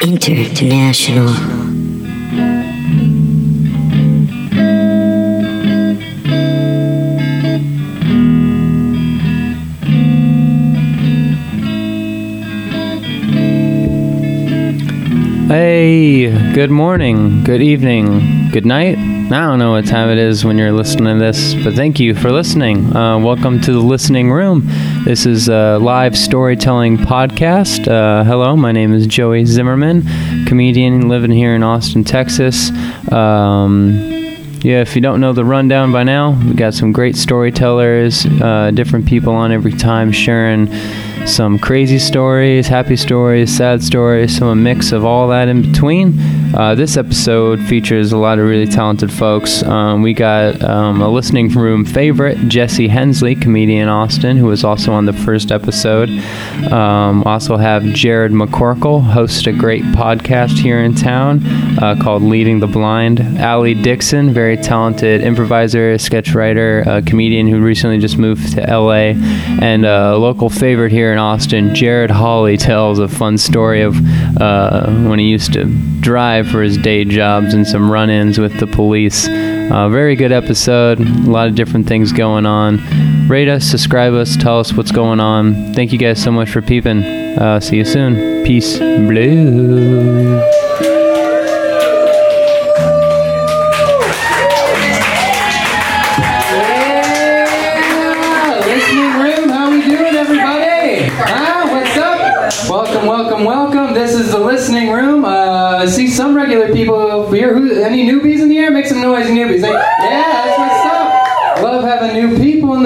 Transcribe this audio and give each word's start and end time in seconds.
International. 0.00 1.26
Hey, 15.48 16.30
good 16.54 16.70
morning, 16.70 17.42
good 17.42 17.60
evening, 17.60 18.50
good 18.52 18.64
night. 18.64 18.96
I 18.96 19.40
don't 19.40 19.58
know 19.58 19.72
what 19.72 19.86
time 19.86 20.10
it 20.10 20.18
is 20.18 20.44
when 20.44 20.58
you're 20.58 20.72
listening 20.72 21.18
to 21.18 21.24
this, 21.24 21.54
but 21.54 21.74
thank 21.74 21.98
you 21.98 22.14
for 22.14 22.30
listening. 22.30 22.94
Uh, 22.94 23.18
welcome 23.18 23.60
to 23.62 23.72
the 23.72 23.80
listening 23.80 24.30
room. 24.30 24.62
This 25.08 25.24
is 25.24 25.48
a 25.48 25.78
live 25.78 26.18
storytelling 26.18 26.98
podcast. 26.98 27.88
Uh, 27.88 28.24
hello, 28.24 28.54
my 28.56 28.72
name 28.72 28.92
is 28.92 29.06
Joey 29.06 29.46
Zimmerman, 29.46 30.04
comedian 30.44 31.08
living 31.08 31.30
here 31.30 31.54
in 31.54 31.62
Austin, 31.62 32.04
Texas. 32.04 32.68
Um, 33.10 33.94
yeah, 34.60 34.82
if 34.82 34.94
you 34.94 35.00
don't 35.00 35.22
know 35.22 35.32
the 35.32 35.46
rundown 35.46 35.92
by 35.92 36.02
now, 36.02 36.38
we 36.46 36.52
got 36.52 36.74
some 36.74 36.92
great 36.92 37.16
storytellers, 37.16 38.26
uh, 38.42 38.70
different 38.74 39.06
people 39.06 39.32
on 39.32 39.50
every 39.50 39.72
time 39.72 40.12
sharing 40.12 40.70
some 41.26 41.58
crazy 41.58 41.98
stories, 41.98 42.66
happy 42.66 42.96
stories, 42.96 43.56
sad 43.56 43.82
stories, 43.82 44.36
some 44.36 44.48
a 44.48 44.54
mix 44.54 44.92
of 44.92 45.06
all 45.06 45.28
that 45.28 45.48
in 45.48 45.62
between. 45.62 46.18
Uh, 46.54 46.74
this 46.74 46.96
episode 46.96 47.60
features 47.60 48.12
a 48.12 48.16
lot 48.16 48.38
of 48.38 48.46
really 48.46 48.66
talented 48.66 49.12
folks. 49.12 49.62
Um, 49.62 50.02
we 50.02 50.14
got 50.14 50.62
um, 50.62 51.02
a 51.02 51.08
listening 51.08 51.48
room 51.50 51.84
favorite, 51.84 52.38
Jesse 52.48 52.88
Hensley, 52.88 53.34
comedian 53.34 53.88
Austin, 53.88 54.36
who 54.36 54.46
was 54.46 54.64
also 54.64 54.92
on 54.92 55.04
the 55.04 55.12
first 55.12 55.52
episode. 55.52 56.08
Um, 56.72 57.22
also 57.24 57.56
have 57.56 57.82
Jered 57.82 58.30
McCorkle, 58.30 59.02
host 59.02 59.46
a 59.46 59.52
great 59.52 59.84
podcast 59.84 60.58
here 60.58 60.80
in 60.80 60.94
town 60.94 61.46
uh, 61.82 61.96
called 62.00 62.22
Leading 62.22 62.60
the 62.60 62.66
Blind. 62.66 63.20
Aly 63.38 63.74
Dixon, 63.74 64.32
very 64.32 64.56
talented 64.56 65.20
improviser, 65.20 65.98
sketch 65.98 66.34
writer, 66.34 66.82
a 66.86 67.02
comedian 67.02 67.46
who 67.46 67.60
recently 67.60 67.98
just 67.98 68.16
moved 68.16 68.54
to 68.54 68.60
LA, 68.62 69.12
and 69.62 69.84
a 69.84 70.16
local 70.16 70.48
favorite 70.48 70.92
here 70.92 71.12
in 71.12 71.18
Austin, 71.18 71.74
Jared 71.74 72.10
Hawley, 72.10 72.56
tells 72.56 72.98
a 72.98 73.08
fun 73.08 73.36
story 73.36 73.82
of 73.82 73.96
uh, 74.40 74.90
when 75.08 75.18
he 75.18 75.26
used 75.26 75.52
to 75.52 75.66
drive 76.08 76.48
for 76.48 76.62
his 76.62 76.78
day 76.78 77.04
jobs 77.04 77.52
and 77.52 77.66
some 77.66 77.90
run 77.90 78.08
ins 78.08 78.38
with 78.38 78.58
the 78.60 78.66
police. 78.66 79.28
Uh, 79.28 79.90
very 79.90 80.16
good 80.16 80.32
episode, 80.32 80.98
a 80.98 81.30
lot 81.30 81.48
of 81.48 81.54
different 81.54 81.86
things 81.86 82.12
going 82.12 82.46
on. 82.46 82.78
Rate 83.28 83.46
us, 83.46 83.66
subscribe 83.66 84.14
us, 84.14 84.34
tell 84.34 84.58
us 84.58 84.72
what's 84.72 84.90
going 84.90 85.20
on. 85.20 85.74
Thank 85.74 85.92
you 85.92 85.98
guys 85.98 86.22
so 86.22 86.32
much 86.32 86.48
for 86.48 86.62
peeping. 86.62 87.02
Uh, 87.02 87.60
see 87.60 87.76
you 87.76 87.84
soon. 87.84 88.42
Peace. 88.42 88.78
Blue. 88.78 90.40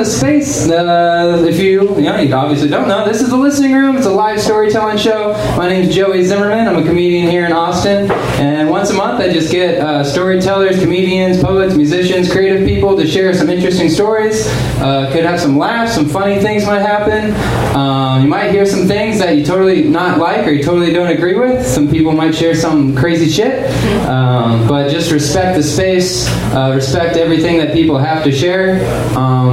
The 0.04 0.10
space. 0.10 0.68
Uh, 0.68 1.44
if 1.46 1.60
you, 1.60 1.94
you 1.94 2.02
know, 2.02 2.18
you 2.18 2.34
obviously 2.34 2.68
don't 2.68 2.88
know, 2.88 3.06
this 3.06 3.20
is 3.20 3.28
the 3.28 3.36
listening 3.36 3.72
room. 3.72 3.96
It's 3.96 4.06
a 4.06 4.10
live 4.10 4.40
storytelling 4.40 4.98
show. 4.98 5.32
My 5.56 5.68
name 5.68 5.88
is 5.88 5.94
Joey 5.94 6.24
Zimmerman. 6.24 6.66
I'm 6.66 6.76
a 6.76 6.82
comedian 6.82 7.30
here 7.30 7.46
in 7.46 7.52
Austin, 7.52 8.10
and 8.10 8.68
once 8.68 8.90
a 8.90 8.94
month 8.94 9.20
I 9.20 9.32
just 9.32 9.52
get 9.52 9.80
uh, 9.80 10.02
storytellers, 10.02 10.80
comedians, 10.80 11.40
poets, 11.40 11.76
musicians, 11.76 12.32
creative 12.32 12.66
people 12.66 12.96
to 12.96 13.06
share 13.06 13.32
some 13.32 13.48
interesting 13.48 13.88
stories. 13.88 14.44
Uh, 14.80 15.08
could 15.12 15.24
have 15.24 15.38
some 15.38 15.56
laughs, 15.56 15.94
some 15.94 16.08
funny 16.08 16.40
things 16.40 16.66
might 16.66 16.80
happen. 16.80 17.32
Um, 17.76 18.22
you 18.22 18.28
might 18.28 18.50
hear 18.50 18.66
some 18.66 18.88
things 18.88 19.20
that 19.20 19.36
you 19.36 19.44
totally 19.44 19.84
not 19.84 20.18
like 20.18 20.44
or 20.48 20.50
you 20.50 20.64
totally 20.64 20.92
don't 20.92 21.12
agree 21.12 21.38
with. 21.38 21.64
Some 21.64 21.88
people 21.88 22.10
might 22.10 22.34
share 22.34 22.56
some 22.56 22.96
crazy 22.96 23.28
shit, 23.28 23.70
um, 24.08 24.66
but 24.66 24.90
just 24.90 25.12
respect 25.12 25.56
the 25.56 25.62
space, 25.62 26.26
uh, 26.52 26.72
respect 26.74 27.16
everything 27.16 27.58
that 27.58 27.72
people 27.72 27.98
have 27.98 28.24
to 28.24 28.32
share. 28.32 28.80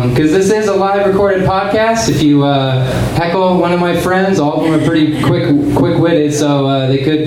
Because 0.09 0.38
this 0.39 0.51
is 0.51 0.69
a 0.69 0.73
live 0.73 1.05
recorded 1.05 1.45
podcast. 1.45 2.07
If 2.07 2.23
you 2.23 2.45
uh, 2.45 2.85
heckle 3.15 3.57
one 3.57 3.73
of 3.73 3.81
my 3.81 3.99
friends, 3.99 4.39
all 4.39 4.63
of 4.63 4.71
them 4.71 4.79
are 4.79 4.85
pretty 4.85 5.21
quick, 5.21 5.75
quick-witted, 5.75 6.33
so 6.33 6.65
uh, 6.65 6.87
they 6.87 7.03
could 7.03 7.25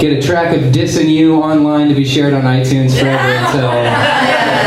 get 0.00 0.12
a 0.12 0.20
track 0.20 0.56
of 0.56 0.72
dissing 0.72 1.08
you 1.08 1.36
online 1.36 1.88
to 1.88 1.94
be 1.94 2.04
shared 2.04 2.34
on 2.34 2.42
iTunes 2.42 2.98
forever 2.98 3.28
until 3.46 3.70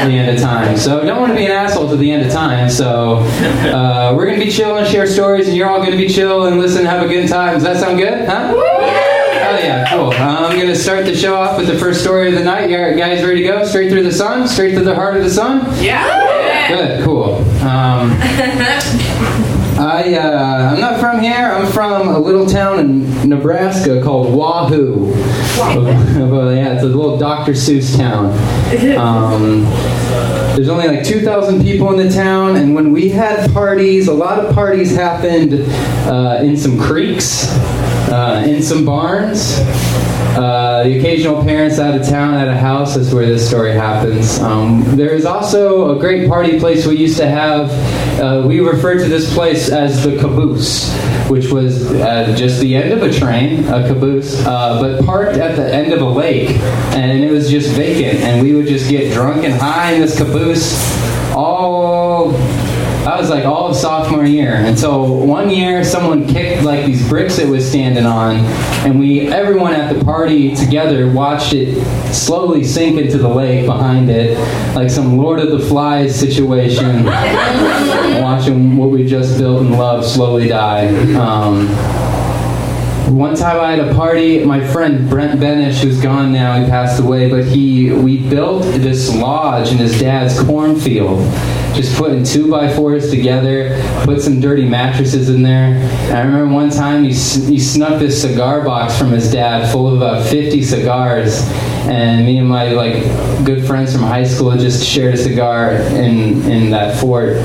the 0.07 0.17
end 0.17 0.37
of 0.37 0.41
time. 0.41 0.77
So 0.77 1.03
don't 1.05 1.19
want 1.19 1.33
to 1.33 1.37
be 1.37 1.43
an 1.43 1.51
asshole 1.51 1.89
to 1.89 1.97
the 1.97 2.09
end 2.09 2.25
of 2.25 2.31
time. 2.31 2.69
So 2.69 3.17
uh, 3.17 4.13
we're 4.15 4.25
gonna 4.25 4.39
be 4.39 4.49
chill 4.49 4.77
and 4.77 4.87
share 4.87 5.05
stories, 5.05 5.49
and 5.49 5.57
you're 5.57 5.69
all 5.69 5.83
gonna 5.83 5.97
be 5.97 6.07
chill 6.07 6.45
and 6.45 6.59
listen, 6.59 6.79
and 6.79 6.87
have 6.87 7.03
a 7.03 7.09
good 7.09 7.27
time. 7.27 7.55
Does 7.55 7.63
that 7.63 7.77
sound 7.77 7.97
good? 7.97 8.25
Huh? 8.25 8.53
Oh 8.55 9.57
yeah, 9.57 9.85
cool. 9.91 10.11
I'm 10.13 10.57
gonna 10.57 10.77
start 10.77 11.03
the 11.03 11.15
show 11.15 11.35
off 11.35 11.57
with 11.57 11.67
the 11.67 11.77
first 11.77 11.99
story 11.99 12.29
of 12.29 12.35
the 12.35 12.43
night. 12.43 12.69
You 12.69 12.77
guys 12.77 13.21
ready 13.21 13.41
to 13.41 13.47
go? 13.49 13.65
Straight 13.65 13.91
through 13.91 14.03
the 14.03 14.13
sun? 14.13 14.47
Straight 14.47 14.75
to 14.75 14.81
the 14.81 14.95
heart 14.95 15.17
of 15.17 15.23
the 15.23 15.29
sun? 15.29 15.65
Good, 16.67 17.03
cool. 17.03 17.35
Um, 17.61 18.11
I, 19.81 20.13
uh, 20.13 20.73
I'm 20.73 20.79
not 20.79 20.99
from 20.99 21.21
here. 21.21 21.33
I'm 21.33 21.71
from 21.71 22.09
a 22.09 22.19
little 22.19 22.45
town 22.45 22.79
in 22.79 23.29
Nebraska 23.29 24.01
called 24.03 24.33
Wahoo. 24.33 25.11
well, 25.57 26.53
yeah, 26.55 26.73
it's 26.73 26.83
a 26.83 26.85
little 26.85 27.17
Dr. 27.17 27.53
Seuss 27.53 27.97
town. 27.97 28.31
Um, 29.01 29.63
there's 30.55 30.69
only 30.69 30.87
like 30.87 31.05
2,000 31.05 31.61
people 31.61 31.97
in 31.97 32.07
the 32.07 32.13
town, 32.13 32.57
and 32.57 32.75
when 32.75 32.91
we 32.91 33.09
had 33.09 33.51
parties, 33.53 34.07
a 34.07 34.13
lot 34.13 34.39
of 34.39 34.53
parties 34.53 34.93
happened 34.93 35.53
uh, 36.07 36.39
in 36.43 36.57
some 36.57 36.79
creeks, 36.79 37.47
uh, 38.09 38.43
in 38.45 38.61
some 38.61 38.85
barns. 38.85 39.57
Uh, 40.31 40.83
the 40.83 40.97
occasional 40.97 41.43
parents 41.43 41.77
out 41.77 41.99
of 41.99 42.07
town 42.07 42.33
at 42.35 42.47
a 42.47 42.57
house 42.57 42.95
is 42.95 43.13
where 43.13 43.25
this 43.25 43.47
story 43.47 43.73
happens. 43.73 44.39
Um, 44.39 44.83
there 44.95 45.13
is 45.13 45.25
also 45.25 45.95
a 45.95 45.99
great 45.99 46.29
party 46.29 46.57
place 46.59 46.87
we 46.87 46.95
used 46.95 47.17
to 47.17 47.27
have. 47.27 47.69
Uh, 48.19 48.47
we 48.47 48.61
referred 48.61 48.99
to 48.99 49.09
this 49.09 49.33
place 49.33 49.69
as 49.69 50.03
the 50.03 50.17
caboose, 50.17 50.93
which 51.29 51.51
was 51.51 51.91
uh, 51.91 52.33
just 52.35 52.61
the 52.61 52.75
end 52.75 52.93
of 52.93 53.03
a 53.03 53.13
train, 53.13 53.65
a 53.65 53.87
caboose, 53.87 54.45
uh, 54.45 54.79
but 54.81 55.05
parked 55.05 55.37
at 55.37 55.55
the 55.57 55.73
end 55.73 55.91
of 55.91 56.01
a 56.01 56.09
lake, 56.09 56.51
and 56.95 57.23
it 57.23 57.31
was 57.31 57.49
just 57.49 57.69
vacant. 57.71 58.19
And 58.21 58.41
we 58.41 58.55
would 58.55 58.67
just 58.67 58.89
get 58.89 59.13
drunk 59.13 59.43
and 59.43 59.53
high 59.53 59.93
in 59.93 60.01
this 60.01 60.17
caboose 60.17 60.79
all 61.33 62.31
was 63.21 63.29
like 63.29 63.45
all 63.45 63.69
of 63.69 63.75
sophomore 63.75 64.25
year 64.25 64.55
And 64.55 64.77
so 64.77 65.03
one 65.03 65.51
year 65.51 65.83
someone 65.83 66.27
kicked 66.27 66.63
like 66.63 66.85
these 66.87 67.07
bricks 67.07 67.37
it 67.37 67.47
was 67.47 67.67
standing 67.67 68.05
on, 68.05 68.37
and 68.83 68.99
we 68.99 69.27
everyone 69.27 69.73
at 69.73 69.93
the 69.93 70.03
party 70.03 70.55
together 70.55 71.11
watched 71.11 71.53
it 71.53 71.83
slowly 72.11 72.63
sink 72.63 72.99
into 72.99 73.19
the 73.19 73.27
lake 73.27 73.67
behind 73.67 74.09
it, 74.09 74.37
like 74.75 74.89
some 74.89 75.17
Lord 75.17 75.39
of 75.39 75.51
the 75.51 75.59
Flies 75.59 76.19
situation, 76.19 77.05
watching 78.21 78.75
what 78.75 78.89
we 78.89 79.05
just 79.05 79.37
built 79.37 79.61
and 79.61 79.77
loved 79.77 80.07
slowly 80.07 80.47
die. 80.47 80.87
Um, 81.13 81.67
one 83.15 83.35
time 83.35 83.59
I 83.59 83.75
had 83.75 83.87
a 83.87 83.93
party, 83.93 84.43
my 84.43 84.65
friend 84.71 85.07
Brent 85.07 85.39
Benish, 85.39 85.83
who's 85.83 86.01
gone 86.01 86.31
now, 86.31 86.59
he 86.59 86.67
passed 86.67 86.99
away, 86.99 87.29
but 87.29 87.45
he 87.45 87.91
we 87.91 88.17
built 88.29 88.63
this 88.63 89.15
lodge 89.15 89.71
in 89.71 89.77
his 89.77 89.99
dad's 89.99 90.41
cornfield. 90.41 91.19
Just 91.73 91.95
putting 91.97 92.23
two 92.23 92.49
by 92.49 92.73
fours 92.73 93.09
together, 93.09 93.81
put 94.03 94.21
some 94.21 94.39
dirty 94.39 94.65
mattresses 94.65 95.29
in 95.29 95.41
there. 95.41 95.73
And 96.09 96.17
I 96.17 96.21
remember 96.21 96.53
one 96.53 96.69
time 96.69 97.03
he, 97.03 97.11
he 97.11 97.59
snuck 97.59 97.99
this 97.99 98.21
cigar 98.21 98.63
box 98.63 98.97
from 98.97 99.11
his 99.11 99.31
dad 99.31 99.71
full 99.71 99.87
of 99.87 99.95
about 99.95 100.27
50 100.27 100.61
cigars. 100.63 101.41
And 101.87 102.25
me 102.25 102.37
and 102.37 102.47
my 102.47 102.71
like 102.71 103.03
good 103.45 103.65
friends 103.65 103.93
from 103.93 104.01
high 104.01 104.25
school 104.25 104.51
just 104.57 104.85
shared 104.85 105.13
a 105.13 105.17
cigar 105.17 105.71
in, 105.71 106.43
in 106.43 106.71
that 106.71 106.99
fort. 106.99 107.37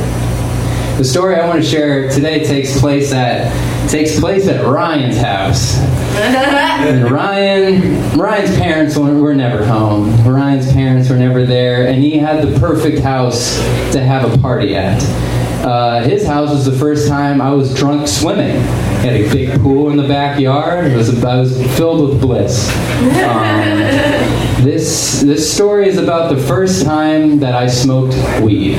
The 0.97 1.05
story 1.05 1.37
I 1.37 1.47
want 1.47 1.63
to 1.63 1.69
share 1.69 2.11
today 2.11 2.43
takes 2.43 2.81
place 2.81 3.13
at 3.13 3.53
takes 3.91 4.19
place 4.19 4.49
at 4.49 4.65
Ryan's 4.65 5.19
house. 5.19 5.77
And 6.17 7.11
Ryan 7.11 8.19
Ryan's 8.19 8.57
parents 8.57 8.97
were, 8.97 9.13
were 9.13 9.35
never 9.35 9.63
home. 9.63 10.27
Ryan's 10.27 10.73
parents 10.73 11.11
were 11.11 11.17
never 11.17 11.45
there, 11.45 11.87
and 11.87 12.03
he 12.03 12.17
had 12.17 12.49
the 12.49 12.59
perfect 12.59 13.01
house 13.01 13.59
to 13.93 14.01
have 14.03 14.33
a 14.33 14.39
party 14.39 14.75
at. 14.75 15.03
Uh, 15.63 16.03
his 16.03 16.27
house 16.27 16.49
was 16.49 16.65
the 16.65 16.73
first 16.73 17.09
time 17.09 17.43
I 17.43 17.51
was 17.51 17.75
drunk 17.75 18.09
swimming. 18.09 18.57
He 18.57 19.07
had 19.07 19.21
a 19.21 19.31
big 19.31 19.61
pool 19.61 19.91
in 19.91 19.99
the 19.99 20.09
backyard. 20.09 20.87
It 20.87 20.97
was 20.97 21.23
I 21.23 21.39
was 21.39 21.61
filled 21.77 22.09
with 22.09 22.23
bliss. 22.23 22.73
Um, 23.27 24.46
this 24.63 25.21
this 25.21 25.53
story 25.53 25.89
is 25.89 25.99
about 25.99 26.35
the 26.35 26.41
first 26.43 26.85
time 26.85 27.39
that 27.41 27.55
I 27.55 27.67
smoked 27.67 28.15
weed. 28.43 28.77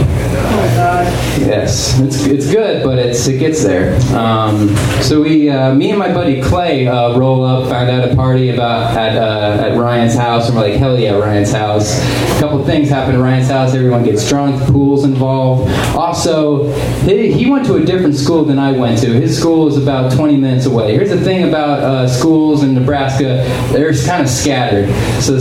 Yes, 1.37 1.99
it's, 1.99 2.25
it's 2.25 2.51
good, 2.51 2.83
but 2.83 2.97
it's 2.97 3.27
it 3.27 3.39
gets 3.39 3.63
there. 3.63 3.95
Um, 4.15 4.75
so 5.01 5.21
we, 5.21 5.49
uh, 5.49 5.73
me 5.73 5.91
and 5.91 5.99
my 5.99 6.11
buddy 6.11 6.41
Clay, 6.41 6.87
uh, 6.87 7.17
roll 7.17 7.45
up, 7.45 7.69
found 7.69 7.89
out 7.89 8.09
a 8.09 8.15
party 8.15 8.49
about 8.49 8.95
at 8.97 9.15
uh, 9.17 9.63
at 9.65 9.77
Ryan's 9.77 10.15
house, 10.15 10.47
and 10.47 10.57
we're 10.57 10.63
like, 10.63 10.73
hell 10.73 10.99
yeah, 10.99 11.11
Ryan's 11.11 11.51
house. 11.51 11.99
A 12.35 12.39
couple 12.39 12.63
things 12.65 12.89
happen 12.89 13.15
at 13.15 13.21
Ryan's 13.21 13.49
house. 13.49 13.73
Everyone 13.73 14.03
gets 14.03 14.27
drunk. 14.27 14.61
Pool's 14.71 15.03
involved. 15.03 15.71
Also, 15.95 16.71
he, 17.05 17.31
he 17.31 17.49
went 17.49 17.65
to 17.67 17.75
a 17.75 17.85
different 17.85 18.15
school 18.15 18.43
than 18.43 18.59
I 18.59 18.71
went 18.71 18.99
to. 18.99 19.07
His 19.07 19.37
school 19.37 19.67
is 19.67 19.77
about 19.77 20.11
20 20.13 20.37
minutes 20.37 20.65
away. 20.65 20.93
Here's 20.93 21.09
the 21.09 21.21
thing 21.21 21.47
about 21.47 21.79
uh, 21.79 22.07
schools 22.07 22.63
in 22.63 22.73
Nebraska: 22.73 23.43
they're 23.71 23.93
kind 23.93 24.23
of 24.23 24.29
scattered. 24.29 24.89
So 25.21 25.39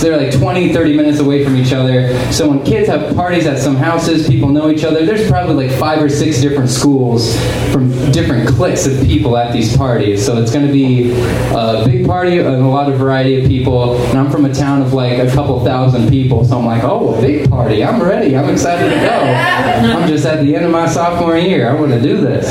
they're 0.00 0.16
like 0.16 0.32
20, 0.32 0.72
30 0.72 0.96
minutes 0.96 1.18
away 1.18 1.44
from 1.44 1.56
each 1.56 1.72
other. 1.72 2.14
So 2.32 2.48
when 2.48 2.64
kids 2.64 2.88
have 2.88 3.14
parties 3.14 3.46
at 3.46 3.58
some 3.58 3.76
houses, 3.76 4.28
people 4.28 4.48
know 4.48 4.70
each 4.70 4.84
other. 4.84 5.04
There's 5.04 5.28
probably 5.28 5.68
like 5.68 5.78
five 5.78 6.02
or 6.02 6.08
six 6.08 6.40
different 6.40 6.70
schools 6.70 7.34
from 7.72 7.90
different 8.12 8.48
cliques 8.48 8.86
of 8.86 9.04
people 9.06 9.36
at 9.36 9.52
these 9.52 9.76
parties. 9.76 10.24
So 10.24 10.40
it's 10.40 10.52
going 10.52 10.66
to 10.66 10.72
be 10.72 11.12
a 11.54 11.84
big 11.84 12.06
party 12.06 12.38
and 12.38 12.48
a 12.48 12.66
lot 12.66 12.90
of 12.90 12.98
variety 12.98 13.40
of 13.40 13.48
people. 13.48 13.96
And 13.96 14.18
I'm 14.18 14.30
from 14.30 14.44
a 14.44 14.54
town 14.54 14.82
of 14.82 14.92
like 14.92 15.18
a 15.18 15.30
couple 15.32 15.64
thousand 15.64 16.08
people, 16.10 16.44
so 16.44 16.58
I'm 16.58 16.66
like, 16.66 16.84
oh, 16.84 17.14
a 17.14 17.20
big 17.20 17.48
party. 17.50 17.84
I'm 17.84 18.02
ready. 18.02 18.36
I'm 18.36 18.48
excited 18.48 18.90
to 18.90 18.96
go. 18.96 19.12
I'm 19.12 20.08
just 20.08 20.26
at 20.26 20.44
the 20.44 20.54
end 20.54 20.64
of 20.64 20.70
my 20.70 20.86
sophomore 20.86 21.36
year. 21.36 21.70
I 21.70 21.74
want 21.74 21.92
to 21.92 22.00
do 22.00 22.20
this. 22.20 22.46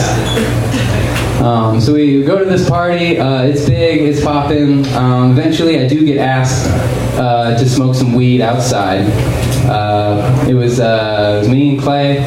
Um, 1.42 1.80
so 1.80 1.94
we 1.94 2.24
go 2.24 2.40
to 2.40 2.46
this 2.46 2.68
party. 2.68 3.20
Uh, 3.20 3.44
it's 3.44 3.68
big. 3.68 4.02
It's 4.02 4.24
popping. 4.24 4.86
Um, 4.96 5.32
eventually, 5.32 5.80
I 5.80 5.88
do 5.88 6.04
get 6.04 6.18
asked 6.18 6.66
uh, 7.18 7.58
to 7.58 7.68
smoke 7.68 7.96
some 7.96 8.14
weed 8.14 8.42
outside. 8.42 9.06
Uh, 9.70 10.46
it 10.48 10.54
was 10.54 10.80
uh, 10.80 11.36
it 11.36 11.40
was 11.40 11.50
me 11.50 11.72
and 11.74 11.82
Clay, 11.82 12.20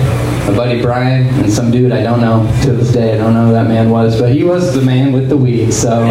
my 0.47 0.57
buddy 0.57 0.81
Brian, 0.83 1.27
and 1.41 1.53
some 1.53 1.71
dude 1.71 1.93
I 1.93 2.03
don't 2.03 2.21
know 2.21 2.45
to 2.63 2.73
this 2.73 2.93
day. 2.93 3.15
I 3.15 3.17
don't 3.19 3.35
know 3.35 3.47
who 3.47 3.53
that 3.53 3.69
man 3.69 3.91
was, 3.91 4.21
but 4.21 4.33
he 4.33 4.45
was 4.45 4.75
the 4.75 4.83
man 4.83 5.13
with 5.13 5.29
the 5.29 5.37
weed. 5.37 5.73
So 5.73 6.05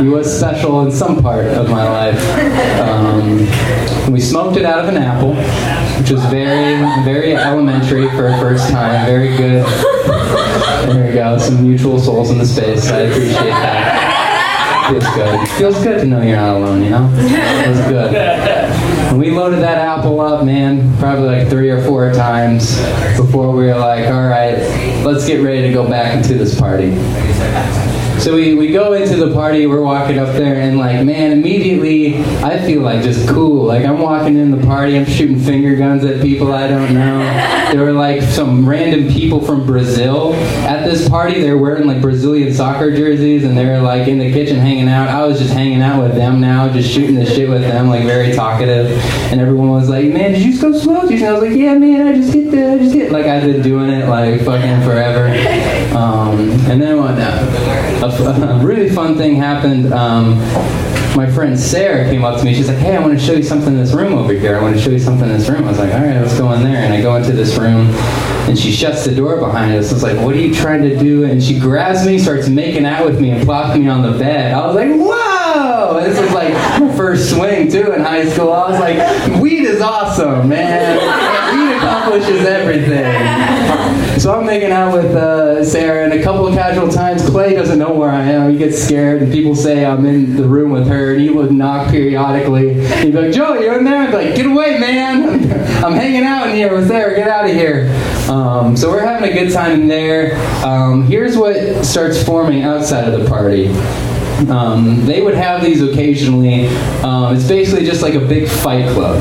he 0.00 0.08
was 0.08 0.34
special 0.34 0.82
in 0.82 0.90
some 0.90 1.22
part 1.22 1.46
of 1.46 1.70
my 1.70 1.88
life. 1.88 2.80
Um, 2.80 4.12
we 4.12 4.20
smoked 4.20 4.56
it 4.56 4.64
out 4.64 4.80
of 4.80 4.88
an 4.88 4.96
apple, 4.96 5.34
which 6.00 6.10
was 6.10 6.24
very 6.26 6.76
very 7.04 7.36
elementary 7.36 8.08
for 8.10 8.28
a 8.28 8.38
first 8.38 8.68
time. 8.70 9.06
Very 9.06 9.36
good. 9.36 9.64
There 10.88 11.06
we 11.06 11.12
go. 11.14 11.38
Some 11.38 11.62
mutual 11.62 11.98
souls 12.00 12.30
in 12.30 12.38
the 12.38 12.46
space. 12.46 12.90
I 12.90 13.00
appreciate 13.00 13.34
that. 13.34 14.09
Feels 14.90 15.14
good. 15.14 15.48
Feels 15.50 15.84
good 15.84 16.00
to 16.00 16.04
know 16.04 16.20
you're 16.20 16.36
not 16.36 16.56
alone, 16.56 16.82
you 16.82 16.90
know? 16.90 17.08
It 17.14 17.64
Feels 17.64 17.78
good. 17.88 18.12
When 19.12 19.20
we 19.20 19.30
loaded 19.30 19.60
that 19.60 19.78
apple 19.78 20.20
up, 20.20 20.44
man, 20.44 20.96
probably 20.98 21.26
like 21.26 21.48
three 21.48 21.70
or 21.70 21.80
four 21.84 22.12
times 22.12 22.76
before 23.16 23.52
we 23.52 23.66
were 23.66 23.78
like, 23.78 24.06
all 24.06 24.26
right, 24.26 24.58
let's 25.04 25.26
get 25.26 25.44
ready 25.44 25.62
to 25.62 25.72
go 25.72 25.88
back 25.88 26.16
into 26.16 26.34
this 26.34 26.58
party. 26.58 26.90
So 28.20 28.34
we, 28.34 28.54
we 28.54 28.70
go 28.70 28.92
into 28.92 29.16
the 29.16 29.32
party, 29.32 29.66
we're 29.66 29.80
walking 29.80 30.18
up 30.18 30.34
there, 30.34 30.56
and 30.56 30.76
like, 30.76 31.02
man, 31.06 31.32
immediately 31.32 32.18
I 32.44 32.58
feel 32.66 32.82
like 32.82 33.02
just 33.02 33.26
cool. 33.26 33.64
Like, 33.64 33.86
I'm 33.86 33.98
walking 33.98 34.36
in 34.36 34.50
the 34.50 34.62
party, 34.66 34.98
I'm 34.98 35.06
shooting 35.06 35.38
finger 35.40 35.74
guns 35.74 36.04
at 36.04 36.20
people 36.20 36.52
I 36.52 36.68
don't 36.68 36.92
know. 36.92 37.56
There 37.70 37.84
were 37.84 37.92
like 37.92 38.20
some 38.22 38.68
random 38.68 39.06
people 39.12 39.40
from 39.40 39.64
Brazil 39.64 40.34
at 40.66 40.84
this 40.84 41.08
party. 41.08 41.40
They're 41.40 41.56
wearing 41.56 41.86
like 41.86 42.02
Brazilian 42.02 42.52
soccer 42.52 42.90
jerseys, 42.90 43.44
and 43.44 43.56
they're 43.56 43.80
like 43.80 44.08
in 44.08 44.18
the 44.18 44.32
kitchen 44.32 44.56
hanging 44.56 44.88
out. 44.88 45.06
I 45.08 45.24
was 45.24 45.38
just 45.38 45.52
hanging 45.52 45.80
out 45.80 46.02
with 46.02 46.16
them 46.16 46.40
now, 46.40 46.68
just 46.72 46.90
shooting 46.90 47.14
the 47.14 47.24
shit 47.24 47.48
with 47.48 47.62
them, 47.62 47.88
like 47.88 48.02
very 48.02 48.32
talkative. 48.32 48.90
And 49.30 49.40
everyone 49.40 49.70
was 49.70 49.88
like, 49.88 50.06
man, 50.06 50.32
did 50.32 50.42
you 50.42 50.50
just 50.50 50.62
go 50.62 50.76
smoke? 50.76 51.12
And 51.12 51.22
I 51.22 51.32
was 51.32 51.42
like, 51.42 51.56
yeah, 51.56 51.78
man, 51.78 52.08
I 52.08 52.16
just 52.16 52.34
hit 52.34 52.50
the, 52.50 52.72
I 52.72 52.78
just 52.78 52.92
hit. 52.92 53.12
Like, 53.12 53.26
I've 53.26 53.44
been 53.44 53.62
doing 53.62 53.88
it 53.88 54.08
like 54.08 54.40
fucking 54.42 54.82
forever. 54.82 55.28
Um, 55.90 56.38
and 56.70 56.80
then 56.80 56.98
what? 56.98 57.18
Uh, 57.18 57.69
a, 58.20 58.60
really 58.64 58.90
fun 58.90 59.16
thing 59.16 59.36
happened. 59.36 59.92
Um, 59.92 60.38
my 61.16 61.30
friend 61.30 61.58
Sarah 61.58 62.04
came 62.04 62.24
up 62.24 62.38
to 62.38 62.44
me. 62.44 62.54
She's 62.54 62.68
like, 62.68 62.78
"Hey, 62.78 62.96
I 62.96 63.00
want 63.00 63.18
to 63.18 63.24
show 63.24 63.32
you 63.32 63.42
something 63.42 63.68
in 63.68 63.76
this 63.76 63.92
room 63.92 64.14
over 64.14 64.32
here. 64.32 64.56
I 64.56 64.62
want 64.62 64.76
to 64.76 64.80
show 64.80 64.90
you 64.90 64.98
something 64.98 65.28
in 65.28 65.36
this 65.36 65.48
room." 65.48 65.64
I 65.64 65.68
was 65.70 65.78
like, 65.78 65.92
"All 65.92 66.00
right, 66.00 66.16
let's 66.16 66.38
go 66.38 66.52
in 66.52 66.62
there." 66.62 66.76
And 66.76 66.94
I 66.94 67.00
go 67.00 67.16
into 67.16 67.32
this 67.32 67.56
room, 67.56 67.88
and 68.48 68.58
she 68.58 68.70
shuts 68.70 69.04
the 69.04 69.14
door 69.14 69.38
behind 69.38 69.74
us. 69.74 69.90
I 69.90 69.94
was 69.94 70.02
like, 70.02 70.18
"What 70.18 70.34
are 70.34 70.40
you 70.40 70.54
trying 70.54 70.82
to 70.82 70.96
do?" 70.96 71.24
And 71.24 71.42
she 71.42 71.58
grabs 71.58 72.06
me, 72.06 72.18
starts 72.18 72.48
making 72.48 72.86
out 72.86 73.04
with 73.04 73.20
me, 73.20 73.30
and 73.30 73.44
plops 73.44 73.76
me 73.76 73.88
on 73.88 74.02
the 74.02 74.16
bed. 74.18 74.54
I 74.54 74.66
was 74.66 74.76
like, 74.76 74.90
"Whoa!" 74.90 76.00
This 76.00 76.20
was 76.20 76.32
like 76.32 76.54
first 76.96 77.30
swing 77.30 77.70
too 77.70 77.92
in 77.92 78.02
high 78.02 78.28
school. 78.28 78.52
I 78.52 78.70
was 78.70 78.80
like, 78.80 79.40
"Weed 79.42 79.64
is 79.64 79.80
awesome, 79.80 80.48
man. 80.48 81.39
Weed 82.10 82.22
accomplishes 82.22 82.46
everything." 82.46 84.20
So 84.20 84.34
I'm 84.34 84.44
making 84.44 84.70
out 84.70 84.92
with 84.92 85.16
uh, 85.16 85.64
Sarah, 85.64 86.04
and 86.04 86.12
a 86.12 86.22
couple 86.22 86.46
of 86.46 86.52
casual 86.52 86.90
times, 86.90 87.26
Clay 87.30 87.54
doesn't 87.54 87.78
know 87.78 87.94
where 87.94 88.10
I 88.10 88.22
am. 88.22 88.50
He 88.50 88.58
gets 88.58 88.78
scared, 88.78 89.22
and 89.22 89.32
people 89.32 89.54
say 89.54 89.86
I'm 89.86 90.04
in 90.04 90.36
the 90.36 90.46
room 90.46 90.70
with 90.70 90.86
her, 90.88 91.12
and 91.12 91.22
he 91.22 91.30
would 91.30 91.50
knock 91.50 91.90
periodically. 91.90 92.74
He'd 92.98 93.12
be 93.12 93.18
like, 93.18 93.32
Joe, 93.32 93.54
you're 93.54 93.78
in 93.78 93.84
there? 93.84 94.02
I'd 94.02 94.10
be 94.10 94.16
like, 94.16 94.34
get 94.34 94.44
away, 94.44 94.78
man. 94.78 95.50
I'm 95.82 95.94
hanging 95.94 96.24
out 96.24 96.50
in 96.50 96.54
here 96.54 96.74
with 96.74 96.88
Sarah. 96.88 97.16
Get 97.16 97.28
out 97.28 97.46
of 97.46 97.52
here. 97.52 97.88
Um, 98.28 98.76
so 98.76 98.90
we're 98.90 99.00
having 99.00 99.30
a 99.30 99.32
good 99.32 99.54
time 99.54 99.80
in 99.80 99.88
there. 99.88 100.36
Um, 100.66 101.04
here's 101.04 101.38
what 101.38 101.82
starts 101.82 102.22
forming 102.22 102.62
outside 102.62 103.10
of 103.10 103.18
the 103.18 103.26
party. 103.26 103.68
Um, 104.50 105.06
they 105.06 105.22
would 105.22 105.34
have 105.34 105.62
these 105.62 105.80
occasionally. 105.80 106.66
Um, 107.02 107.36
it's 107.36 107.48
basically 107.48 107.86
just 107.86 108.02
like 108.02 108.14
a 108.14 108.20
big 108.20 108.48
fight 108.48 108.86
club. 108.92 109.18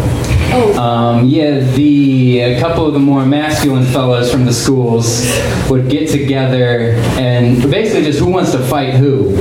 Um, 0.51 1.27
yeah, 1.27 1.59
the 1.59 2.39
a 2.39 2.59
couple 2.59 2.85
of 2.85 2.93
the 2.93 2.99
more 2.99 3.25
masculine 3.25 3.85
fellows 3.85 4.31
from 4.31 4.45
the 4.45 4.53
schools 4.53 5.27
would 5.69 5.89
get 5.89 6.09
together 6.09 6.93
and 7.19 7.61
basically 7.69 8.03
just 8.03 8.19
who 8.19 8.31
wants 8.31 8.51
to 8.51 8.59
fight 8.59 8.95
who. 8.95 9.35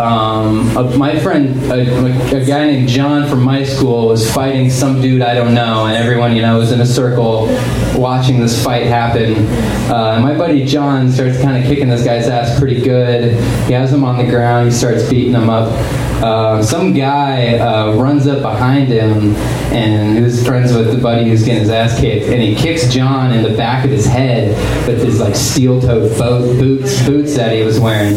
Um, 0.00 0.72
my 0.98 1.18
friend, 1.20 1.56
a, 1.70 2.36
a 2.36 2.44
guy 2.44 2.66
named 2.66 2.88
John 2.88 3.28
from 3.28 3.42
my 3.42 3.64
school, 3.64 4.08
was 4.08 4.30
fighting 4.32 4.70
some 4.70 5.00
dude 5.00 5.22
I 5.22 5.34
don't 5.34 5.54
know, 5.54 5.86
and 5.86 5.96
everyone 5.96 6.36
you 6.36 6.42
know 6.42 6.58
was 6.58 6.72
in 6.72 6.80
a 6.80 6.86
circle 6.86 7.46
watching 7.96 8.40
this 8.40 8.62
fight 8.62 8.86
happen. 8.86 9.34
Uh, 9.90 10.20
my 10.22 10.36
buddy 10.36 10.64
John 10.64 11.10
starts 11.10 11.40
kind 11.40 11.56
of 11.56 11.64
kicking 11.64 11.88
this 11.88 12.04
guy's 12.04 12.28
ass 12.28 12.58
pretty 12.58 12.80
good. 12.80 13.32
He 13.66 13.72
has 13.72 13.92
him 13.92 14.04
on 14.04 14.18
the 14.18 14.30
ground. 14.30 14.66
He 14.66 14.72
starts 14.72 15.08
beating 15.08 15.34
him 15.34 15.48
up. 15.50 15.70
Uh, 16.22 16.62
some 16.62 16.94
guy 16.94 17.58
uh, 17.58 17.92
runs 17.94 18.26
up 18.26 18.40
behind 18.40 18.88
him 18.88 19.34
and 19.74 20.18
who's 20.18 20.44
friends 20.46 20.72
with 20.72 20.90
the 20.90 21.00
buddy 21.00 21.28
who's 21.28 21.44
getting 21.44 21.60
his 21.60 21.68
ass 21.68 22.00
kicked, 22.00 22.26
and 22.26 22.40
he 22.40 22.54
kicks 22.54 22.88
John 22.92 23.32
in 23.32 23.42
the 23.42 23.54
back 23.54 23.84
of 23.84 23.90
his 23.90 24.06
head 24.06 24.56
with 24.88 25.02
his 25.04 25.20
like 25.20 25.36
steel-toed 25.36 26.16
boat 26.18 26.58
boots 26.58 27.04
boots 27.06 27.36
that 27.36 27.52
he 27.52 27.62
was 27.62 27.78
wearing, 27.78 28.16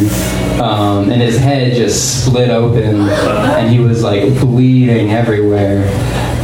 um, 0.62 1.12
and 1.12 1.22
his 1.22 1.38
head 1.38 1.76
just 1.76 2.26
split 2.26 2.50
open, 2.50 3.02
and 3.10 3.70
he 3.70 3.80
was 3.80 4.02
like 4.02 4.24
bleeding 4.40 5.12
everywhere. 5.12 5.84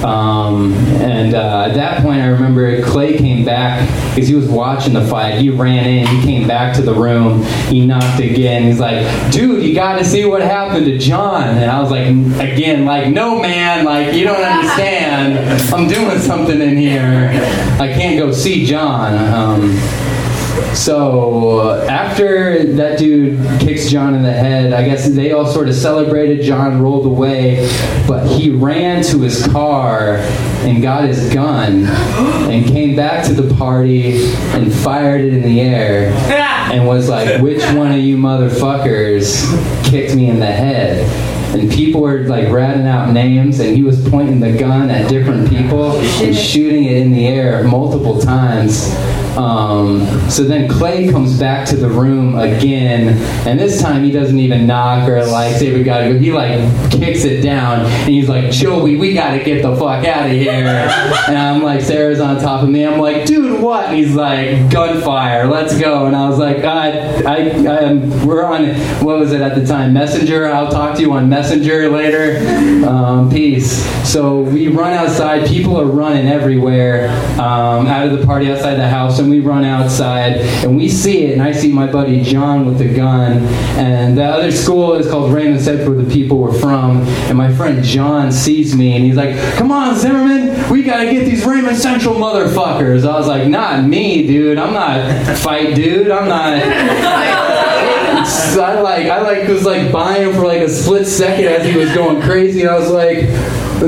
Um, 0.04 0.74
and 1.02 1.34
uh, 1.34 1.68
at 1.70 1.74
that 1.76 2.02
point, 2.02 2.22
I 2.22 2.28
remember 2.28 2.82
Clay 2.84 3.18
came 3.18 3.46
back 3.46 3.88
because 4.14 4.28
he 4.28 4.36
was 4.36 4.48
watching 4.48 4.94
the 4.94 5.06
fight. 5.06 5.40
He 5.40 5.50
ran 5.50 5.86
in, 5.86 6.08
he 6.08 6.22
came 6.24 6.48
back 6.48 6.76
to 6.76 6.82
the 6.82 6.94
room, 6.94 7.44
he 7.70 7.86
knocked 7.86 8.20
again. 8.20 8.64
He's 8.64 8.80
like, 8.80 9.06
"Dude, 9.32 9.64
you 9.64 9.74
got 9.74 9.98
to 9.98 10.06
see 10.06 10.26
what 10.26 10.42
happened 10.42 10.86
to 10.86 10.98
John." 10.98 11.58
And 11.58 11.70
I 11.70 11.82
was 11.82 11.92
like, 11.92 12.08
again, 12.08 12.86
like, 12.86 13.10
"No, 13.10 13.40
man, 13.42 13.86
like 13.86 14.14
you 14.14 14.24
don't 14.24 14.42
understand. 14.42 15.62
I'm 15.74 15.88
doing 15.88 16.20
something 16.20 16.62
in 16.62 16.78
here. 16.78 17.30
I 17.80 17.88
can't 17.94 18.18
go 18.18 18.32
see 18.32 18.66
John." 18.66 19.16
Um, 19.34 19.78
so 20.74 21.60
uh, 21.60 21.88
after 21.90 22.64
that 22.74 22.98
dude 22.98 23.40
kicks 23.60 23.90
John 23.90 24.14
in 24.14 24.24
the 24.24 24.32
head, 24.32 24.74
I 24.74 24.86
guess 24.86 25.08
they 25.10 25.32
all 25.32 25.46
sort 25.46 25.68
of 25.68 25.76
celebrated. 25.76 26.44
John 26.44 26.82
rolled 26.82 27.06
away, 27.06 27.68
but 28.08 28.26
he 28.28 28.52
ran 28.52 29.04
to 29.06 29.20
his 29.20 29.46
car 29.48 30.18
and 30.66 30.82
got 30.82 31.04
his 31.04 31.34
gun 31.34 31.86
and 31.86 32.66
came 32.66 32.96
back 32.96 33.26
to 33.28 33.34
the 33.34 33.54
party 33.56 34.34
and 34.54 34.74
fired 34.74 35.22
it 35.22 35.34
in 35.34 35.42
the 35.42 35.62
air 35.62 36.12
and 36.72 36.88
was 36.88 37.10
like, 37.10 37.42
"Which 37.42 37.64
one 37.74 37.92
of 37.92 38.00
you 38.00 38.18
motherfuckers 38.18 39.44
kicked 39.84 40.16
me 40.16 40.30
in 40.30 40.40
the 40.40 40.46
head?" 40.46 41.06
And 41.56 41.72
people 41.72 42.02
were 42.02 42.20
like 42.28 42.50
ratting 42.50 42.86
out 42.86 43.12
names, 43.12 43.60
and 43.60 43.76
he 43.76 43.84
was 43.84 44.08
pointing 44.10 44.40
the 44.40 44.58
gun 44.58 44.90
at 44.90 45.10
different 45.10 45.50
people 45.50 45.98
and 45.98 46.36
shooting 46.36 46.86
it 46.86 46.98
in 46.98 47.12
the 47.14 47.28
air 47.28 47.64
multiple 47.64 48.20
times. 48.20 48.94
Um, 49.38 50.06
so 50.30 50.44
then 50.44 50.70
Clay 50.70 51.10
comes 51.10 51.38
back 51.40 51.68
to 51.70 51.76
the 51.76 51.90
room 51.90 52.38
again, 52.38 53.10
and 53.48 53.60
this 53.60 53.82
time 53.82 54.04
he 54.04 54.12
doesn't 54.12 54.40
even 54.40 54.66
knock 54.66 55.08
or 55.10 55.26
like 55.26 55.56
say 55.56 55.74
we 55.76 55.84
gotta 55.84 56.14
go. 56.14 56.20
He 56.20 56.32
like 56.32 56.60
kicks 56.92 57.24
it 57.26 57.42
down, 57.42 57.82
and 57.86 58.10
he's 58.10 58.30
like, 58.30 58.52
Joey, 58.52 58.96
we 58.96 59.14
gotta 59.14 59.44
get 59.44 59.62
the 59.62 59.76
fuck 59.76 60.06
out 60.06 60.26
of 60.26 60.32
here. 60.32 60.92
And 61.28 61.38
I'm 61.38 61.64
like, 61.64 61.82
Sarah's 61.82 62.20
on 62.20 62.40
top 62.40 62.62
of 62.64 62.70
me. 62.70 62.86
I'm 62.86 63.00
like, 63.00 63.26
dude, 63.26 63.60
what? 63.60 63.86
And 63.86 63.96
he's 63.96 64.14
like, 64.16 64.70
gunfire, 64.70 65.48
let's 65.48 65.78
go. 65.80 66.06
And 66.06 66.16
I 66.16 66.30
was 66.30 66.38
like, 66.38 66.58
I, 66.58 66.92
I, 67.24 67.36
I 67.36 67.78
am, 67.82 68.26
we're 68.28 68.46
on, 68.46 68.68
what 69.04 69.18
was 69.18 69.32
it 69.32 69.42
at 69.42 69.56
the 69.56 69.66
time? 69.66 69.94
Messenger. 69.94 70.46
I'll 70.46 70.72
talk 70.72 70.96
to 70.98 71.02
you 71.02 71.14
on 71.14 71.28
Messenger 71.28 71.90
later. 71.90 72.86
Um, 72.88 73.32
peace. 73.32 73.84
So 74.08 74.42
we 74.42 74.68
run 74.68 74.94
outside. 74.94 75.48
People 75.48 75.80
are 75.80 75.86
running 75.86 76.28
everywhere 76.28 77.10
um, 77.40 77.88
out 77.88 78.08
of 78.08 78.20
the 78.20 78.26
party 78.26 78.52
outside 78.52 78.76
the 78.76 78.88
house, 78.88 79.20
and 79.26 79.32
we 79.32 79.40
run 79.40 79.66
outside 79.66 80.38
and 80.64 80.78
we 80.78 80.88
see 80.88 81.26
it. 81.26 81.34
And 81.34 81.42
I 81.42 81.52
see 81.52 81.72
my 81.72 81.92
buddy 81.92 82.22
John 82.22 82.66
with 82.66 82.78
the 82.78 82.94
gun, 82.94 83.40
and 83.78 84.18
the 84.18 84.24
other 84.24 84.52
school 84.52 84.94
is 84.94 85.10
called 85.10 85.34
Raymond 85.34 85.62
Central, 85.62 85.96
where 85.96 86.04
the 86.04 86.14
people 86.14 86.38
were 86.38 86.54
from. 86.54 87.02
And 87.28 87.38
my 87.38 87.52
friend 87.54 87.84
John 87.84 88.32
sees 88.32 88.76
me, 88.76 88.96
and 88.96 89.04
he's 89.04 89.16
like, 89.16 89.36
"Come 89.56 89.72
on, 89.72 89.96
Zimmerman, 89.96 90.70
we 90.70 90.84
gotta 90.84 91.10
get 91.10 91.26
these 91.26 91.44
Raymond 91.44 91.78
Central 91.78 92.16
motherfuckers." 92.16 93.06
I 93.08 93.18
was 93.18 93.28
like, 93.28 93.48
"Not 93.48 93.84
me, 93.84 94.28
dude. 94.28 94.60
I'm 94.60 94.74
not 94.74 95.38
fight, 95.38 95.76
dude. 95.76 96.12
I'm 96.12 96.28
not." 96.30 97.56
So 98.26 98.64
I 98.64 98.80
like 98.80 99.08
I 99.08 99.22
like 99.22 99.48
was 99.48 99.66
like 99.66 99.92
buying 99.92 100.30
him 100.30 100.34
for 100.34 100.48
like 100.48 100.62
a 100.62 100.70
split 100.70 101.06
second 101.06 101.46
as 101.46 101.66
he 101.68 101.78
was 101.78 101.94
going 101.94 102.22
crazy. 102.22 102.66
I 102.66 102.76
was 102.76 102.90
like, 102.90 103.28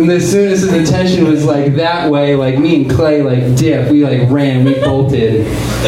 and 0.01 0.12
as 0.12 0.30
soon 0.30 0.51
as 0.51 0.62
his 0.62 0.74
intention 0.74 1.25
was 1.25 1.44
like 1.44 1.75
that 1.75 2.10
way, 2.12 2.36
like 2.36 2.58
me 2.60 2.84
and 2.84 2.92
Clay 2.92 3.22
like 3.22 3.56
dip, 3.58 3.92
we 3.92 4.04
like 4.04 4.30
ran, 4.30 4.63
we 4.63 4.75
bolted. 4.75 5.48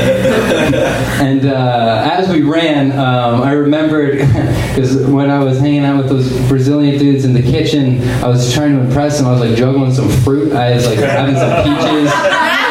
and 1.20 1.46
uh, 1.46 2.10
as 2.12 2.30
we 2.30 2.42
ran, 2.42 2.92
um, 2.94 3.42
I 3.42 3.52
remembered 3.52 4.18
because 4.70 5.06
when 5.08 5.30
I 5.30 5.44
was 5.44 5.60
hanging 5.60 5.86
out 5.86 5.98
with 5.98 6.10
those 6.10 6.32
Brazilian 6.48 6.98
dudes 6.98 7.26
in 7.26 7.34
the 7.34 7.42
kitchen, 7.44 8.02
I 8.24 8.28
was 8.28 8.54
trying 8.54 8.76
to 8.76 8.82
impress 8.82 9.20
them. 9.20 9.28
I 9.28 9.32
was 9.32 9.42
like 9.42 9.56
juggling 9.56 9.94
some 9.94 10.10
fruit. 10.10 10.54
I 10.54 10.74
was 10.74 10.86
like 10.88 11.00
having 11.00 11.36
some 11.36 11.64
peaches. 11.64 12.12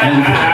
And 0.00 0.47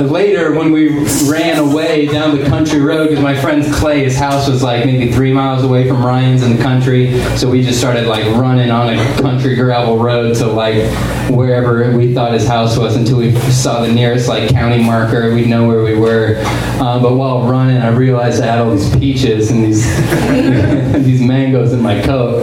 later, 0.00 0.52
when 0.54 0.72
we 0.72 0.88
ran 1.28 1.58
away 1.58 2.06
down 2.06 2.36
the 2.36 2.44
country 2.46 2.80
road, 2.80 3.08
because 3.08 3.22
my 3.22 3.38
friend 3.40 3.64
Clay's 3.74 4.16
house 4.16 4.48
was 4.48 4.62
like 4.62 4.84
maybe 4.84 5.10
three 5.12 5.32
miles 5.32 5.64
away 5.64 5.88
from 5.88 6.04
Ryan's 6.04 6.42
in 6.42 6.56
the 6.56 6.62
country, 6.62 7.18
so 7.36 7.48
we 7.48 7.62
just 7.62 7.78
started 7.78 8.06
like 8.06 8.24
running 8.36 8.70
on 8.70 8.92
a 8.92 9.20
country 9.20 9.54
gravel 9.54 9.98
road 9.98 10.34
to 10.36 10.46
like 10.46 10.82
wherever 11.30 11.96
we 11.96 12.14
thought 12.14 12.32
his 12.32 12.46
house 12.46 12.76
was 12.76 12.96
until 12.96 13.18
we 13.18 13.34
saw 13.50 13.82
the 13.82 13.92
nearest 13.92 14.28
like 14.28 14.50
county 14.50 14.82
marker. 14.82 15.34
We'd 15.34 15.48
know 15.48 15.66
where 15.66 15.82
we 15.82 15.94
were. 15.94 16.42
Um, 16.80 17.02
but 17.02 17.14
while 17.14 17.48
running, 17.48 17.78
I 17.78 17.88
realized 17.88 18.42
I 18.42 18.46
had 18.46 18.58
all 18.60 18.70
these 18.70 18.94
peaches 18.96 19.50
and 19.50 19.64
these 19.64 19.84
these 21.04 21.20
mangoes 21.20 21.72
in 21.72 21.82
my 21.82 22.00
coat. 22.02 22.42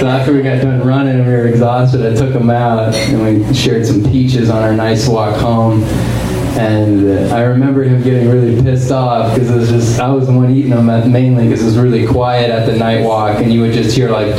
So 0.00 0.06
after 0.06 0.32
we 0.32 0.42
got 0.42 0.62
done 0.62 0.86
running 0.86 1.16
and 1.16 1.26
we 1.26 1.32
were 1.32 1.46
exhausted, 1.46 2.04
I 2.04 2.14
took 2.14 2.32
them 2.32 2.50
out 2.50 2.94
and 2.94 3.48
we 3.48 3.54
shared 3.54 3.86
some 3.86 4.02
peaches 4.04 4.50
on 4.50 4.62
our 4.62 4.72
nice 4.72 5.08
walk 5.08 5.36
home. 5.40 5.82
And 6.58 7.08
uh, 7.08 7.34
I 7.34 7.42
remember 7.42 7.82
him 7.82 8.02
getting 8.02 8.28
really 8.28 8.60
pissed 8.62 8.90
off 8.90 9.34
because 9.34 9.50
it 9.50 9.56
was 9.56 9.70
just 9.70 9.98
I 9.98 10.10
was 10.10 10.26
the 10.26 10.32
one 10.32 10.50
eating 10.50 10.70
them 10.70 10.86
mainly 11.10 11.44
because 11.44 11.62
it 11.62 11.64
was 11.64 11.78
really 11.78 12.06
quiet 12.06 12.50
at 12.50 12.66
the 12.66 12.76
night 12.76 13.04
walk, 13.04 13.38
and 13.38 13.52
you 13.52 13.62
would 13.62 13.72
just 13.72 13.96
hear 13.96 14.10
like. 14.10 14.36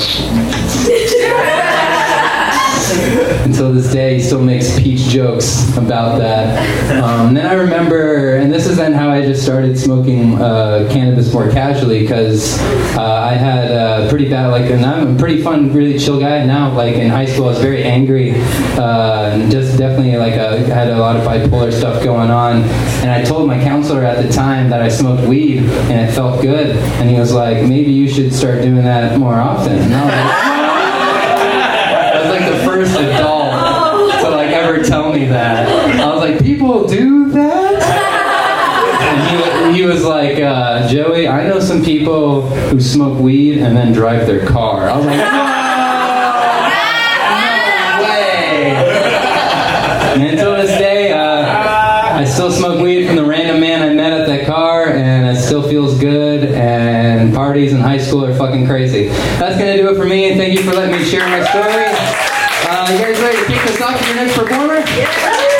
Until 3.45 3.73
this 3.73 3.91
day, 3.91 4.15
he 4.15 4.21
still 4.21 4.41
makes 4.41 4.79
peach 4.79 5.01
jokes 5.01 5.75
about 5.77 6.17
that. 6.17 7.01
Um, 7.01 7.33
then 7.33 7.45
I 7.45 7.53
remember, 7.53 8.35
and 8.35 8.51
this 8.51 8.67
is 8.67 8.77
then 8.77 8.93
how 8.93 9.09
I 9.09 9.21
just 9.21 9.43
started 9.43 9.77
smoking 9.77 10.41
uh, 10.41 10.89
cannabis 10.91 11.33
more 11.33 11.49
casually 11.49 12.01
because 12.01 12.59
uh, 12.97 13.01
I 13.01 13.33
had 13.33 13.71
a 13.71 14.09
pretty 14.09 14.29
bad, 14.29 14.47
like, 14.47 14.69
and 14.69 14.85
I'm 14.85 15.15
a 15.15 15.19
pretty 15.19 15.41
fun, 15.41 15.73
really 15.73 15.97
chill 15.97 16.19
guy 16.19 16.45
now. 16.45 16.73
Like 16.73 16.95
in 16.95 17.09
high 17.09 17.25
school, 17.25 17.45
I 17.45 17.49
was 17.49 17.59
very 17.59 17.83
angry, 17.83 18.31
uh, 18.77 19.31
and 19.33 19.51
just 19.51 19.77
definitely 19.77 20.17
like 20.17 20.33
a, 20.33 20.59
had 20.65 20.89
a 20.89 20.97
lot 20.97 21.15
of 21.15 21.23
bipolar 21.23 21.71
stuff 21.71 22.03
going 22.03 22.31
on. 22.31 22.63
And 23.01 23.11
I 23.11 23.23
told 23.23 23.47
my 23.47 23.61
counselor 23.63 24.03
at 24.03 24.25
the 24.25 24.31
time 24.31 24.69
that 24.69 24.81
I 24.81 24.89
smoked 24.89 25.27
weed, 25.27 25.59
and 25.59 26.09
it 26.09 26.13
felt 26.13 26.41
good. 26.41 26.75
And 26.99 27.09
he 27.09 27.17
was 27.17 27.33
like, 27.33 27.67
maybe 27.67 27.91
you 27.91 28.07
should 28.07 28.33
start 28.33 28.61
doing 28.61 28.83
that 28.83 29.17
more 29.19 29.35
often. 29.35 30.52
Was 32.23 32.39
like, 32.39 32.49
the 32.51 32.59
first 32.65 32.95
adult 32.95 33.51
to 34.21 34.29
like 34.29 34.49
ever 34.49 34.83
tell 34.83 35.11
me 35.11 35.25
that. 35.25 35.67
I 35.99 36.13
was 36.13 36.21
like, 36.21 36.41
people 36.43 36.87
do 36.87 37.29
that? 37.31 37.81
And 39.03 39.75
he, 39.75 39.81
he 39.81 39.85
was 39.85 40.03
like, 40.03 40.39
uh, 40.39 40.87
Joey, 40.87 41.27
I 41.27 41.47
know 41.47 41.59
some 41.59 41.83
people 41.83 42.47
who 42.49 42.79
smoke 42.79 43.19
weed 43.19 43.59
and 43.59 43.75
then 43.75 43.91
drive 43.93 44.25
their 44.27 44.45
car. 44.45 44.89
I 44.89 44.97
was 44.97 45.05
like, 45.05 45.17
no. 45.17 45.49
And 50.13 50.21
until 50.29 50.55
this 50.55 50.77
day, 50.77 51.11
uh, 51.11 52.17
I 52.19 52.23
still 52.25 52.51
smoke 52.51 52.79
weed 52.79 53.07
from 53.07 53.15
the 53.15 53.25
random 53.25 53.59
man 53.59 53.81
I 53.81 53.93
met 53.95 54.13
at 54.13 54.27
that 54.27 54.45
car, 54.45 54.89
and 54.89 55.35
it 55.35 55.41
still 55.41 55.63
feels 55.63 55.97
good. 55.99 56.43
And 56.53 57.33
parties 57.33 57.73
in 57.73 57.79
high 57.79 57.97
school 57.97 58.23
are 58.23 58.33
fucking 58.35 58.67
crazy. 58.67 59.07
That's 59.39 59.57
gonna 59.57 59.75
do 59.75 59.89
it 59.89 59.97
for 59.97 60.05
me. 60.05 60.29
And 60.29 60.39
thank 60.39 60.53
you 60.53 60.63
for 60.63 60.71
letting 60.71 60.95
me 60.95 61.03
share 61.03 61.27
my 61.27 61.43
story. 61.49 61.87
Uh, 62.65 62.87
you 62.91 62.99
guys 62.99 63.19
ready 63.19 63.32
to 63.47 63.53
kick 63.53 63.63
this 63.63 63.81
off 63.81 63.99
with 63.99 64.07
your 64.07 64.15
next 64.15 64.37
performer? 64.37 65.52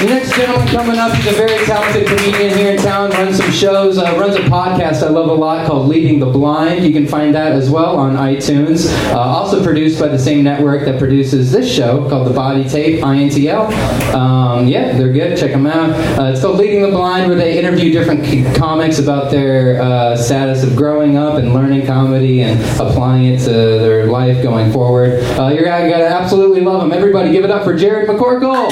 The 0.00 0.06
next 0.06 0.34
gentleman 0.34 0.66
coming 0.68 0.98
up, 0.98 1.12
he's 1.12 1.26
a 1.26 1.32
very 1.32 1.62
talented 1.66 2.06
comedian 2.06 2.56
here 2.56 2.72
in 2.72 2.78
town, 2.78 3.10
runs 3.10 3.36
some 3.36 3.50
shows, 3.50 3.98
uh, 3.98 4.16
runs 4.18 4.34
a 4.34 4.40
podcast 4.40 5.02
I 5.02 5.10
love 5.10 5.28
a 5.28 5.34
lot 5.34 5.66
called 5.66 5.88
Leading 5.88 6.18
the 6.18 6.24
Blind. 6.24 6.86
You 6.86 6.92
can 6.94 7.06
find 7.06 7.34
that 7.34 7.52
as 7.52 7.68
well 7.68 7.98
on 7.98 8.16
iTunes. 8.16 8.90
Uh, 9.12 9.18
also 9.18 9.62
produced 9.62 10.00
by 10.00 10.08
the 10.08 10.18
same 10.18 10.42
network 10.42 10.86
that 10.86 10.98
produces 10.98 11.52
this 11.52 11.70
show 11.70 12.08
called 12.08 12.26
The 12.26 12.32
Body 12.32 12.66
Tape, 12.66 13.04
INTL. 13.04 13.70
Um, 14.14 14.66
yeah, 14.68 14.96
they're 14.96 15.12
good. 15.12 15.36
Check 15.36 15.50
them 15.50 15.66
out. 15.66 15.90
Uh, 16.18 16.32
it's 16.32 16.40
called 16.40 16.56
Leading 16.56 16.80
the 16.80 16.92
Blind, 16.92 17.28
where 17.28 17.36
they 17.36 17.58
interview 17.58 17.92
different 17.92 18.56
comics 18.56 18.98
about 18.98 19.30
their 19.30 19.82
uh, 19.82 20.16
status 20.16 20.62
of 20.62 20.76
growing 20.76 21.18
up 21.18 21.34
and 21.34 21.52
learning 21.52 21.84
comedy 21.84 22.40
and 22.40 22.58
applying 22.80 23.26
it 23.26 23.40
to 23.40 23.50
their 23.50 24.06
life 24.06 24.42
going 24.42 24.72
forward. 24.72 25.22
Uh, 25.38 25.48
you're 25.48 25.64
gonna, 25.64 25.90
gonna 25.90 26.04
absolutely 26.04 26.62
love 26.62 26.80
them. 26.80 26.90
Everybody, 26.90 27.32
give 27.32 27.44
it 27.44 27.50
up 27.50 27.64
for 27.64 27.74
Jered 27.74 28.06
McCorkle. 28.06 28.70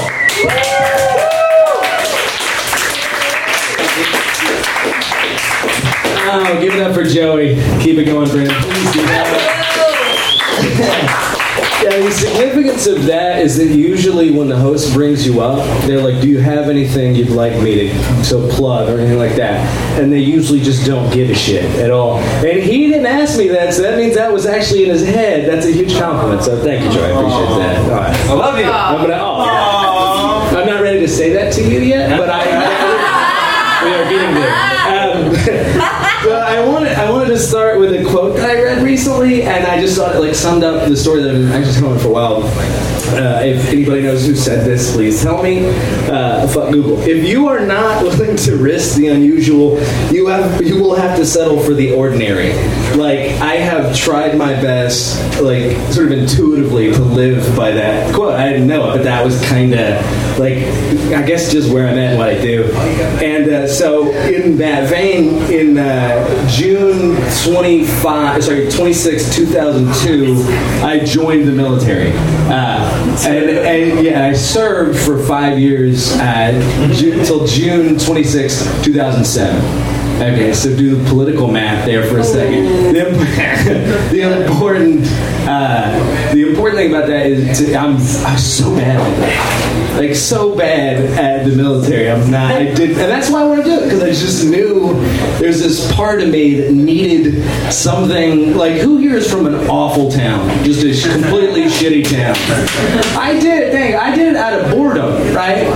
Oh, 6.50 6.58
give 6.62 6.74
it 6.74 6.80
up 6.80 6.94
for 6.94 7.04
Joey. 7.04 7.56
Keep 7.82 7.98
it 7.98 8.04
going, 8.04 8.28
Brent. 8.30 8.50
Please 8.50 8.92
do 8.92 9.02
that. 9.02 9.64
Yeah, 11.78 12.00
the 12.00 12.10
significance 12.10 12.88
of 12.88 13.04
that 13.04 13.40
is 13.40 13.56
that 13.56 13.66
usually 13.66 14.32
when 14.32 14.48
the 14.48 14.56
host 14.56 14.92
brings 14.92 15.24
you 15.24 15.40
up, 15.40 15.64
they're 15.86 16.02
like, 16.02 16.20
"Do 16.20 16.28
you 16.28 16.40
have 16.40 16.68
anything 16.68 17.14
you'd 17.14 17.30
like 17.30 17.52
me 17.62 17.88
to 17.88 18.24
so 18.24 18.48
plug 18.50 18.88
or 18.88 18.98
anything 18.98 19.16
like 19.16 19.36
that?" 19.36 19.64
And 19.96 20.12
they 20.12 20.18
usually 20.18 20.60
just 20.60 20.84
don't 20.84 21.08
give 21.12 21.30
a 21.30 21.34
shit 21.36 21.64
at 21.78 21.92
all. 21.92 22.18
And 22.18 22.60
he 22.60 22.88
didn't 22.88 23.06
ask 23.06 23.38
me 23.38 23.46
that, 23.48 23.74
so 23.74 23.82
that 23.82 23.96
means 23.96 24.16
that 24.16 24.32
was 24.32 24.44
actually 24.44 24.84
in 24.84 24.90
his 24.90 25.06
head. 25.06 25.48
That's 25.48 25.66
a 25.66 25.72
huge 25.72 25.96
compliment. 25.96 26.42
So 26.42 26.60
thank 26.64 26.82
you, 26.84 26.90
Joey. 26.90 27.12
I 27.12 27.20
appreciate 27.20 27.58
that. 27.58 27.78
All 27.84 27.90
right. 27.90 28.16
I 28.28 28.32
love 28.32 28.58
you. 28.58 28.64
I'm 28.64 29.00
gonna. 29.00 29.18
Oh, 29.22 30.56
I'm 30.58 30.66
not 30.66 30.82
ready 30.82 30.98
to 30.98 31.08
say 31.08 31.32
that 31.32 31.52
to 31.54 31.62
you 31.62 31.78
yet, 31.78 32.18
but 32.18 32.28
I. 32.28 32.44
we 33.84 33.94
are 33.94 34.10
getting 34.10 34.34
there. 34.34 34.67
Well, 35.48 36.42
I 36.42 36.66
wanted 36.66 36.92
I 36.92 37.10
wanted 37.10 37.28
to 37.28 37.38
start 37.38 37.78
with 37.78 37.92
a 37.94 38.04
quote 38.04 38.36
that 38.36 38.50
I 38.50 38.60
read 38.60 38.82
recently, 38.82 39.42
and 39.42 39.64
I 39.66 39.80
just 39.80 39.96
thought 39.96 40.16
it 40.16 40.18
like 40.18 40.34
summed 40.34 40.64
up 40.64 40.88
the 40.88 40.96
story 40.96 41.22
that 41.22 41.34
I've 41.34 41.42
been 41.42 41.52
actually 41.52 41.74
telling 41.74 41.98
for 42.00 42.08
a 42.08 42.10
while. 42.10 42.97
Uh, 43.14 43.40
if 43.44 43.68
anybody 43.68 44.02
knows 44.02 44.26
who 44.26 44.34
said 44.34 44.66
this, 44.66 44.92
please 44.92 45.22
tell 45.22 45.42
me. 45.42 45.68
Uh, 46.08 46.46
fuck 46.48 46.72
Google. 46.72 47.00
If 47.00 47.26
you 47.26 47.48
are 47.48 47.64
not 47.64 48.02
willing 48.02 48.36
to 48.36 48.56
risk 48.56 48.96
the 48.96 49.08
unusual, 49.08 49.78
you 50.12 50.26
have 50.26 50.62
you 50.62 50.82
will 50.82 50.94
have 50.94 51.16
to 51.16 51.26
settle 51.26 51.60
for 51.60 51.74
the 51.74 51.92
ordinary. 51.94 52.52
Like 52.96 53.40
I 53.40 53.56
have 53.56 53.96
tried 53.96 54.36
my 54.36 54.52
best, 54.54 55.18
like 55.40 55.76
sort 55.92 56.12
of 56.12 56.18
intuitively, 56.18 56.92
to 56.92 57.00
live 57.00 57.56
by 57.56 57.72
that 57.72 58.14
quote. 58.14 58.34
I 58.34 58.50
didn't 58.50 58.66
know 58.66 58.90
it, 58.90 58.98
but 58.98 59.04
that 59.04 59.24
was 59.24 59.40
kind 59.46 59.74
of 59.74 60.38
like 60.38 60.58
I 61.12 61.22
guess 61.22 61.50
just 61.50 61.72
where 61.72 61.88
I'm 61.88 61.98
at, 61.98 62.16
what 62.16 62.28
I 62.28 62.40
do. 62.40 62.64
And 63.22 63.50
uh, 63.50 63.68
so 63.68 64.10
in 64.12 64.56
that 64.58 64.88
vein, 64.88 65.36
in 65.50 65.78
uh, 65.78 66.48
June 66.48 67.16
25, 67.44 68.44
sorry, 68.44 68.70
26, 68.70 69.34
2002, 69.34 70.44
I 70.84 71.00
joined 71.04 71.48
the 71.48 71.52
military. 71.52 72.12
And, 73.26 73.50
and 73.50 74.04
yeah, 74.04 74.26
I 74.26 74.32
served 74.32 74.98
for 74.98 75.18
five 75.18 75.58
years 75.58 76.12
Ju- 76.94 77.46
June 77.46 77.98
26, 77.98 78.84
2007. 78.84 79.97
Okay, 80.18 80.52
so 80.52 80.74
do 80.76 80.96
the 80.96 81.08
political 81.08 81.46
math 81.46 81.84
there 81.86 82.02
for 82.04 82.18
a 82.18 82.24
second. 82.24 82.64
The, 82.92 83.08
imp- 83.08 83.18
the 84.10 84.44
important, 84.44 85.04
uh, 85.48 86.32
the 86.34 86.48
important 86.48 86.76
thing 86.80 86.90
about 86.92 87.06
that 87.06 87.26
is 87.26 87.58
to, 87.58 87.76
I'm, 87.76 87.92
I'm 88.26 88.38
so 88.38 88.74
bad 88.74 89.00
at 89.00 89.20
that. 89.20 89.98
Like 90.00 90.16
so 90.16 90.56
bad 90.56 90.96
at 91.18 91.44
the 91.48 91.54
military. 91.56 92.10
I'm 92.10 92.30
not. 92.30 92.50
I 92.52 92.72
did, 92.74 92.90
and 92.90 93.10
that's 93.10 93.30
why 93.30 93.42
I 93.42 93.44
want 93.46 93.64
to 93.64 93.64
do 93.64 93.80
it 93.80 93.84
because 93.84 94.02
I 94.02 94.10
just 94.10 94.44
knew 94.44 94.92
there's 95.38 95.60
this 95.60 95.92
part 95.92 96.20
of 96.20 96.28
me 96.28 96.60
that 96.60 96.72
needed 96.72 97.42
something. 97.72 98.56
Like 98.56 98.74
who 98.74 98.98
here 98.98 99.16
is 99.16 99.30
from 99.30 99.46
an 99.46 99.54
awful 99.68 100.10
town, 100.10 100.64
just 100.64 100.82
a 100.84 101.12
completely 101.12 101.62
shitty 101.64 102.04
town? 102.10 102.36
I 103.18 103.32
did 103.40 103.68
it. 103.68 103.72
Dang, 103.72 103.96
I 103.96 104.14
did 104.14 104.28
it 104.28 104.36
out 104.36 104.60
of 104.60 104.70
boredom, 104.70 105.34
right? 105.34 105.66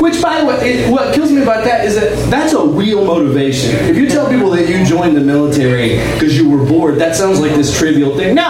Which, 0.00 0.20
by 0.20 0.40
the 0.40 0.46
way, 0.46 0.90
what 0.90 1.14
kills 1.14 1.30
me 1.30 1.42
about 1.42 1.64
that 1.64 1.84
is 1.84 1.94
that 1.94 2.30
that's 2.30 2.52
a 2.52 2.64
real 2.64 3.04
motivation. 3.04 3.76
If 3.84 3.96
you 3.96 4.08
tell 4.08 4.28
people 4.28 4.50
that 4.50 4.68
you 4.68 4.84
joined 4.84 5.16
the 5.16 5.20
military 5.20 5.96
because 6.14 6.36
you 6.36 6.48
were 6.48 6.64
bored, 6.64 6.96
that 6.96 7.14
sounds 7.14 7.38
like 7.38 7.52
this 7.52 7.76
trivial 7.76 8.16
thing. 8.16 8.34
No, 8.34 8.48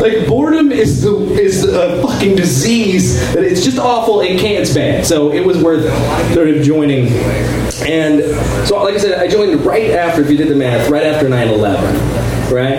like 0.00 0.26
boredom 0.26 0.72
is 0.72 1.02
the 1.02 1.16
is 1.38 1.64
a 1.64 2.02
fucking 2.02 2.36
disease 2.36 3.20
that 3.34 3.44
it's 3.44 3.64
just 3.64 3.78
awful. 3.78 4.20
It 4.20 4.40
can't. 4.40 4.56
Bad. 4.74 5.06
So 5.06 5.32
it 5.32 5.44
was 5.44 5.62
worth 5.62 5.84
sort 6.34 6.48
of 6.48 6.62
joining. 6.62 7.06
And 7.82 8.22
so, 8.66 8.82
like 8.82 8.94
I 8.94 8.98
said, 8.98 9.18
I 9.18 9.28
joined 9.28 9.64
right 9.64 9.90
after, 9.90 10.22
if 10.22 10.30
you 10.30 10.36
did 10.36 10.48
the 10.48 10.56
math, 10.56 10.88
right 10.90 11.04
after 11.04 11.28
9/11 11.28 12.36
right? 12.50 12.76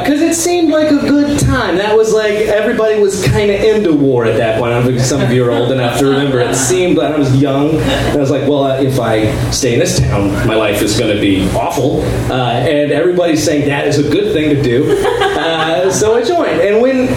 Because 0.00 0.20
uh, 0.20 0.26
it 0.26 0.34
seemed 0.34 0.70
like 0.70 0.90
a 0.90 0.98
good 0.98 1.38
time. 1.40 1.76
That 1.76 1.96
was 1.96 2.12
like 2.12 2.34
everybody 2.34 3.00
was 3.00 3.24
kind 3.26 3.50
of 3.50 3.60
into 3.60 3.92
war 3.92 4.24
at 4.24 4.36
that 4.36 4.60
point. 4.60 4.72
I 4.72 4.82
think 4.84 5.00
some 5.00 5.20
of 5.20 5.30
you 5.30 5.44
are 5.44 5.50
old 5.50 5.72
enough 5.72 5.98
to 6.00 6.06
remember. 6.06 6.40
It 6.40 6.54
seemed 6.54 6.98
like 6.98 7.14
I 7.14 7.18
was 7.18 7.40
young. 7.40 7.76
And 7.76 8.16
I 8.16 8.16
was 8.16 8.30
like, 8.30 8.48
well, 8.48 8.64
uh, 8.64 8.80
if 8.80 8.98
I 8.98 9.32
stay 9.50 9.74
in 9.74 9.80
this 9.80 9.98
town, 9.98 10.30
my 10.46 10.54
life 10.54 10.82
is 10.82 10.98
going 10.98 11.14
to 11.14 11.20
be 11.20 11.48
awful. 11.50 12.02
Uh, 12.30 12.52
and 12.52 12.92
everybody's 12.92 13.44
saying 13.44 13.68
that 13.68 13.86
is 13.86 13.98
a 13.98 14.10
good 14.10 14.32
thing 14.32 14.54
to 14.54 14.62
do. 14.62 14.96
Uh, 15.38 15.90
so 15.90 16.16
I 16.16 16.24
joined. 16.24 16.60
And 16.60 16.82
when 16.82 17.08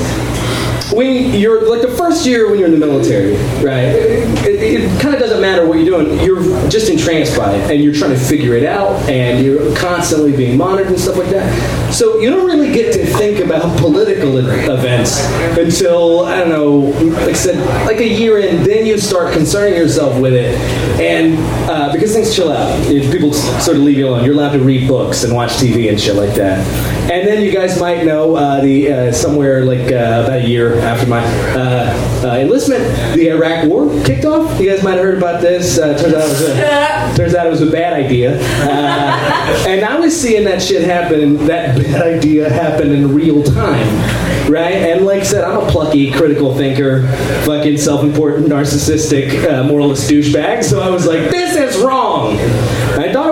when 0.94 1.34
you're 1.34 1.70
like 1.70 1.82
the 1.82 1.96
first 1.96 2.26
year 2.26 2.50
when 2.50 2.60
you're 2.60 2.68
in 2.68 2.78
the 2.78 2.86
military, 2.86 3.34
right? 3.64 3.86
It, 3.86 4.62
it 4.62 5.02
kind 5.02 5.14
of 5.14 5.20
doesn't 5.20 5.42
matter 5.42 5.66
what 5.66 5.80
you're 5.80 6.00
doing. 6.00 6.20
You're 6.20 6.42
just 6.70 6.90
entranced 6.90 7.38
by 7.38 7.54
it, 7.54 7.72
and 7.72 7.84
you're 7.84 7.94
trying 7.94 8.12
to 8.12 8.20
figure 8.20 8.56
it 8.56 8.66
out, 8.66 8.94
and 9.10 9.44
you're 9.44 9.76
constantly 9.76 10.36
being 10.36 10.58
monitored 10.58 10.88
and 10.88 11.00
stuff 11.00 11.18
like 11.18 11.30
that. 11.30 11.94
So 11.94 12.20
you 12.20 12.30
don't 12.30 12.46
really 12.46 12.72
get 12.72 12.94
to 12.94 13.06
think 13.06 13.40
about 13.40 13.78
political 13.80 14.38
events 14.38 15.20
until 15.58 16.26
I 16.26 16.38
don't 16.40 16.50
know, 16.50 16.78
like 17.22 17.30
I 17.30 17.34
said, 17.34 17.58
like 17.86 17.98
a 17.98 18.08
year 18.08 18.40
in. 18.40 18.64
Then 18.64 18.86
you 18.86 18.98
start 18.98 19.34
concerning 19.34 19.76
yourself 19.76 20.20
with 20.22 20.34
it, 20.34 20.56
and 21.00 21.38
uh, 21.70 21.92
because 21.94 22.14
things 22.14 22.36
chill 22.36 22.52
out, 22.52 22.86
people 22.88 23.34
sort 23.34 23.78
of 23.78 23.84
leave 23.84 23.98
you 23.98 24.08
alone. 24.08 24.26
You're 24.26 24.34
allowed 24.34 24.54
to 24.54 24.60
read 24.60 24.88
books 24.88 25.24
and 25.24 25.34
watch 25.34 25.52
TV 25.52 25.90
and 25.90 26.00
shit 26.00 26.16
like 26.16 26.34
that. 26.36 26.62
And 27.12 27.28
then 27.28 27.44
you 27.44 27.52
guys 27.52 27.78
might 27.78 28.06
know 28.06 28.38
uh, 28.38 28.62
the 28.62 28.90
uh, 28.90 29.12
somewhere 29.12 29.66
like 29.66 29.92
uh, 29.92 30.24
about 30.24 30.40
a 30.40 30.48
year 30.48 30.80
after 30.80 31.06
my 31.06 31.22
uh, 31.22 31.92
uh, 32.24 32.38
enlistment, 32.38 32.82
the 33.18 33.32
Iraq 33.32 33.68
War 33.68 33.90
kicked 34.06 34.24
off. 34.24 34.58
You 34.62 34.70
guys 34.70 34.82
might 34.82 34.94
have 34.94 35.04
heard 35.04 35.18
about 35.18 35.42
this. 35.42 35.78
Uh, 35.78 35.98
turns 35.98 36.14
out 36.14 36.24
it 36.24 36.30
was 36.30 36.42
a, 36.42 37.14
turns 37.18 37.36
out 37.36 37.48
it 37.48 37.50
was 37.50 37.62
a 37.62 37.70
bad 37.70 37.92
idea. 37.92 38.40
and 39.68 39.84
I 39.84 40.00
was 40.00 40.20
seeing 40.20 40.46
that 40.46 40.62
shit 40.62 40.86
happen. 40.86 41.36
That 41.48 41.78
bad 41.78 42.02
idea 42.02 42.50
happen 42.50 42.94
in 42.94 43.14
real 43.14 43.44
time, 43.44 44.50
right? 44.50 44.76
And 44.76 45.06
like 45.06 45.20
I 45.20 45.24
said, 45.24 45.44
I'm 45.44 45.68
a 45.68 45.70
plucky, 45.70 46.14
critical 46.14 46.56
thinker, 46.56 47.10
fucking 47.46 47.78
self-important, 47.78 48.48
narcissistic, 48.48 49.68
moralist 49.68 50.10
douchebag. 50.10 50.64
So 50.64 50.80
I 50.80 50.90
was 50.90 51.06
like, 51.06 51.30
this 51.30 51.58
is 51.58 51.84
wrong. 51.84 52.38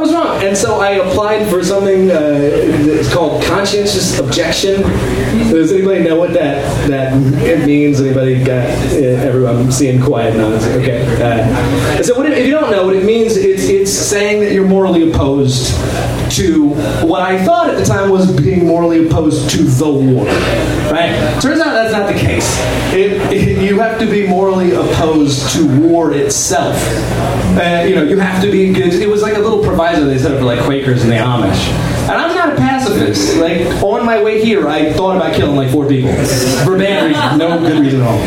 Was 0.10 0.18
wrong, 0.18 0.44
and 0.44 0.58
so 0.58 0.80
I 0.80 0.92
applied 0.92 1.48
for 1.50 1.64
something 1.64 2.08
that's 2.08 3.14
called 3.14 3.44
conscientious 3.44 4.18
objection. 4.18 4.82
Does 5.52 5.72
anybody 5.72 6.02
know 6.04 6.16
what 6.16 6.34
that 6.34 6.90
that 6.90 7.14
it 7.44 7.64
means? 7.66 8.02
Anybody 8.02 8.44
got 8.44 8.66
uh, 8.66 9.28
everyone 9.28 9.72
seeing 9.72 10.02
quiet 10.02 10.36
nods? 10.36 10.66
Okay. 10.66 11.06
Uh, 11.22 12.02
so 12.02 12.20
it, 12.24 12.32
if 12.32 12.48
you 12.48 12.52
don't 12.54 12.72
know 12.72 12.86
what 12.86 12.96
it 12.96 13.06
means, 13.06 13.38
it's 13.38 13.69
it's 13.90 14.08
saying 14.08 14.42
that 14.42 14.54
you're 14.54 14.68
morally 14.68 15.10
opposed 15.10 15.74
to 16.32 16.70
what 17.08 17.22
I 17.22 17.44
thought 17.44 17.72
at 17.72 17.78
the 17.78 17.86
time 17.86 18.12
was 18.12 18.32
being 18.40 18.68
morally 18.68 19.08
opposed 19.08 19.50
to 19.52 19.64
the 19.64 19.90
war. 19.90 20.26
Right? 20.92 21.42
Turns 21.42 21.60
out 21.60 21.74
that's 21.74 21.92
not 21.92 22.08
the 22.08 22.20
case. 22.20 22.56
It, 22.94 23.14
it, 23.34 23.64
you 23.64 23.80
have 23.80 24.00
to 24.00 24.06
be 24.06 24.28
morally 24.28 24.74
opposed 24.74 25.52
to 25.54 25.80
war 25.90 26.14
itself. 26.14 26.76
Uh, 27.58 27.84
you 27.88 27.96
know, 27.96 28.04
you 28.04 28.20
have 28.20 28.44
to 28.44 28.52
be. 28.52 28.70
It 28.80 29.10
was 29.10 29.24
like 29.24 29.36
a 29.36 29.40
little 29.40 29.64
proviso 29.64 30.06
they 30.06 30.20
set 30.20 30.34
up 30.34 30.38
for 30.38 30.46
like 30.46 30.64
Quakers 30.66 31.02
and 31.02 31.12
the 31.12 31.18
Amish. 31.18 31.70
And 32.10 32.22
a 32.22 32.29
pacifist. 32.90 33.38
Like 33.38 33.62
on 33.84 34.06
my 34.06 34.22
way 34.22 34.44
here, 34.44 34.68
I 34.68 34.94
thought 34.94 35.16
about 35.16 35.36
killing 35.36 35.56
like 35.56 35.72
four 35.72 35.88
people 35.88 36.12
for 36.66 36.78
bad 36.78 37.08
reason, 37.08 37.38
no 37.38 37.60
good 37.60 37.80
reason 37.80 38.02
at 38.02 38.08
all. 38.08 38.20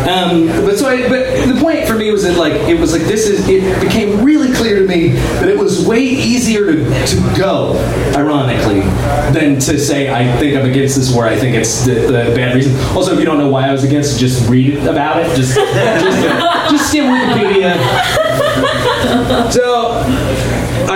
Um, 0.00 0.46
but 0.64 0.78
so, 0.78 0.88
I, 0.88 1.08
but 1.08 1.46
the 1.46 1.58
point 1.60 1.86
for 1.86 1.94
me 1.94 2.10
was 2.10 2.22
that 2.24 2.36
like 2.36 2.52
it 2.52 2.78
was 2.78 2.92
like 2.92 3.02
this 3.02 3.28
is. 3.28 3.48
It 3.48 3.80
became 3.82 4.24
really 4.24 4.52
clear 4.54 4.78
to 4.78 4.86
me 4.86 5.08
that 5.08 5.48
it 5.48 5.58
was 5.58 5.86
way 5.86 6.00
easier 6.00 6.66
to 6.66 7.06
to 7.06 7.34
go, 7.36 7.74
ironically, 8.16 8.80
than 9.32 9.58
to 9.60 9.78
say 9.78 10.10
I 10.10 10.36
think 10.38 10.56
I'm 10.56 10.68
against 10.68 10.96
this 10.96 11.12
war. 11.14 11.26
I 11.26 11.36
think 11.36 11.56
it's 11.56 11.84
the, 11.84 11.94
the 11.94 12.32
bad 12.34 12.54
reason. 12.54 12.76
Also, 12.96 13.12
if 13.12 13.18
you 13.18 13.24
don't 13.24 13.38
know 13.38 13.48
why 13.48 13.68
I 13.68 13.72
was 13.72 13.84
against, 13.84 14.16
it, 14.16 14.20
just 14.20 14.48
read 14.48 14.76
about 14.86 15.18
it. 15.18 15.36
Just 15.36 15.54
just, 15.56 16.70
just 16.70 16.88
skim 16.88 17.04
Wikipedia. 17.06 17.76
So 19.50 20.04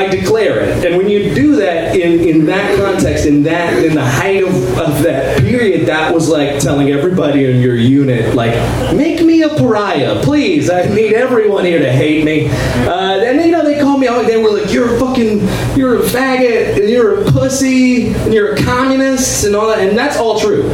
I 0.05 0.09
declare 0.09 0.61
it. 0.61 0.85
And 0.85 0.97
when 0.99 1.09
you 1.09 1.35
do 1.35 1.57
that 1.57 1.97
in, 1.97 2.21
in 2.21 2.47
that 2.47 2.77
context, 2.79 3.27
in 3.27 3.43
that 3.45 3.83
in 3.83 3.95
the 3.95 4.05
height 4.05 4.43
of, 4.43 4.55
of 4.79 5.03
that 5.03 5.41
period, 5.41 5.87
that 5.87 6.13
was 6.13 6.29
like 6.29 6.61
telling 6.61 6.91
everybody 6.91 7.47
in 7.47 7.61
your 7.61 7.77
unit, 7.77 8.35
like, 8.35 8.55
make 8.95 9.25
me 9.25 9.43
a 9.43 9.49
pariah, 9.49 10.23
please. 10.23 10.69
I 10.71 10.87
need 10.95 11.15
everyone 11.15 11.65
here 11.65 11.79
to 11.79 11.93
hate 11.93 12.25
me. 12.25 12.49
Uh, 12.87 13.25
and 13.25 13.45
you 13.45 13.51
know, 13.51 13.65
they 13.65 13.81
called 13.81 14.01
me 14.01 14.09
out. 14.09 14.27
They 14.27 14.43
were 14.43 14.51
like, 14.51 14.73
you're 14.73 14.97
a 14.97 15.01
fucking, 15.01 15.41
you're 15.77 16.01
a 16.01 16.03
faggot, 16.03 16.81
and 16.81 16.91
you're 16.91 17.23
a 17.23 17.33
pussy, 17.33 18.09
and 18.09 18.35
you're 18.35 18.55
a 18.55 18.63
communist, 18.63 19.45
and 19.45 19.57
all 19.57 19.69
that. 19.69 19.79
And 19.79 19.97
that's 19.97 20.17
all 20.17 20.39
true. 20.39 20.69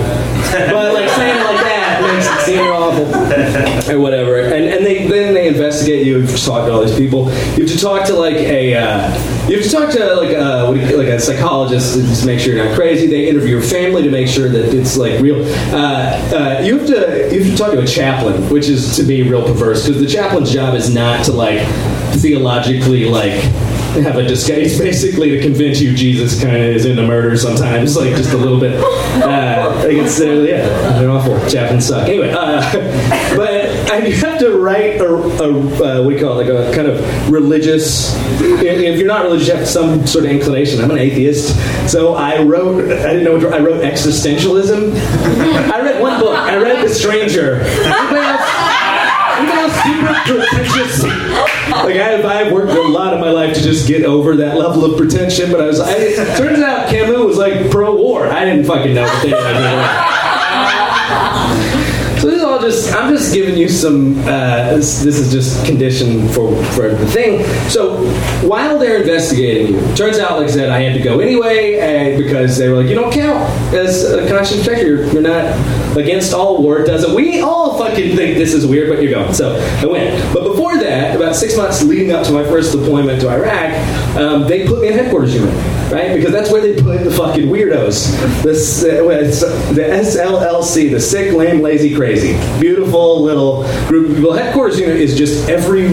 But 0.51 0.95
like 0.95 1.09
saying 1.11 1.37
it 1.37 1.45
like 1.45 1.61
that 1.65 1.80
it 2.55 2.71
awful, 2.71 3.95
or 3.95 4.01
whatever. 4.01 4.41
And 4.41 4.65
and 4.65 4.85
they 4.85 5.07
then 5.07 5.35
they 5.35 5.49
investigate 5.49 6.07
you. 6.07 6.19
You 6.19 6.27
have 6.27 6.37
to 6.37 6.45
talk 6.45 6.67
to 6.67 6.73
all 6.73 6.85
these 6.85 6.97
people. 6.97 7.31
You 7.57 7.65
have 7.65 7.69
to 7.69 7.79
talk 7.79 8.07
to 8.07 8.15
like 8.15 8.37
a. 8.37 8.75
Uh, 8.75 9.47
you 9.49 9.57
have 9.57 9.65
to 9.65 9.71
talk 9.71 9.91
to 9.91 10.15
like 10.15 10.31
a, 10.31 10.67
what 10.67 10.75
do 10.75 10.81
you, 10.81 10.97
like 10.97 11.09
a 11.09 11.19
psychologist 11.19 11.95
to 11.95 12.03
just 12.03 12.25
make 12.25 12.39
sure 12.39 12.55
you're 12.55 12.65
not 12.65 12.75
crazy. 12.75 13.07
They 13.07 13.29
interview 13.29 13.51
your 13.51 13.63
family 13.63 14.03
to 14.03 14.11
make 14.11 14.29
sure 14.29 14.49
that 14.49 14.75
it's 14.75 14.97
like 14.97 15.21
real. 15.21 15.45
Uh, 15.75 16.21
uh, 16.33 16.63
you 16.63 16.79
have 16.79 16.87
to 16.87 17.35
you 17.35 17.43
have 17.43 17.53
to 17.53 17.57
talk 17.57 17.73
to 17.73 17.81
a 17.81 17.87
chaplain, 17.87 18.49
which 18.51 18.69
is 18.69 18.97
to 18.97 19.03
me 19.03 19.23
real 19.23 19.45
perverse 19.45 19.87
because 19.87 20.01
the 20.01 20.09
chaplain's 20.09 20.53
job 20.53 20.75
is 20.75 20.93
not 20.93 21.25
to 21.25 21.33
like 21.33 21.67
theologically 22.15 23.09
like 23.09 23.43
have 24.03 24.17
a 24.17 24.23
disguise 24.23 24.79
basically 24.91 25.31
to 25.31 25.41
convince 25.41 25.81
you 25.81 25.95
Jesus 25.95 26.43
kind 26.43 26.57
of 26.57 26.63
is 26.63 26.87
into 26.87 27.07
murder 27.07 27.37
sometimes, 27.37 27.97
like 27.97 28.15
just 28.17 28.33
a 28.33 28.37
little 28.37 28.61
bit. 28.61 28.83
Uh, 29.23 29.61
think 29.91 30.07
it's 30.07 30.21
uh, 30.21 30.25
yeah, 30.25 30.99
they're 30.99 31.11
awful. 31.11 31.39
Chaplains 31.49 31.87
suck. 31.87 32.09
Anyway, 32.09 32.31
uh, 32.31 32.61
but 33.37 33.67
I 33.91 34.01
have 34.11 34.39
to 34.41 34.59
write 34.59 35.01
a, 35.01 35.07
a 35.07 35.11
uh, 35.11 36.03
what 36.03 36.11
do 36.11 36.15
you 36.15 36.21
call 36.21 36.39
it, 36.39 36.47
like 36.47 36.49
a 36.49 36.75
kind 36.75 36.89
of 36.89 37.31
religious. 37.31 38.15
If 38.41 38.99
you're 38.99 39.07
not 39.07 39.25
religious, 39.25 39.49
you 39.49 39.55
have 39.55 39.69
some 39.69 40.07
sort 40.07 40.25
of 40.25 40.31
inclination. 40.31 40.81
I'm 40.81 40.91
an 40.91 40.99
atheist, 40.99 41.55
so 41.91 42.15
I 42.15 42.43
wrote. 42.43 42.85
I 42.85 43.13
didn't 43.13 43.25
know. 43.25 43.35
What, 43.35 43.53
I 43.53 43.61
wrote 43.61 43.83
existentialism. 43.83 44.95
I 45.71 45.81
read 45.83 46.01
one 46.01 46.21
book. 46.21 46.37
I 46.37 46.57
read 46.57 46.85
The 46.85 46.95
Stranger. 46.95 47.63
Like 51.71 51.97
I 51.97 52.21
I've 52.41 52.53
worked 52.53 52.73
a 52.73 52.83
lot 52.83 53.15
of 53.15 53.21
my 53.21 53.31
life 53.31 53.55
to 53.55 53.63
just 53.63 53.89
get 53.89 54.05
over 54.05 54.37
that 54.37 54.57
level 54.57 54.85
of 54.85 54.97
pretension, 54.99 55.51
but 55.51 55.61
I 55.61 55.67
was. 55.67 55.81
I, 55.81 55.95
turns 56.37 56.61
out 56.61 56.89
Camus 56.91 57.19
was 57.19 57.39
like 57.39 57.71
pro-war. 57.71 58.27
I 58.27 58.45
didn't 58.45 58.67
fucking 58.67 58.95
know 58.95 59.05
what 59.05 59.23
they 59.23 59.31
all 62.51 62.61
just, 62.61 62.93
I'm 62.93 63.15
just 63.15 63.33
giving 63.33 63.57
you 63.57 63.69
some, 63.69 64.19
uh, 64.21 64.75
this, 64.75 65.03
this, 65.03 65.19
is 65.19 65.33
just 65.33 65.65
condition 65.65 66.29
for, 66.29 66.55
for 66.73 66.89
the 66.89 67.07
thing. 67.07 67.45
So 67.69 68.05
while 68.47 68.79
they're 68.79 69.01
investigating 69.01 69.75
you, 69.75 69.95
turns 69.95 70.19
out, 70.19 70.39
like 70.39 70.49
I 70.49 70.51
said, 70.51 70.71
I 70.71 70.81
had 70.81 70.95
to 70.95 71.03
go 71.03 71.21
anyway 71.21 72.17
because 72.19 72.59
they 72.59 72.69
were 72.69 72.77
like, 72.77 72.89
you 72.89 72.95
don't 72.95 73.13
count 73.13 73.39
as 73.75 74.05
a 74.05 74.29
conscience 74.29 74.65
checker. 74.65 74.87
You're, 74.87 75.05
you're 75.13 75.23
not 75.23 75.55
against 75.97 76.33
all 76.33 76.63
war. 76.63 76.85
Doesn't. 76.85 77.15
We 77.15 77.41
all 77.41 77.79
fucking 77.79 78.17
think 78.17 78.39
this 78.39 78.55
is 78.55 78.67
weird, 78.67 78.89
but 78.89 79.03
you're 79.03 79.13
going. 79.13 79.33
So 79.35 79.57
I 79.81 79.87
went. 79.87 80.35
But 80.35 80.45
before 80.45 80.79
that, 80.79 81.17
about 81.17 81.37
six 81.37 81.57
months 81.57 81.83
leading 81.83 82.13
up 82.13 82.27
to 82.27 82.33
my 82.33 82.45
first 82.45 82.73
deployment 82.73 83.21
to 83.23 83.29
Iraq, 83.29 83.73
um, 84.17 84.47
they 84.49 84.67
put 84.67 84.81
me 84.81 84.89
in 84.89 84.95
headquarters 84.95 85.35
unit, 85.35 85.55
right? 85.93 86.15
Because 86.15 86.33
that's 86.33 86.51
where 86.51 86.61
they 86.61 86.81
put 86.83 87.05
the 87.05 87.11
fucking 87.11 87.49
weirdos. 87.49 88.43
This, 88.43 88.83
uh, 88.83 89.03
the 89.73 89.83
SLLC, 89.83 90.91
the 90.91 91.01
sick, 91.01 91.33
lame, 91.33 91.61
lazy, 91.61 91.95
crazy. 91.95 92.33
Beautiful 92.61 93.23
little 93.23 93.63
group 93.87 94.11
of 94.11 94.17
people. 94.17 94.33
Headquarters 94.33 94.79
unit 94.79 94.97
is 94.97 95.17
just 95.17 95.49
every 95.49 95.89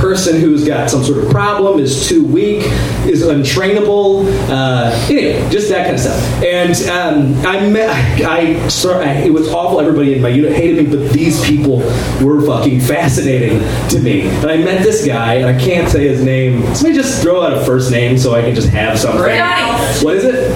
person 0.00 0.40
who's 0.40 0.66
got 0.66 0.90
some 0.90 1.04
sort 1.04 1.22
of 1.22 1.30
problem, 1.30 1.78
is 1.78 2.08
too 2.08 2.24
weak, 2.26 2.62
is 3.06 3.22
untrainable, 3.22 4.24
uh, 4.48 4.90
anyway, 5.10 5.48
just 5.50 5.68
that 5.68 5.84
kind 5.84 5.94
of 5.96 6.00
stuff. 6.00 6.42
And 6.42 6.74
um, 6.88 7.46
I 7.46 7.68
met, 7.68 8.22
I, 8.22 8.66
sorry, 8.68 9.04
I, 9.04 9.12
it 9.20 9.32
was 9.32 9.48
awful. 9.48 9.80
Everybody 9.80 10.14
in 10.14 10.22
my 10.22 10.28
unit 10.30 10.52
hated 10.52 10.88
me, 10.88 10.96
but 10.96 11.12
these 11.12 11.44
people 11.44 11.78
were 12.22 12.40
fucking 12.44 12.80
fascinating 12.80 13.58
to 13.90 14.00
me. 14.00 14.22
And 14.28 14.50
I 14.50 14.56
met 14.56 14.82
this 14.82 15.06
guy, 15.06 15.34
and 15.34 15.46
I 15.46 15.60
can't 15.62 15.88
say 15.88 16.08
his 16.08 16.24
name. 16.24 16.62
Somebody 16.74 16.94
just 16.94 17.22
throw 17.22 17.42
out 17.42 17.52
a 17.52 17.64
first 17.64 17.90
name 17.90 18.16
so 18.18 18.34
I 18.34 18.40
can 18.42 18.54
just 18.54 18.68
have 18.70 18.98
something. 18.98 19.20
Ralph. 19.20 20.02
What 20.02 20.16
is 20.16 20.24
it? 20.24 20.50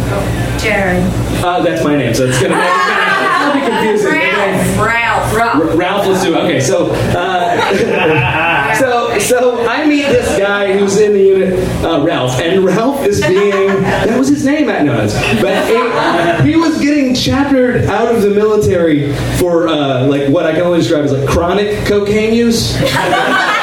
Jared. 0.60 1.02
Uh, 1.44 1.62
that's 1.62 1.84
my 1.84 1.96
name, 1.96 2.14
so 2.14 2.24
it's 2.26 2.40
gonna, 2.40 2.54
it's 2.56 2.88
gonna 2.88 3.60
be 3.60 3.66
confusing. 3.70 4.10
Ralph. 4.12 4.78
Ralph. 4.78 5.34
Ralph. 5.34 5.78
Ralph 5.78 6.06
let's 6.06 6.22
do 6.24 6.34
it. 6.34 6.38
okay. 6.44 6.60
So, 6.60 6.90
uh, 7.16 7.53
so, 8.78 9.18
so 9.18 9.66
I 9.66 9.86
meet 9.86 10.02
this 10.02 10.38
guy 10.38 10.76
who's 10.76 10.98
in 10.98 11.12
the 11.12 11.22
unit, 11.22 11.84
uh, 11.84 12.04
Ralph, 12.04 12.40
and 12.40 12.64
Ralph 12.64 13.04
is 13.06 13.20
being 13.20 13.66
that 13.82 14.18
was 14.18 14.28
his 14.28 14.44
name 14.44 14.68
at 14.68 14.84
no, 14.84 14.96
but 15.40 16.44
he, 16.44 16.50
he 16.50 16.56
was 16.56 16.80
getting 16.80 17.14
chaptered 17.14 17.84
out 17.86 18.14
of 18.14 18.22
the 18.22 18.30
military 18.30 19.14
for 19.38 19.68
uh, 19.68 20.06
like 20.06 20.28
what 20.28 20.46
I 20.46 20.52
can 20.52 20.62
only 20.62 20.78
describe 20.78 21.04
as 21.04 21.12
like 21.12 21.28
chronic 21.28 21.86
cocaine 21.86 22.34
use. 22.34 22.74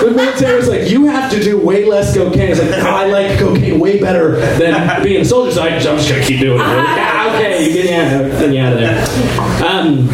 The 0.00 0.10
military 0.10 0.56
was 0.56 0.68
like, 0.68 0.88
you 0.90 1.06
have 1.06 1.30
to 1.32 1.42
do 1.42 1.58
way 1.58 1.84
less 1.84 2.14
cocaine. 2.16 2.50
It's 2.50 2.60
like, 2.60 2.70
no, 2.70 2.90
I 2.90 3.06
like 3.06 3.38
cocaine 3.38 3.78
way 3.78 4.00
better 4.00 4.36
than 4.58 5.02
being 5.02 5.20
a 5.20 5.24
soldier, 5.24 5.52
so 5.52 5.62
I, 5.62 5.68
I'm 5.68 5.80
just 5.80 6.08
gonna 6.08 6.24
keep 6.24 6.40
doing 6.40 6.58
it. 6.60 6.64
Like, 6.80 6.98
"Ah, 6.98 7.36
okay, 7.36 7.66
you 7.66 7.72
get 7.72 7.84
me 7.86 7.94
out, 7.94 8.40
get 8.40 8.50
me 8.50 8.58
out 8.58 8.72
of 8.72 8.78
there. 8.80 9.66
Um, 9.66 10.08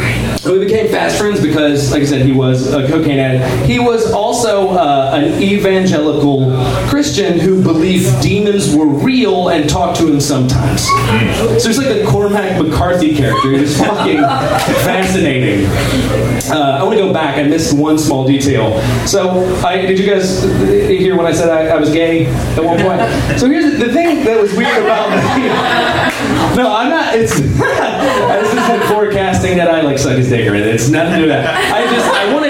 we 0.53 0.65
became 0.65 0.89
fast 0.89 1.19
friends 1.19 1.41
because, 1.41 1.91
like 1.93 2.03
I 2.03 2.05
said, 2.05 2.23
he 2.27 2.33
was 2.33 2.73
a 2.73 2.87
cocaine 2.89 3.19
addict. 3.19 3.67
He 3.67 3.79
was 3.79 4.11
also 4.13 4.71
uh, 4.71 5.13
an 5.15 5.41
evangelical 5.43 6.51
Christian 6.89 7.39
who 7.39 7.63
believed 7.63 8.21
demons 8.23 8.75
were 8.75 8.87
real 8.87 9.49
and 9.51 9.69
talked 9.69 9.99
to 9.99 10.07
him 10.09 10.21
sometimes. 10.21 10.83
So 11.63 11.69
he's 11.69 11.79
like 11.79 11.89
a 11.89 12.05
Cormac 12.07 12.61
McCarthy 12.61 13.15
character. 13.17 13.53
It's 13.55 13.79
fucking 13.79 14.19
fascinating. 14.85 15.67
Uh, 16.51 16.79
I 16.81 16.83
want 16.83 16.97
to 16.99 17.05
go 17.05 17.13
back. 17.13 17.39
I 17.39 17.43
missed 17.45 17.77
one 17.77 17.99
small 17.99 18.27
detail. 18.27 18.81
So, 19.07 19.31
I, 19.65 19.76
did 19.83 19.99
you 19.99 20.07
guys 20.07 20.43
hear 20.89 21.17
when 21.17 21.27
I 21.27 21.33
said 21.33 21.51
I, 21.51 21.69
I 21.69 21.77
was 21.77 21.93
gay 21.93 22.27
at 22.27 22.65
one 22.65 22.79
point? 22.79 23.01
So 23.39 23.49
here's 23.49 23.79
the, 23.79 23.93
thing 23.93 24.25
that 24.25 24.41
was 24.41 24.55
weird 24.55 24.77
about 24.83 25.11
me. 25.11 25.49
No, 26.57 26.75
I'm 26.75 26.91
not. 26.91 27.15
It's 27.15 27.35
this 27.41 28.53
isn't 28.53 28.83
forecasting 28.89 29.57
that 29.59 29.71
I 29.71 29.81
like 29.83 29.99
suck 29.99 30.17
his 30.17 30.29
dick 30.29 30.47
or 30.47 30.55
anything. 30.55 30.75
It's 30.75 30.89
nothing 30.89 31.13
to 31.13 31.17
do 31.17 31.23
with 31.23 31.31
that. 31.31 31.47
I 31.73 31.85
just 31.93 32.07
I 32.07 32.33
wanted 32.33 32.46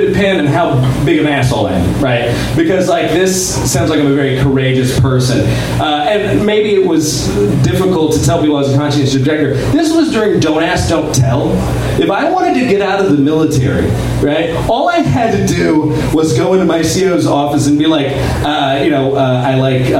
a 0.00 0.12
pin 0.14 0.40
in 0.40 0.46
how 0.46 0.74
big 1.04 1.18
of 1.18 1.26
an 1.26 1.32
asshole 1.32 1.66
I 1.66 1.74
am, 1.74 2.02
right? 2.02 2.54
Because 2.56 2.88
like 2.88 3.10
this 3.10 3.54
sounds 3.70 3.90
like 3.90 4.00
I'm 4.00 4.06
a 4.06 4.14
very 4.14 4.38
courageous 4.40 4.98
person, 5.00 5.40
uh, 5.80 6.06
and 6.08 6.44
maybe 6.44 6.74
it 6.74 6.86
was 6.86 7.28
difficult 7.62 8.14
to 8.14 8.24
tell 8.24 8.40
people 8.40 8.56
I 8.56 8.60
was 8.60 8.74
a 8.74 8.76
conscientious 8.76 9.14
objector. 9.14 9.54
This 9.72 9.94
was 9.94 10.10
during 10.12 10.40
Don't 10.40 10.62
Ask, 10.62 10.88
Don't 10.88 11.14
Tell. 11.14 11.52
If 12.00 12.10
I 12.10 12.30
wanted 12.30 12.54
to 12.54 12.66
get 12.68 12.80
out 12.82 13.04
of 13.04 13.12
the 13.12 13.18
military, 13.18 13.86
right, 14.20 14.50
all 14.68 14.88
I 14.88 14.98
had 14.98 15.32
to 15.36 15.54
do 15.54 15.86
was 16.14 16.36
go 16.36 16.54
into 16.54 16.64
my 16.64 16.82
CO's 16.82 17.26
office 17.26 17.66
and 17.66 17.78
be 17.78 17.86
like, 17.86 18.08
uh, 18.44 18.80
you 18.82 18.90
know, 18.90 19.14
uh, 19.16 19.42
I 19.44 19.54
like 19.54 19.90
uh, 19.90 19.96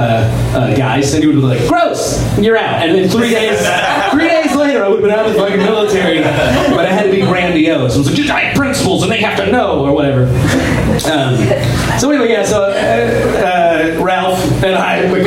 uh, 0.56 0.76
guys, 0.76 1.12
and 1.14 1.22
he 1.22 1.28
would 1.28 1.36
be 1.36 1.42
like, 1.42 1.68
gross, 1.68 2.20
you're 2.38 2.56
out. 2.56 2.86
And 2.86 2.96
then 2.96 3.08
three 3.08 3.30
days, 3.30 3.58
three 4.10 4.28
days 4.28 4.51
later, 4.72 4.84
I 4.84 4.88
would 4.88 5.00
have 5.00 5.08
been 5.08 5.18
out 5.18 5.26
of 5.26 5.32
the 5.34 5.38
fucking 5.38 5.58
military, 5.58 6.20
but 6.20 6.86
I 6.86 6.92
had 6.92 7.04
to 7.04 7.10
be 7.10 7.20
grandiose. 7.22 7.94
It 7.94 7.98
was 7.98 8.18
like, 8.18 8.30
I 8.30 8.40
have 8.40 8.56
principles 8.56 9.02
and 9.02 9.12
they 9.12 9.20
have 9.20 9.36
to 9.38 9.50
know, 9.50 9.84
or 9.84 9.92
whatever. 9.92 10.24
Um, 11.10 11.36
so 11.98 12.10
anyway, 12.10 12.30
yeah, 12.30 12.44
so 12.44 12.64
uh, 12.64 13.96
uh, 13.98 14.02
Ralph 14.02 14.40
and 14.62 14.74
I 14.74 15.02
became 15.12 15.24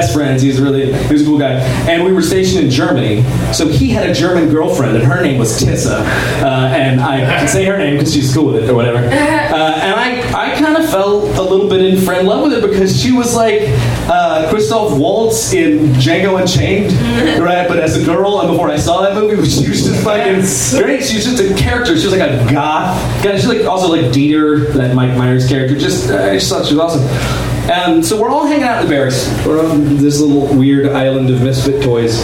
fast 0.00 0.14
friends. 0.14 0.42
He's 0.42 0.60
really, 0.60 0.92
he 0.92 1.12
was 1.12 1.22
a 1.22 1.24
cool 1.24 1.38
guy. 1.38 1.54
And 1.88 2.04
we 2.04 2.12
were 2.12 2.22
stationed 2.22 2.64
in 2.64 2.70
Germany, 2.70 3.22
so 3.52 3.68
he 3.68 3.90
had 3.90 4.08
a 4.08 4.14
German 4.14 4.48
girlfriend, 4.50 4.96
and 4.96 5.04
her 5.04 5.22
name 5.22 5.38
was 5.38 5.62
Tissa. 5.62 6.00
Uh, 6.42 6.68
and 6.74 7.00
I 7.00 7.20
can 7.20 7.48
say 7.48 7.64
her 7.66 7.76
name 7.76 7.94
because 7.96 8.12
she's 8.14 8.32
cool 8.34 8.46
with 8.52 8.64
it 8.64 8.70
or 8.70 8.74
whatever. 8.74 8.98
Uh, 8.98 9.10
and 9.10 9.94
I, 9.94 10.52
I 10.52 10.58
kind 10.58 10.76
of 10.76 10.88
fell 10.88 11.22
a 11.40 11.42
little 11.42 11.68
bit 11.68 11.84
in 11.84 12.00
friend 12.00 12.26
love 12.26 12.44
with 12.44 12.52
her 12.60 12.66
because 12.66 13.00
she 13.00 13.12
was 13.12 13.34
like 13.34 13.62
uh, 14.08 14.48
Christoph 14.50 14.98
Waltz 14.98 15.52
in 15.52 15.88
Django 15.94 16.40
Unchained, 16.40 16.92
right? 17.40 17.68
But 17.68 17.78
as 17.80 18.00
a 18.00 18.04
girl, 18.04 18.40
and 18.40 18.50
before 18.50 18.70
I 18.70 18.76
saw 18.76 19.02
that 19.02 19.14
movie, 19.14 19.36
she 19.48 19.68
was 19.68 19.84
just 19.84 20.02
fucking 20.04 20.80
great. 20.82 21.04
She 21.04 21.16
was 21.16 21.24
just 21.24 21.42
a 21.42 21.54
character. 21.54 21.98
She 21.98 22.06
was 22.06 22.16
like 22.16 22.28
a 22.30 22.52
goth. 22.52 22.96
guy. 23.22 23.36
She's 23.36 23.46
like 23.46 23.64
also 23.64 23.88
like 23.88 24.06
Dieter, 24.12 24.72
that 24.74 24.94
Mike 24.94 25.16
Myers 25.16 25.46
character. 25.48 25.76
Just 25.76 26.10
uh, 26.10 26.16
I 26.16 26.34
just 26.34 26.50
thought 26.50 26.66
she 26.66 26.74
was 26.74 26.96
awesome. 26.96 27.49
Um, 27.70 28.02
so 28.02 28.20
we're 28.20 28.30
all 28.30 28.46
hanging 28.46 28.64
out 28.64 28.82
in 28.82 28.88
the 28.88 28.94
barracks. 28.94 29.28
We're 29.46 29.64
on 29.64 29.96
this 29.98 30.20
little 30.20 30.52
weird 30.56 30.88
island 30.88 31.30
of 31.30 31.40
misfit 31.42 31.82
toys. 31.84 32.20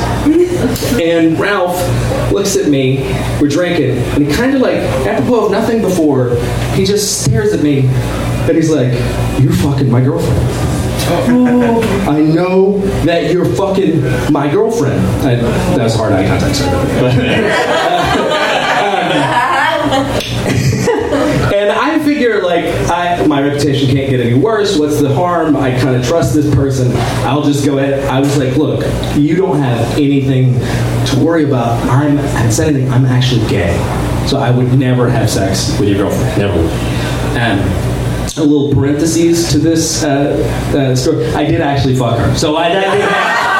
And 1.00 1.38
Ralph 1.38 1.76
looks 2.32 2.56
at 2.56 2.68
me. 2.68 3.04
We're 3.40 3.48
drinking, 3.48 3.98
and 3.98 4.26
he 4.26 4.32
kind 4.34 4.54
of 4.54 4.60
like, 4.60 4.78
apropos 5.06 5.46
of 5.46 5.52
nothing 5.52 5.82
before, 5.82 6.34
he 6.74 6.84
just 6.84 7.22
stares 7.22 7.52
at 7.52 7.62
me, 7.62 7.86
and 7.86 8.56
he's 8.56 8.70
like, 8.70 8.92
"You're 9.40 9.52
fucking 9.52 9.88
my 9.88 10.00
girlfriend." 10.00 10.36
I 12.08 12.20
know 12.20 12.78
that 13.04 13.32
you're 13.32 13.44
fucking 13.44 14.02
my 14.32 14.50
girlfriend. 14.50 14.98
I, 15.24 15.36
that 15.36 15.84
was 15.84 15.94
hard 15.94 16.12
eye 16.12 16.26
contact, 16.26 16.56
sorry. 16.56 16.72
And 21.52 21.70
I 21.70 21.98
figure, 22.00 22.42
like, 22.42 22.64
I, 22.90 23.24
my 23.26 23.42
reputation 23.42 23.94
can't 23.94 24.10
get 24.10 24.20
any 24.20 24.34
worse. 24.34 24.76
What's 24.78 25.00
the 25.00 25.14
harm? 25.14 25.56
I 25.56 25.78
kind 25.78 25.94
of 25.96 26.06
trust 26.06 26.34
this 26.34 26.52
person. 26.54 26.90
I'll 27.24 27.42
just 27.42 27.64
go 27.64 27.78
ahead. 27.78 28.04
I 28.06 28.18
was 28.20 28.36
like, 28.36 28.56
look, 28.56 28.84
you 29.16 29.36
don't 29.36 29.58
have 29.58 29.92
anything 29.92 30.54
to 30.54 31.24
worry 31.24 31.44
about. 31.44 31.80
I'm, 31.88 32.18
I 32.18 32.50
said 32.50 32.74
anything. 32.74 32.90
I'm 32.90 33.04
actually 33.04 33.46
gay. 33.48 33.76
So 34.26 34.38
I 34.38 34.50
would 34.50 34.76
never 34.76 35.08
have 35.08 35.30
sex 35.30 35.78
with 35.78 35.88
your 35.88 35.98
girlfriend. 35.98 36.38
Never. 36.38 36.58
Um, 37.38 37.86
a 38.38 38.44
little 38.44 38.72
parentheses 38.74 39.50
to 39.52 39.58
this 39.58 40.02
uh, 40.02 40.36
uh, 40.74 40.96
story. 40.96 41.26
I 41.28 41.44
did 41.44 41.60
actually 41.60 41.94
fuck 41.94 42.18
her. 42.18 42.34
So 42.34 42.56
I, 42.56 42.66
I 42.66 42.96
did 42.96 43.02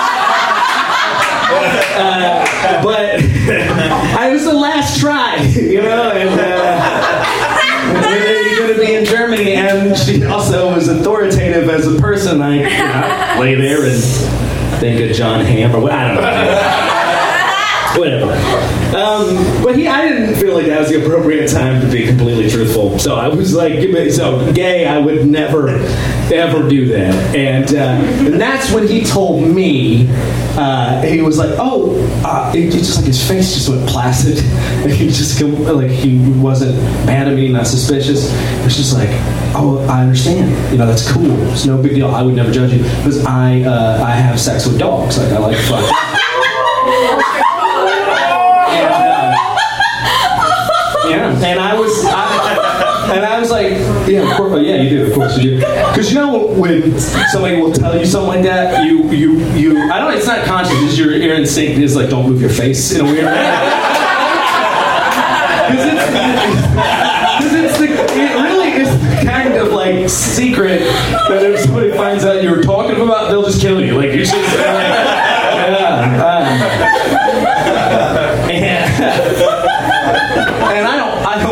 uh, 1.96 2.82
but 2.82 3.20
I 4.18 4.30
was 4.32 4.44
the 4.44 4.52
last 4.52 5.00
try, 5.00 5.36
you 5.42 5.82
know, 5.82 6.10
and 6.10 7.35
you're 8.02 8.58
going 8.58 8.74
to 8.74 8.80
be 8.80 8.94
in 8.94 9.04
Germany, 9.04 9.52
and 9.54 9.96
she 9.96 10.24
also 10.24 10.74
was 10.74 10.88
authoritative 10.88 11.68
as 11.68 11.86
a 11.86 12.00
person. 12.00 12.42
I 12.42 12.56
you 12.56 12.64
know, 12.64 13.36
lay 13.40 13.54
there 13.54 13.84
and 13.84 14.02
think 14.80 15.00
of 15.10 15.16
Jon 15.16 15.44
Hamm 15.44 15.74
or 15.74 15.90
I 15.90 16.08
don't 16.08 16.16
know. 16.16 16.22
Whatever. 18.00 18.32
Um, 18.94 19.62
but 19.62 19.76
he, 19.76 19.88
I 19.88 20.08
didn't 20.08 20.36
feel 20.36 20.54
like 20.54 20.66
that 20.66 20.80
was 20.80 20.90
the 20.90 21.04
appropriate 21.04 21.50
time 21.50 21.80
to 21.82 21.90
be 21.90 22.06
completely 22.06 22.48
truthful. 22.48 22.98
So 22.98 23.16
I 23.16 23.28
was 23.28 23.54
like, 23.54 23.80
so 24.12 24.52
gay, 24.52 24.86
I 24.86 24.98
would 24.98 25.26
never, 25.26 25.68
ever 26.32 26.68
do 26.68 26.86
that. 26.88 27.36
And 27.36 27.74
uh, 27.74 28.26
and 28.26 28.40
that's 28.40 28.72
when 28.72 28.86
he 28.86 29.04
told 29.04 29.48
me, 29.48 30.06
uh, 30.56 31.02
he 31.02 31.20
was 31.20 31.36
like, 31.36 31.50
oh, 31.58 31.96
uh, 32.24 32.52
it, 32.54 32.70
just 32.70 32.96
like 32.96 33.06
his 33.06 33.26
face 33.26 33.54
just 33.54 33.68
went 33.68 33.86
placid, 33.88 34.38
he 34.90 35.08
just 35.08 35.40
like 35.42 35.90
he 35.90 36.18
wasn't 36.40 36.76
mad 37.04 37.28
at 37.28 37.34
me, 37.34 37.48
not 37.48 37.66
suspicious. 37.66 38.32
It 38.32 38.64
was 38.64 38.76
just 38.76 38.94
like, 38.94 39.10
oh, 39.54 39.84
I 39.90 40.02
understand. 40.02 40.72
You 40.72 40.78
know, 40.78 40.86
that's 40.86 41.10
cool. 41.10 41.30
It's 41.50 41.66
no 41.66 41.80
big 41.82 41.94
deal. 41.94 42.14
I 42.14 42.22
would 42.22 42.34
never 42.34 42.52
judge 42.52 42.72
you 42.72 42.82
because 42.82 43.24
I 43.26 43.62
uh, 43.62 44.02
I 44.02 44.12
have 44.12 44.40
sex 44.40 44.66
with 44.66 44.78
dogs. 44.78 45.18
Like 45.18 45.32
I 45.32 45.38
like. 45.38 46.22
And 51.44 51.58
I 51.60 51.74
was, 51.78 51.92
I, 52.06 53.12
and 53.16 53.24
I 53.24 53.38
was 53.40 53.50
like, 53.50 53.72
yeah, 54.08 54.28
of 54.30 54.36
course, 54.36 54.62
yeah, 54.64 54.76
you 54.82 54.88
do, 54.90 55.06
of 55.06 55.12
course 55.14 55.36
you 55.38 55.50
do, 55.52 55.56
because 55.60 56.10
you 56.12 56.18
know 56.18 56.46
when 56.48 56.98
somebody 57.30 57.60
will 57.60 57.72
tell 57.72 57.96
you 57.98 58.04
something 58.06 58.28
like 58.28 58.42
that, 58.44 58.84
you, 58.86 59.04
you, 59.10 59.38
you, 59.54 59.78
I 59.92 59.98
don't, 59.98 60.14
it's 60.14 60.26
not 60.26 60.44
conscious, 60.46 60.76
it's 60.82 60.98
your 60.98 61.12
ear 61.12 61.34
instinct 61.34 61.78
is 61.80 61.94
like, 61.96 62.08
don't 62.10 62.28
move 62.28 62.40
your 62.40 62.50
face 62.50 62.92
in 62.92 63.00
a 63.02 63.04
weird 63.04 63.24
way. 63.26 63.92
Because 65.66 65.84
it's, 65.94 66.04
'cause 67.40 67.52
it's 67.52 67.78
the, 67.78 67.86
it 67.88 68.34
really 68.40 68.70
is 68.80 68.88
the 69.00 69.26
kind 69.28 69.54
of 69.54 69.72
like 69.72 70.08
secret 70.08 70.78
that 71.28 71.42
if 71.42 71.58
somebody 71.60 71.90
finds 71.90 72.24
out 72.24 72.40
you 72.40 72.50
were 72.50 72.62
talking 72.62 73.00
about, 73.00 73.30
they'll 73.30 73.42
just 73.42 73.60
kill 73.60 73.80
you. 73.84 73.98
Like 73.98 74.12
you 74.12 74.18
just, 74.24 74.32
like, 74.32 74.44
yeah, 78.48 78.86
and, 80.70 80.78
and 80.78 80.86
I 80.86 80.96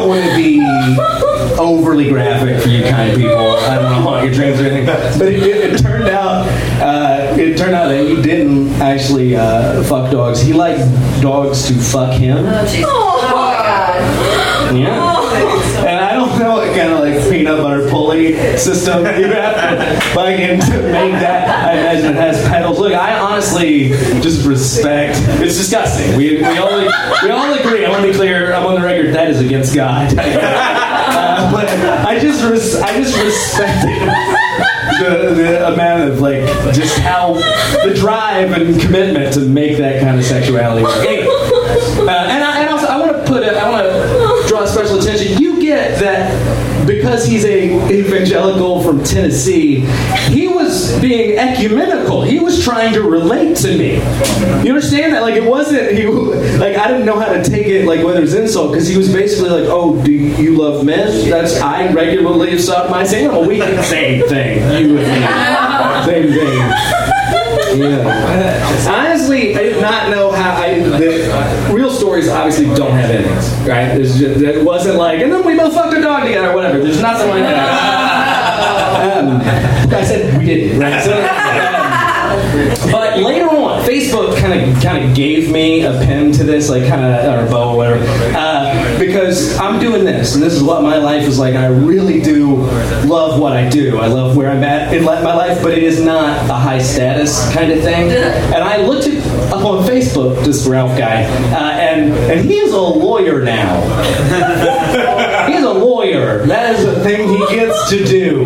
don't, 0.05 0.17
I 0.17 0.25
don't 0.25 0.25
want 0.25 0.25
to 0.31 0.37
be 0.37 1.59
overly 1.59 2.09
graphic 2.09 2.63
for 2.63 2.69
you 2.69 2.83
kind 2.83 3.11
of 3.11 3.17
people. 3.17 3.37
I 3.37 3.77
don't 3.77 3.93
know 3.93 4.07
what 4.07 4.25
your 4.25 4.33
dreams 4.33 4.61
or 4.61 4.65
anything, 4.65 4.87
but 4.87 5.29
it, 5.29 5.43
it, 5.43 5.75
it 5.75 5.79
turned 5.79 6.09
out, 6.09 6.47
uh, 6.81 7.35
it 7.39 7.57
turned 7.57 7.75
out 7.75 7.89
that 7.89 8.07
he 8.07 8.21
didn't 8.21 8.73
actually 8.81 9.37
uh, 9.37 9.83
fuck 9.85 10.11
dogs. 10.11 10.41
He 10.41 10.53
liked 10.53 10.81
dogs 11.21 11.67
to 11.69 11.75
fuck 11.75 12.13
him. 12.13 12.39
Oh, 12.39 13.29
God. 13.31 14.77
Yeah. 14.77 15.87
And 15.87 16.01
I 16.01 16.15
don't 16.15 16.25
don't 16.39 16.49
know 16.49 16.55
what 16.57 16.77
kind 16.77 16.93
of 16.93 17.01
like 17.01 17.14
peanut 17.35 17.59
butter 17.59 17.89
pulley 17.91 18.37
system 18.57 18.99
you 19.19 19.27
have 19.27 19.55
to 20.15 20.83
make 20.93 21.13
that. 21.13 21.49
I 21.49 21.73
imagine 21.73 22.13
it 22.13 22.17
has 22.17 22.41
pedals. 22.47 22.79
Look, 22.79 22.93
I 22.93 23.19
honestly 23.19 23.89
just 24.21 24.47
respect. 24.47 25.17
It's 25.43 25.57
disgusting. 25.57 26.17
We, 26.17 26.37
we 26.37 26.59
only 26.59 26.87
we 27.23 27.31
all 27.31 27.53
agree. 27.55 27.85
I 27.85 27.91
want 27.91 28.05
to 28.05 28.11
be 28.11 28.15
clear. 28.15 28.53
I'm 28.53 28.67
on 28.67 28.77
the 28.77 28.87
record. 28.87 29.15
That 29.15 29.31
is 29.31 29.41
against 29.41 29.75
God. 29.75 30.15
uh, 30.19 31.51
but 31.53 31.69
I 32.07 32.19
just 32.21 32.45
res- 32.45 32.77
I 32.77 32.97
just 32.97 33.17
respect 33.19 33.83
the, 35.01 35.35
the 35.35 35.73
amount 35.73 36.11
of 36.11 36.21
like 36.21 36.45
just 36.73 36.99
how 36.99 37.35
the 37.85 37.95
drive 37.97 38.53
and 38.53 38.81
commitment 38.81 39.35
to 39.35 39.41
make 39.41 39.77
that 39.79 40.01
kind 40.01 40.19
of 40.19 40.25
sexuality 40.25 40.85
work. 40.85 41.05
Anyway, 41.05 41.27
uh, 41.29 42.27
and, 42.31 42.45
I, 42.45 42.61
and 42.61 42.71
also 42.71 42.87
I 42.87 43.01
want 43.01 43.13
to 43.13 43.25
put 43.27 43.43
it, 43.43 43.55
I 43.55 43.71
want 43.71 43.87
to 43.87 44.49
draw 44.49 44.65
special 44.67 45.01
attention. 45.01 45.43
You 45.43 45.61
get 45.61 45.99
that 46.01 46.74
because 46.87 47.27
he's 47.27 47.45
a 47.45 47.91
evangelical 47.91 48.83
from 48.83 49.03
Tennessee, 49.03 49.81
he 50.29 50.49
was 50.49 50.99
being 51.01 51.39
ecumenical. 51.39 52.23
He 52.23 52.41
was 52.41 52.63
trying 52.63 52.93
to 52.95 53.03
relate 53.03 53.57
to 53.59 53.77
me. 53.77 53.95
You 54.65 54.75
understand 54.75 55.15
that? 55.15 55.23
Like 55.23 55.35
it 55.35 55.49
wasn't 55.49 55.97
he 55.97 56.07
like 56.07 56.77
I 56.77 56.89
didn't 56.89 57.07
know 57.07 57.19
how 57.19 57.33
to 57.33 57.43
take 57.43 57.67
it 57.67 57.87
like 57.87 58.05
whether 58.05 58.23
it's 58.23 58.35
insult 58.35 58.73
because 58.73 58.89
he 58.89 58.97
was 58.97 59.13
basically 59.13 59.51
like, 59.51 59.69
oh, 59.69 60.03
do 60.05 60.13
you 60.13 60.57
love 60.57 60.85
men? 60.85 61.29
That's 61.29 61.61
I 61.61 61.93
regularly 61.93 62.53
sodomize 62.53 63.13
animal. 63.13 63.47
We 63.47 63.61
same 63.85 64.27
thing. 64.29 64.59
You 64.81 64.99
and 64.99 65.07
me, 65.07 66.13
same 66.13 66.33
thing. 66.33 67.05
Yeah. 67.79 68.89
Honestly, 68.89 69.57
I 69.57 69.63
did 69.63 69.83
not 69.83 70.11
know 70.11 70.31
how 70.31 70.55
I. 70.55 70.79
The 70.79 71.73
real 71.73 71.91
stories 72.15 72.29
obviously 72.29 72.67
don't 72.77 72.93
have 72.93 73.11
endings, 73.11 73.51
right? 73.69 73.89
There's 73.89 74.19
just, 74.19 74.41
it 74.41 74.65
wasn't 74.65 74.97
like, 74.97 75.21
and 75.21 75.33
then 75.33 75.45
we 75.45 75.57
both 75.57 75.75
fucked 75.75 75.95
a 75.95 76.01
dog 76.01 76.25
together, 76.25 76.51
or 76.51 76.55
whatever. 76.55 76.79
There's 76.79 77.01
nothing 77.01 77.29
like 77.29 77.43
that. 77.43 79.19
Um, 79.19 79.41
I 79.93 80.05
said 80.05 80.39
we 80.39 80.45
didn't, 80.47 80.79
right? 80.79 81.03
So, 81.03 81.13
um, 81.13 82.91
but 82.93 83.19
later 83.19 83.49
on, 83.49 83.85
Facebook 83.85 84.37
kind 84.39 84.61
of 84.61 84.83
kind 84.83 85.05
of 85.05 85.15
gave 85.15 85.51
me 85.51 85.83
a 85.85 85.91
pen 85.91 86.33
to 86.33 86.45
this, 86.45 86.69
like 86.69 86.87
kind 86.87 87.05
of 87.05 87.25
or 87.25 87.47
a 87.47 87.51
bow 87.51 87.71
or 87.71 87.77
whatever, 87.77 88.05
uh, 88.37 88.99
because 88.99 89.57
I'm 89.59 89.81
doing 89.81 90.05
this, 90.05 90.35
and 90.35 90.43
this 90.43 90.55
is 90.55 90.63
what 90.63 90.83
my 90.83 90.97
life 90.97 91.27
is 91.27 91.39
like. 91.39 91.55
I 91.55 91.67
really 91.67 92.21
do 92.21 92.57
love 93.05 93.41
what 93.41 93.53
I 93.53 93.69
do. 93.69 93.99
I 93.99 94.07
love 94.07 94.37
where 94.37 94.51
I'm 94.51 94.63
at 94.65 94.95
in 94.95 95.05
my 95.05 95.21
life, 95.21 95.63
but 95.63 95.73
it 95.73 95.83
is 95.83 96.01
not 96.01 96.49
a 96.49 96.55
high 96.55 96.81
status 96.81 97.53
kind 97.53 97.73
of 97.73 97.81
thing. 97.83 98.11
And 98.11 98.63
I 98.63 98.79
looked 98.79 99.09
up 99.53 99.65
on 99.65 99.85
Facebook, 99.87 100.45
this 100.45 100.67
Ralph 100.67 100.97
guy, 100.99 101.25
uh, 101.25 101.74
and 101.95 102.13
and 102.31 102.41
he 102.49 102.57
is 102.59 102.73
a 102.73 102.81
lawyer 102.81 103.43
now. 103.43 103.81
He's 105.49 105.63
a 105.63 105.73
lawyer. 105.73 106.47
That 106.47 106.75
is 106.75 106.85
a 106.85 107.01
thing 107.01 107.29
he 107.29 107.39
gets 107.55 107.91
to 107.91 108.05
do. 108.05 108.45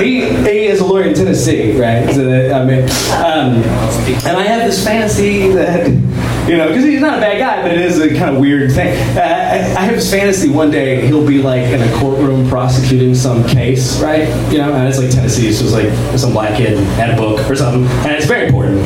He, 0.00 0.20
he 0.44 0.66
is 0.66 0.80
a 0.80 0.84
lawyer 0.84 1.04
in 1.04 1.14
Tennessee, 1.14 1.78
right? 1.78 2.08
So 2.10 2.24
that, 2.24 2.52
I 2.52 2.64
mean, 2.64 2.82
um, 3.22 3.62
and 4.26 4.36
I 4.36 4.42
have 4.42 4.66
this 4.68 4.82
fantasy 4.84 5.48
that, 5.52 5.88
you 6.48 6.56
know, 6.56 6.68
because 6.68 6.84
he's 6.84 7.00
not 7.00 7.18
a 7.18 7.20
bad 7.20 7.38
guy, 7.38 7.62
but 7.62 7.72
it 7.72 7.80
is 7.80 8.00
a 8.00 8.08
kind 8.16 8.34
of 8.34 8.40
weird 8.40 8.72
thing. 8.72 8.96
Uh, 9.16 9.20
I, 9.20 9.54
I 9.56 9.84
have 9.84 9.94
this 9.94 10.10
fantasy 10.10 10.48
one 10.50 10.70
day 10.70 11.06
he'll 11.06 11.26
be 11.26 11.42
like 11.42 11.64
in 11.64 11.82
a 11.82 11.98
courtroom 11.98 12.48
prosecuting 12.48 13.14
some 13.14 13.46
case, 13.46 14.00
right? 14.00 14.28
You 14.50 14.58
know, 14.58 14.72
and 14.72 14.88
it's 14.88 14.98
like 14.98 15.10
Tennessee, 15.10 15.52
so 15.52 15.64
it's 15.64 15.74
like 15.74 16.18
some 16.18 16.32
black 16.32 16.56
kid 16.56 16.78
had 16.94 17.10
a 17.10 17.16
book 17.16 17.48
or 17.48 17.56
something, 17.56 17.84
and 18.04 18.12
it's 18.12 18.26
very 18.26 18.46
important. 18.46 18.80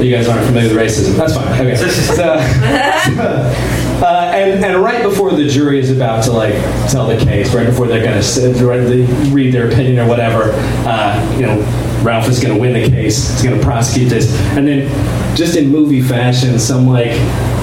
You 0.00 0.14
guys 0.14 0.28
aren't 0.28 0.44
familiar 0.46 0.74
with 0.74 0.78
racism. 0.78 1.16
That's 1.16 1.34
fine. 1.34 1.60
Okay. 1.60 1.74
So, 1.76 2.34
uh, 4.04 4.30
and, 4.34 4.64
and 4.64 4.82
right 4.82 5.02
before 5.02 5.32
the 5.32 5.48
jury 5.48 5.78
is 5.78 5.90
about 5.90 6.24
to 6.24 6.32
like 6.32 6.52
tell 6.90 7.06
the 7.06 7.16
case, 7.16 7.54
right 7.54 7.66
before 7.66 7.86
they're 7.86 8.04
going 8.04 8.20
to 8.20 9.30
read 9.32 9.54
their 9.54 9.68
opinion 9.68 9.98
or 9.98 10.08
whatever, 10.08 10.52
uh, 10.86 11.36
you 11.36 11.46
know, 11.46 11.58
Ralph 12.02 12.28
is 12.28 12.40
going 12.40 12.54
to 12.54 12.60
win 12.60 12.74
the 12.74 12.88
case. 12.88 13.30
He's 13.32 13.42
going 13.42 13.58
to 13.58 13.64
prosecute 13.64 14.10
this, 14.10 14.32
and 14.56 14.68
then 14.68 15.36
just 15.36 15.56
in 15.56 15.68
movie 15.70 16.02
fashion, 16.02 16.58
some 16.58 16.86
like 16.86 17.12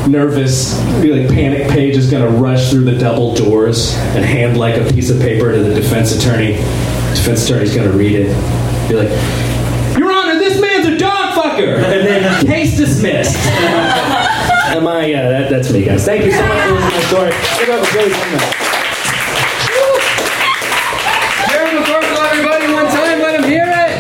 nervous, 0.08 0.78
like 0.98 1.30
panic 1.30 1.70
page 1.70 1.96
is 1.96 2.10
going 2.10 2.24
to 2.24 2.40
rush 2.40 2.70
through 2.70 2.86
the 2.86 2.98
double 2.98 3.34
doors 3.36 3.96
and 4.16 4.26
hand 4.26 4.58
like 4.58 4.76
a 4.76 4.92
piece 4.92 5.10
of 5.10 5.20
paper 5.20 5.52
to 5.54 5.64
the 5.64 5.74
defense 5.74 6.16
attorney. 6.18 6.54
Defense 7.14 7.46
attorney's 7.46 7.76
going 7.76 7.90
to 7.90 7.98
read 7.98 8.16
it. 8.16 8.28
Be 8.90 8.96
like, 8.96 9.10
Your 9.10 9.10
Honor, 9.10 9.22
this 9.22 9.53
man's 11.36 11.40
a 11.40 11.42
dog 11.42 11.58
fucker, 11.58 11.76
and 11.76 12.08
then 12.08 12.46
case 12.46 12.78
dismissed. 12.78 13.36
Am 14.74 14.88
I? 14.88 15.14
Uh, 15.14 15.30
that, 15.30 15.50
that's 15.50 15.72
me, 15.72 15.86
guys. 15.86 16.06
Thank 16.06 16.26
you 16.26 16.32
so 16.32 16.46
much 16.46 16.64
for 16.64 16.74
listening 16.74 16.90
to 16.90 16.96
my 16.96 17.04
story. 17.04 17.32
Give 17.60 17.70
up 17.70 17.86
for 17.86 17.98
Billy 17.98 18.14
Sunday. 18.14 18.74
McCorkle, 21.74 22.32
everybody, 22.32 22.72
one 22.72 22.86
time, 22.86 23.20
let 23.20 23.40
him 23.40 23.50
hear 23.50 23.66
it. 23.66 24.00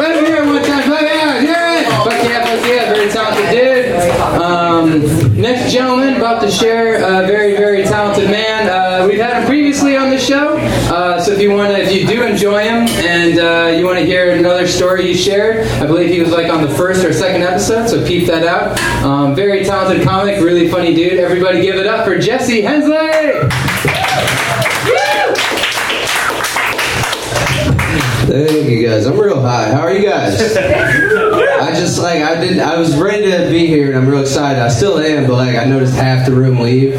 Let 0.00 0.16
him 0.16 0.24
hear 0.24 0.42
it 0.42 0.46
one 0.46 0.62
time. 0.64 0.82
Fuck 0.82 1.02
yeah, 1.02 1.40
hear 1.40 1.54
it. 1.54 1.86
Fuck 1.86 2.22
yeah, 2.24 2.44
fuck 2.44 2.68
yeah, 2.68 2.92
very 2.92 3.08
talented 3.10 3.50
dude. 3.50 3.92
Um, 4.42 5.40
next 5.40 5.72
gentleman 5.72 6.16
about 6.16 6.42
to 6.42 6.50
share 6.50 6.96
a 6.96 7.26
very, 7.26 7.56
very 7.56 7.84
talented 7.84 8.28
man. 8.30 8.68
Uh, 8.68 9.06
we've 9.06 9.20
had 9.20 9.40
him 9.40 9.46
previously 9.46 9.96
on 9.96 10.10
the 10.10 10.18
show, 10.18 10.56
uh, 10.92 11.20
so 11.20 11.32
if 11.32 11.40
you 11.40 11.52
want 11.52 11.72
to, 11.74 11.80
if 11.80 11.92
you 11.92 12.06
do 12.06 12.24
enjoy 12.24 12.62
him 12.62 12.88
and 13.04 13.38
uh, 13.38 13.76
you 13.76 13.84
want 13.86 13.91
to 14.02 14.06
hear 14.06 14.32
another 14.32 14.66
story 14.66 15.08
you 15.08 15.14
shared, 15.14 15.66
I 15.80 15.86
believe 15.86 16.10
he 16.10 16.20
was 16.20 16.30
like 16.30 16.50
on 16.50 16.62
the 16.62 16.74
first 16.74 17.04
or 17.04 17.12
second 17.12 17.42
episode, 17.42 17.88
so 17.88 18.04
peep 18.06 18.26
that 18.26 18.44
out. 18.44 18.78
Um, 19.04 19.34
very 19.34 19.64
talented 19.64 20.06
comic, 20.06 20.40
really 20.40 20.68
funny 20.68 20.92
dude. 20.92 21.18
Everybody 21.18 21.62
give 21.62 21.76
it 21.76 21.86
up 21.86 22.04
for 22.04 22.18
Jesse 22.18 22.62
Hensley. 22.62 23.48
Thank 28.26 28.68
you 28.70 28.88
guys. 28.88 29.06
I'm 29.06 29.18
real 29.18 29.40
high. 29.40 29.70
How 29.70 29.80
are 29.80 29.92
you 29.92 30.08
guys? 30.08 30.40
I 30.56 31.72
just 31.78 32.00
like 32.00 32.22
I 32.22 32.40
did. 32.40 32.58
I 32.58 32.78
was 32.78 32.96
ready 32.96 33.30
to 33.30 33.50
be 33.50 33.66
here, 33.66 33.88
and 33.88 33.96
I'm 33.96 34.08
real 34.08 34.22
excited. 34.22 34.60
I 34.60 34.68
still 34.68 34.98
am, 34.98 35.26
but 35.26 35.34
like 35.34 35.56
I 35.56 35.64
noticed 35.64 35.94
half 35.94 36.26
the 36.26 36.32
room 36.32 36.58
leave. 36.58 36.94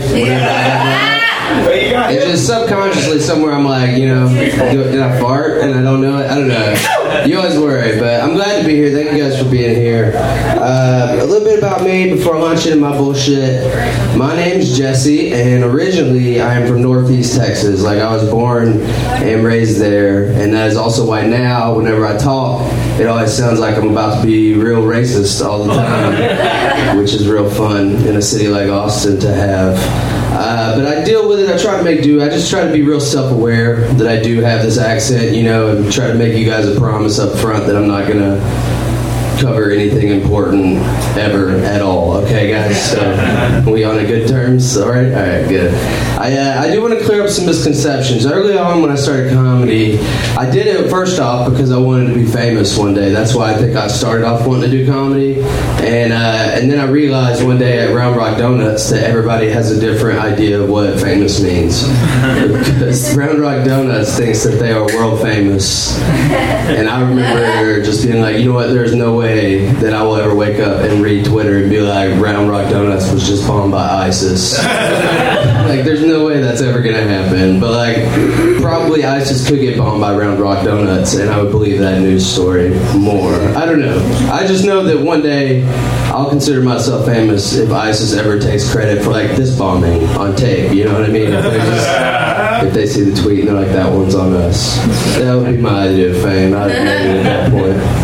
Whenever 1.62 1.98
I 1.98 2.12
have 2.12 2.14
that. 2.14 2.14
It's 2.14 2.26
just 2.26 2.48
subconsciously 2.48 3.20
somewhere 3.20 3.54
I'm 3.54 3.66
like, 3.66 3.98
you 3.98 4.08
know, 4.08 4.28
do, 4.30 4.84
did 4.84 5.00
I 5.00 5.20
fart 5.20 5.62
and 5.62 5.74
I 5.74 5.82
don't 5.82 6.02
know 6.02 6.18
it? 6.20 6.30
I 6.30 6.36
don't 6.36 6.48
know. 6.48 7.26
You 7.26 7.38
always 7.38 7.58
worry, 7.58 8.00
but 8.00 8.22
I'm 8.22 8.34
glad 8.34 8.62
to 8.62 8.68
be 8.68 8.76
here. 8.76 8.92
Thank 8.92 9.14
you 9.14 9.24
guys 9.24 9.42
for 9.42 9.50
being 9.50 9.76
here. 9.76 10.14
Uh, 10.16 11.18
a 11.22 11.26
little 11.26 11.46
bit 11.46 11.58
about 11.58 11.84
me 11.84 12.14
before 12.14 12.36
I 12.36 12.40
launch 12.40 12.66
into 12.66 12.80
my 12.80 12.96
bullshit. 12.98 13.64
My 14.18 14.36
name's 14.36 14.78
Jesse, 14.78 15.32
and 15.34 15.64
originally 15.64 16.42
I 16.42 16.56
am 16.56 16.68
from 16.68 16.82
Northeast 16.82 17.38
Texas. 17.38 17.82
Like 17.82 18.00
I 18.00 18.14
was 18.14 18.30
born 18.30 18.82
and 18.82 19.46
raised 19.46 19.80
there, 19.80 20.26
and 20.34 20.54
that 20.54 20.70
is 20.70 20.78
also 20.78 21.08
why 21.08 21.26
now, 21.26 21.76
whenever 21.76 22.06
I 22.06 22.18
talk, 22.18 22.70
it 23.00 23.08
always 23.08 23.34
sounds 23.34 23.60
like 23.60 23.78
I'm 23.78 23.90
about 23.90 24.22
to 24.22 24.26
be 24.26 24.54
real 24.56 24.82
racist 24.82 25.46
all 25.46 25.64
the 25.64 25.74
time, 25.74 26.98
which 26.98 27.14
is 27.14 27.28
real 27.28 27.50
fun 27.50 27.96
in 28.08 28.18
a 28.18 28.22
city 28.22 28.48
like 28.48 28.70
Austin 28.70 29.20
to 29.22 29.34
have. 29.34 30.13
Uh, 30.36 30.76
but 30.76 30.86
I 30.88 31.04
deal 31.04 31.30
with 31.30 31.40
it. 31.40 31.50
I 31.50 31.62
try 31.62 31.78
to 31.78 31.84
make 31.84 32.02
do. 32.02 32.22
I 32.22 32.30
just 32.30 32.50
try 32.50 32.66
to 32.66 32.72
be 32.72 32.82
real 32.82 33.00
self-aware 33.00 33.88
that 33.94 34.08
I 34.08 34.22
do 34.22 34.42
have 34.42 34.64
this 34.64 34.80
accent, 34.80 35.36
you 35.36 35.44
know, 35.44 35.76
and 35.76 35.92
try 35.92 36.08
to 36.08 36.16
make 36.16 36.36
you 36.36 36.46
guys 36.46 36.66
a 36.66 36.80
promise 36.80 37.20
up 37.20 37.38
front 37.38 37.68
that 37.68 37.76
I'm 37.76 37.88
not 37.88 38.08
gonna 38.08 38.40
cover 39.40 39.72
anything 39.72 40.10
important 40.10 40.78
ever 41.18 41.52
at 41.52 41.82
all. 41.82 42.14
Okay, 42.18 42.52
guys. 42.52 42.92
So 42.92 43.64
we 43.72 43.84
on 43.84 44.00
a 44.00 44.06
good 44.06 44.28
terms. 44.28 44.78
All 44.78 44.90
right. 44.90 45.06
All 45.14 45.22
right. 45.22 45.48
Good. 45.48 45.74
I 46.20 46.38
uh, 46.38 46.62
I 46.64 46.72
do 46.72 46.82
want 46.82 46.98
to 46.98 47.04
clear 47.06 47.24
up 47.24 47.30
some 47.30 47.46
misconceptions. 47.46 48.26
Early 48.26 48.58
on, 48.58 48.82
when 48.82 48.92
I 48.92 48.96
started 48.96 49.34
comedy, 49.34 50.00
I 50.38 50.50
did 50.50 50.68
it 50.68 50.90
first 50.90 51.20
off 51.20 51.52
because 51.52 51.72
I 51.72 51.78
wanted 51.78 52.08
to 52.10 52.14
be 52.16 52.26
famous 52.26 52.78
one 52.78 52.94
day. 52.94 53.12
That's 53.12 53.34
why 53.36 53.54
I 53.54 53.56
think 53.58 53.76
I 53.76 53.88
started 53.88 54.26
off 54.26 54.46
wanting 54.48 54.70
to 54.70 54.78
do 54.78 54.86
comedy, 54.86 55.42
and 55.42 56.14
uh, 56.14 56.52
and 56.56 56.72
then 56.72 56.80
I 56.80 56.86
realized 56.90 57.44
one 57.46 57.58
day 57.58 57.80
at 57.80 57.94
Round 57.96 58.16
Rock 58.16 58.38
Donuts 58.38 58.90
that 58.90 59.04
everybody 59.04 59.50
has 59.50 59.72
a 59.72 59.80
different 59.80 60.20
idea 60.20 60.62
of 60.62 60.70
what 60.70 61.00
famous 61.00 61.42
means. 61.42 61.84
because 62.54 63.16
Round 63.16 63.40
Rock 63.40 63.66
Donuts 63.66 64.16
thinks 64.18 64.44
that 64.44 64.58
they 64.60 64.72
are 64.72 64.86
world 64.86 65.22
famous, 65.22 65.98
and 66.00 66.88
I 66.88 67.02
remember 67.02 67.84
just 67.84 68.06
being 68.06 68.22
like, 68.22 68.38
you 68.38 68.46
know 68.46 68.54
what? 68.54 68.68
There's 68.68 68.96
no 68.96 69.16
way 69.16 69.23
that 69.24 69.94
I 69.94 70.04
will 70.04 70.18
ever 70.18 70.36
wake 70.36 70.60
up 70.60 70.82
and 70.82 71.02
read 71.02 71.26
Twitter 71.26 71.58
and 71.58 71.70
be 71.70 71.80
like, 71.80 72.20
Round 72.22 72.50
Rock 72.50 72.70
Donuts 72.70 73.12
was 73.12 73.26
just 73.26 73.48
bombed 73.48 73.72
by 73.72 74.08
ISIS. 74.08 74.58
like, 74.64 75.84
there's 75.86 76.04
no 76.04 76.26
way 76.26 76.42
that's 76.42 76.62
ever 76.62 76.82
gonna 76.82 77.04
happen. 77.04 77.60
But 77.60 77.72
like, 77.72 78.62
probably 78.62 79.06
ISIS 79.06 79.48
could 79.48 79.60
get 79.60 79.78
bombed 79.78 80.02
by 80.02 80.16
Round 80.16 80.40
Rock 80.40 80.66
Donuts, 80.66 81.16
and 81.16 81.30
I 81.30 81.42
would 81.42 81.52
believe 81.52 81.80
that 81.80 82.02
news 82.02 82.30
story 82.30 82.72
more. 82.98 83.34
I 83.56 83.66
don't 83.66 83.80
know. 83.80 83.98
I 84.32 84.46
just 84.46 84.66
know 84.66 84.84
that 84.84 85.00
one 85.00 85.22
day 85.22 85.64
I'll 86.12 86.30
consider 86.30 86.62
myself 86.62 87.06
famous 87.06 87.56
if 87.56 87.72
ISIS 87.72 88.14
ever 88.14 88.40
takes 88.40 88.72
credit 88.72 89.04
for 89.04 89.12
like 89.12 89.32
this 89.32 89.58
bombing 89.58 90.04
on 90.18 90.36
tape. 90.36 90.74
You 90.74 90.86
know 90.86 90.94
what 90.94 91.10
I 91.10 91.12
mean? 91.12 91.32
If, 91.34 91.44
they're 91.44 91.60
just, 91.60 92.68
if 92.68 92.74
they 92.74 92.86
see 92.86 93.04
the 93.10 93.20
tweet 93.22 93.40
and 93.40 93.48
they're 93.48 93.56
like, 93.56 93.72
"That 93.72 93.92
one's 93.92 94.14
on 94.14 94.34
us," 94.34 94.78
that 95.18 95.34
would 95.34 95.56
be 95.56 95.58
my 95.58 95.88
idea 95.88 96.12
of 96.12 96.22
fame. 96.22 96.54
I'd 96.54 96.72
it 96.72 96.78
at 96.78 97.24
that 97.24 97.52
point. 97.52 98.03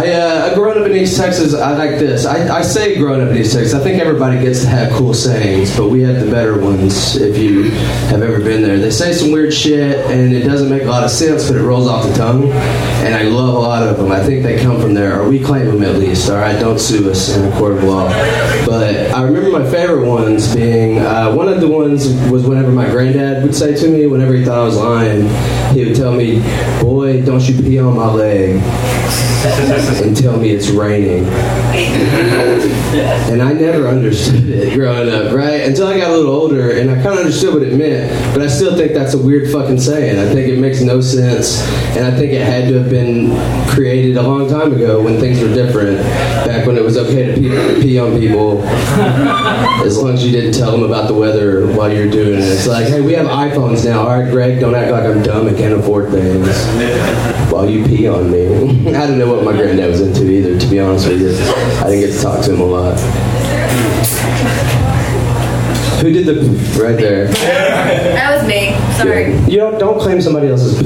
I, 0.00 0.12
uh, 0.12 0.54
growing 0.54 0.80
up 0.80 0.86
in 0.86 0.96
East 0.96 1.18
Texas, 1.18 1.52
I 1.52 1.76
like 1.76 1.98
this. 1.98 2.24
I, 2.24 2.60
I 2.60 2.62
say 2.62 2.96
growing 2.96 3.20
up 3.20 3.28
in 3.28 3.36
East 3.36 3.52
Texas, 3.52 3.74
I 3.74 3.82
think 3.82 4.00
everybody 4.00 4.40
gets 4.40 4.62
to 4.62 4.68
have 4.68 4.90
cool 4.94 5.12
sayings, 5.12 5.76
but 5.76 5.90
we 5.90 6.00
have 6.00 6.24
the 6.24 6.30
better 6.30 6.58
ones 6.58 7.16
if 7.16 7.36
you 7.36 7.64
have 8.08 8.22
ever 8.22 8.38
been 8.38 8.62
there. 8.62 8.78
They 8.78 8.90
say 8.90 9.12
some 9.12 9.30
weird 9.30 9.52
shit, 9.52 10.06
and 10.06 10.32
it 10.32 10.44
doesn't 10.44 10.70
make 10.70 10.84
a 10.84 10.86
lot 10.86 11.04
of 11.04 11.10
sense, 11.10 11.48
but 11.48 11.58
it 11.58 11.62
rolls 11.62 11.86
off 11.86 12.06
the 12.06 12.14
tongue, 12.14 12.50
and 12.50 13.14
I 13.14 13.24
love 13.24 13.54
a 13.54 13.58
lot 13.58 13.82
of 13.82 13.98
them. 13.98 14.10
I 14.10 14.24
think 14.24 14.42
they 14.42 14.62
come 14.62 14.80
from 14.80 14.94
there, 14.94 15.20
or 15.20 15.28
we 15.28 15.38
claim 15.38 15.66
them 15.66 15.82
at 15.82 15.96
least, 15.96 16.30
all 16.30 16.38
right? 16.38 16.58
Don't 16.58 16.80
sue 16.80 17.10
us 17.10 17.36
in 17.36 17.52
a 17.52 17.58
court 17.58 17.72
of 17.72 17.84
law. 17.84 18.08
But 18.64 19.12
I 19.12 19.22
remember 19.22 19.50
my 19.50 19.70
favorite 19.70 20.08
ones 20.08 20.54
being, 20.54 20.96
uh, 20.96 21.34
one 21.34 21.48
of 21.48 21.60
the 21.60 21.68
ones 21.68 22.08
was 22.30 22.44
whenever 22.44 22.72
my 22.72 22.88
granddad 22.88 23.42
would 23.42 23.54
say 23.54 23.74
to 23.74 23.88
me, 23.88 24.06
whenever 24.06 24.32
he 24.32 24.46
thought 24.46 24.60
I 24.60 24.64
was 24.64 24.78
lying, 24.78 25.26
he 25.74 25.84
would 25.84 25.94
tell 25.94 26.12
me, 26.12 26.40
boy, 26.80 27.22
don't 27.22 27.46
you 27.48 27.62
pee 27.62 27.78
on 27.78 27.96
my 27.96 28.10
leg 28.12 28.60
and 30.02 30.16
tell 30.16 30.36
me 30.36 30.50
it's 30.50 30.68
raining. 30.68 31.24
And 33.30 33.40
I 33.40 33.52
never 33.52 33.86
understood 33.86 34.48
it 34.48 34.74
growing 34.74 35.08
up, 35.08 35.32
right? 35.32 35.62
Until 35.62 35.86
I 35.86 35.98
got 35.98 36.10
a 36.10 36.16
little 36.16 36.34
older 36.34 36.72
and 36.72 36.90
I 36.90 36.94
kind 36.94 37.14
of 37.14 37.18
understood 37.18 37.54
what 37.54 37.62
it 37.62 37.74
meant, 37.74 38.34
but 38.34 38.42
I 38.42 38.48
still 38.48 38.76
think 38.76 38.92
that's 38.92 39.14
a 39.14 39.18
weird 39.18 39.50
fucking 39.50 39.78
saying. 39.78 40.18
I 40.18 40.32
think 40.32 40.48
it 40.48 40.58
makes 40.58 40.80
no 40.80 41.00
sense, 41.00 41.62
and 41.96 42.04
I 42.04 42.10
think 42.10 42.32
it 42.32 42.44
had 42.44 42.68
to 42.68 42.78
have 42.80 42.90
been 42.90 43.30
created 43.70 44.16
a 44.16 44.22
long 44.22 44.48
time 44.48 44.72
ago 44.72 45.00
when 45.02 45.20
things 45.20 45.40
were 45.40 45.54
different, 45.54 45.98
back 46.44 46.66
when 46.66 46.76
it 46.76 46.82
was 46.82 46.98
okay 46.98 47.26
to 47.26 47.34
pee, 47.34 47.82
pee 47.82 47.98
on 47.98 48.18
people, 48.18 48.62
as 49.84 49.96
long 49.96 50.14
as 50.14 50.26
you 50.26 50.32
didn't 50.32 50.52
tell 50.52 50.72
them 50.72 50.82
about 50.82 51.06
the 51.06 51.14
weather 51.14 51.72
while 51.74 51.92
you're 51.92 52.10
doing 52.10 52.40
it. 52.40 52.44
It's 52.44 52.66
like, 52.66 52.86
hey, 52.86 53.00
we 53.00 53.12
have 53.12 53.26
iPhones 53.26 53.84
now. 53.84 54.00
All 54.00 54.20
right, 54.20 54.30
Greg, 54.30 54.60
don't 54.60 54.74
act 54.74 54.90
like 54.90 55.04
I'm 55.04 55.22
dumb 55.22 55.46
and 55.46 55.56
can't 55.60 55.74
afford 55.78 56.10
things 56.10 56.48
while 57.52 57.68
you 57.68 57.84
pee 57.84 58.08
on 58.08 58.30
me. 58.30 58.46
I 58.96 59.06
don't 59.06 59.18
know 59.18 59.30
what 59.30 59.44
my 59.44 59.52
granddad 59.52 59.90
was 59.90 60.00
into 60.00 60.30
either, 60.30 60.58
to 60.58 60.66
be 60.68 60.80
honest 60.80 61.06
with 61.06 61.20
you. 61.20 61.28
I 61.84 61.90
didn't 61.90 62.08
get 62.08 62.16
to 62.16 62.22
talk 62.22 62.42
to 62.46 62.54
him 62.54 62.60
a 62.60 62.64
lot. 62.64 62.98
Who 66.00 66.12
did 66.12 66.24
the 66.24 66.40
right 66.82 66.96
there? 66.96 67.28
That 67.28 68.38
was 68.38 68.48
me. 68.48 68.74
Sorry. 68.96 69.38
You 69.52 69.58
don't 69.58 69.78
don't 69.78 70.00
claim 70.00 70.22
somebody 70.22 70.48
else's. 70.48 70.80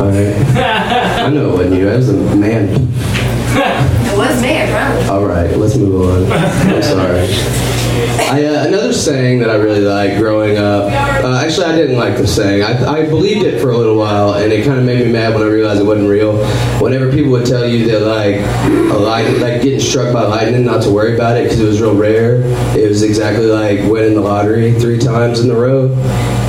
All 0.00 0.08
right. 0.08 0.34
I 1.24 1.30
know 1.30 1.50
it 1.50 1.52
wasn't 1.52 1.76
you. 1.76 1.84
That 1.84 1.96
was 1.98 2.08
a 2.08 2.36
man. 2.36 3.94
Was 4.16 4.40
me, 4.40 4.62
I 4.62 4.66
promise. 4.70 5.08
All 5.10 5.26
right, 5.26 5.56
let's 5.56 5.76
move 5.76 6.00
on. 6.00 6.32
I'm 6.72 6.82
sorry. 6.82 7.26
I, 8.28 8.44
uh, 8.44 8.66
another 8.66 8.92
saying 8.92 9.38
that 9.40 9.50
I 9.50 9.56
really 9.56 9.80
liked 9.80 10.18
growing 10.18 10.56
up. 10.56 10.84
Uh, 11.24 11.42
actually, 11.44 11.66
I 11.66 11.76
didn't 11.76 11.96
like 11.96 12.16
the 12.16 12.26
saying. 12.26 12.62
I, 12.62 13.02
I 13.02 13.06
believed 13.06 13.44
it 13.44 13.60
for 13.60 13.70
a 13.70 13.76
little 13.76 13.96
while, 13.96 14.34
and 14.34 14.52
it 14.52 14.66
kind 14.66 14.78
of 14.78 14.84
made 14.84 15.04
me 15.04 15.12
mad 15.12 15.34
when 15.34 15.42
I 15.42 15.46
realized 15.46 15.80
it 15.80 15.84
wasn't 15.84 16.08
real. 16.08 16.36
Whenever 16.80 17.10
people 17.10 17.30
would 17.32 17.46
tell 17.46 17.66
you 17.66 17.86
that 17.88 18.00
like 18.00 18.36
a 18.90 18.98
light, 18.98 19.28
like 19.38 19.62
getting 19.62 19.80
struck 19.80 20.12
by 20.12 20.22
lightning, 20.22 20.64
not 20.64 20.82
to 20.82 20.90
worry 20.90 21.14
about 21.14 21.36
it 21.36 21.44
because 21.44 21.60
it 21.60 21.66
was 21.66 21.80
real 21.80 21.94
rare. 21.94 22.40
It 22.76 22.88
was 22.88 23.02
exactly 23.02 23.46
like 23.46 23.80
winning 23.90 24.14
the 24.14 24.22
lottery 24.22 24.72
three 24.80 24.98
times 24.98 25.40
in 25.40 25.50
a 25.50 25.54
row. 25.54 25.92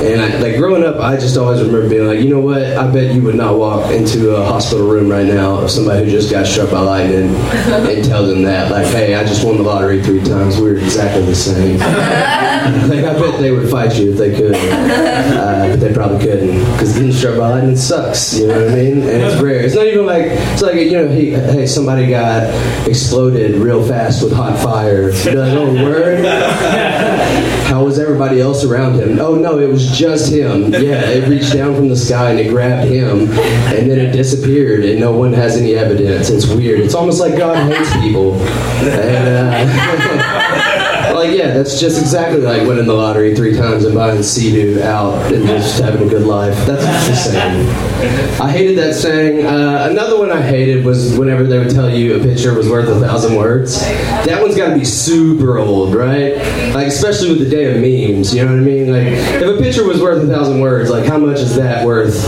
And 0.00 0.20
I, 0.20 0.38
like 0.38 0.56
growing 0.56 0.84
up, 0.84 1.00
I 1.00 1.16
just 1.16 1.36
always 1.36 1.60
remember 1.60 1.88
being 1.88 2.06
like, 2.06 2.20
you 2.20 2.28
know 2.28 2.40
what? 2.40 2.62
I 2.62 2.90
bet 2.90 3.14
you 3.14 3.22
would 3.22 3.34
not 3.34 3.56
walk 3.58 3.90
into 3.90 4.36
a 4.36 4.44
hospital 4.44 4.86
room 4.86 5.08
right 5.10 5.26
now 5.26 5.56
of 5.56 5.70
somebody 5.70 6.04
who 6.04 6.10
just 6.10 6.30
got 6.30 6.46
struck 6.46 6.70
by 6.70 6.78
lightning 6.80 7.34
and 7.66 8.04
tell 8.04 8.26
them 8.26 8.42
that, 8.42 8.70
like, 8.70 8.86
hey, 8.86 9.14
I 9.14 9.24
just 9.24 9.44
won 9.44 9.56
the 9.56 9.62
lottery 9.62 10.02
three 10.02 10.22
times. 10.22 10.60
We're 10.60 10.76
exactly 10.76 11.24
the 11.24 11.34
same. 11.34 11.78
like, 12.88 13.04
I 13.04 13.18
bet 13.18 13.40
they 13.40 13.50
would 13.50 13.70
fight 13.70 13.96
you 13.96 14.12
if 14.12 14.18
they 14.18 14.36
could, 14.36 14.54
uh, 14.54 15.68
but 15.70 15.80
they 15.80 15.92
probably 15.92 16.18
couldn't 16.18 16.58
because 16.72 16.94
getting 16.94 17.12
struck 17.12 17.38
by 17.38 17.50
lightning 17.50 17.76
sucks. 17.76 18.38
You 18.38 18.48
know 18.48 18.60
what 18.60 18.72
I 18.72 18.74
mean? 18.74 18.98
And 18.98 19.22
it's 19.22 19.40
rare. 19.40 19.60
It's 19.60 19.74
not 19.74 19.86
even 19.86 20.06
like 20.06 20.26
it's 20.26 20.62
like 20.62 20.76
you 20.76 20.92
know, 20.92 21.08
hey, 21.08 21.30
hey 21.30 21.66
somebody 21.66 22.08
got 22.08 22.44
exploded 22.86 23.56
real 23.56 23.86
fast 23.86 24.22
with 24.22 24.32
hot 24.32 24.58
fire. 24.62 25.10
You're 25.10 25.34
like, 25.34 25.52
oh, 25.52 25.72
word. 25.84 26.24
How 27.68 27.84
was 27.84 27.98
everybody 27.98 28.40
else 28.40 28.64
around 28.64 28.94
him? 28.94 29.18
Oh 29.20 29.34
no, 29.34 29.58
it 29.58 29.68
was 29.68 29.96
just 29.96 30.32
him. 30.32 30.72
Yeah, 30.72 31.04
it 31.10 31.28
reached 31.28 31.52
down 31.52 31.74
from 31.74 31.88
the 31.88 31.96
sky 31.96 32.30
and 32.30 32.40
it 32.40 32.48
grabbed 32.48 32.90
him, 32.90 33.30
and 33.30 33.90
then 33.90 33.98
it 33.98 34.12
disappeared, 34.12 34.84
and 34.84 34.98
no 34.98 35.12
one 35.12 35.32
has 35.32 35.56
any 35.56 35.74
evidence. 35.74 36.30
It's 36.30 36.46
weird. 36.46 36.80
It's 36.80 36.94
almost 36.94 37.20
like 37.20 37.36
God 37.36 37.47
hates 37.54 37.92
people. 37.98 38.34
And, 38.82 39.28
uh, 39.54 40.68
like 41.18 41.36
yeah, 41.36 41.52
that's 41.52 41.80
just 41.80 42.00
exactly 42.00 42.40
like 42.40 42.66
winning 42.66 42.86
the 42.86 42.94
lottery 42.94 43.34
three 43.34 43.56
times 43.56 43.84
and 43.84 43.94
buying 43.94 44.22
Sea-Doo 44.22 44.82
out 44.82 45.32
and 45.32 45.46
just 45.46 45.80
having 45.80 46.06
a 46.06 46.10
good 46.10 46.22
life. 46.22 46.54
That's 46.66 47.06
she's 47.06 47.32
saying. 47.32 47.68
I 48.40 48.50
hated 48.50 48.78
that 48.78 48.94
saying. 48.94 49.44
Uh, 49.44 49.88
another 49.90 50.18
one 50.18 50.30
I 50.30 50.40
hated 50.40 50.84
was 50.84 51.18
whenever 51.18 51.44
they 51.44 51.58
would 51.58 51.70
tell 51.70 51.90
you 51.90 52.16
a 52.16 52.22
picture 52.22 52.54
was 52.54 52.68
worth 52.68 52.88
a 52.88 53.00
thousand 53.00 53.36
words. 53.36 53.80
That 53.80 54.40
one's 54.40 54.56
got 54.56 54.70
to 54.70 54.74
be 54.78 54.84
super 54.84 55.58
old, 55.58 55.94
right? 55.94 56.36
Like 56.72 56.86
especially 56.86 57.30
with 57.30 57.40
the 57.40 57.50
day 57.50 57.74
of 57.74 57.76
memes. 57.76 58.34
You 58.34 58.44
know 58.44 58.52
what 58.52 58.60
I 58.60 58.64
mean? 58.64 58.92
Like 58.92 59.42
if 59.42 59.58
a 59.58 59.62
picture 59.62 59.84
was 59.84 60.00
worth 60.00 60.22
a 60.22 60.26
thousand 60.26 60.60
words, 60.60 60.90
like 60.90 61.04
how 61.04 61.18
much 61.18 61.38
is 61.38 61.56
that 61.56 61.84
worth 61.86 62.24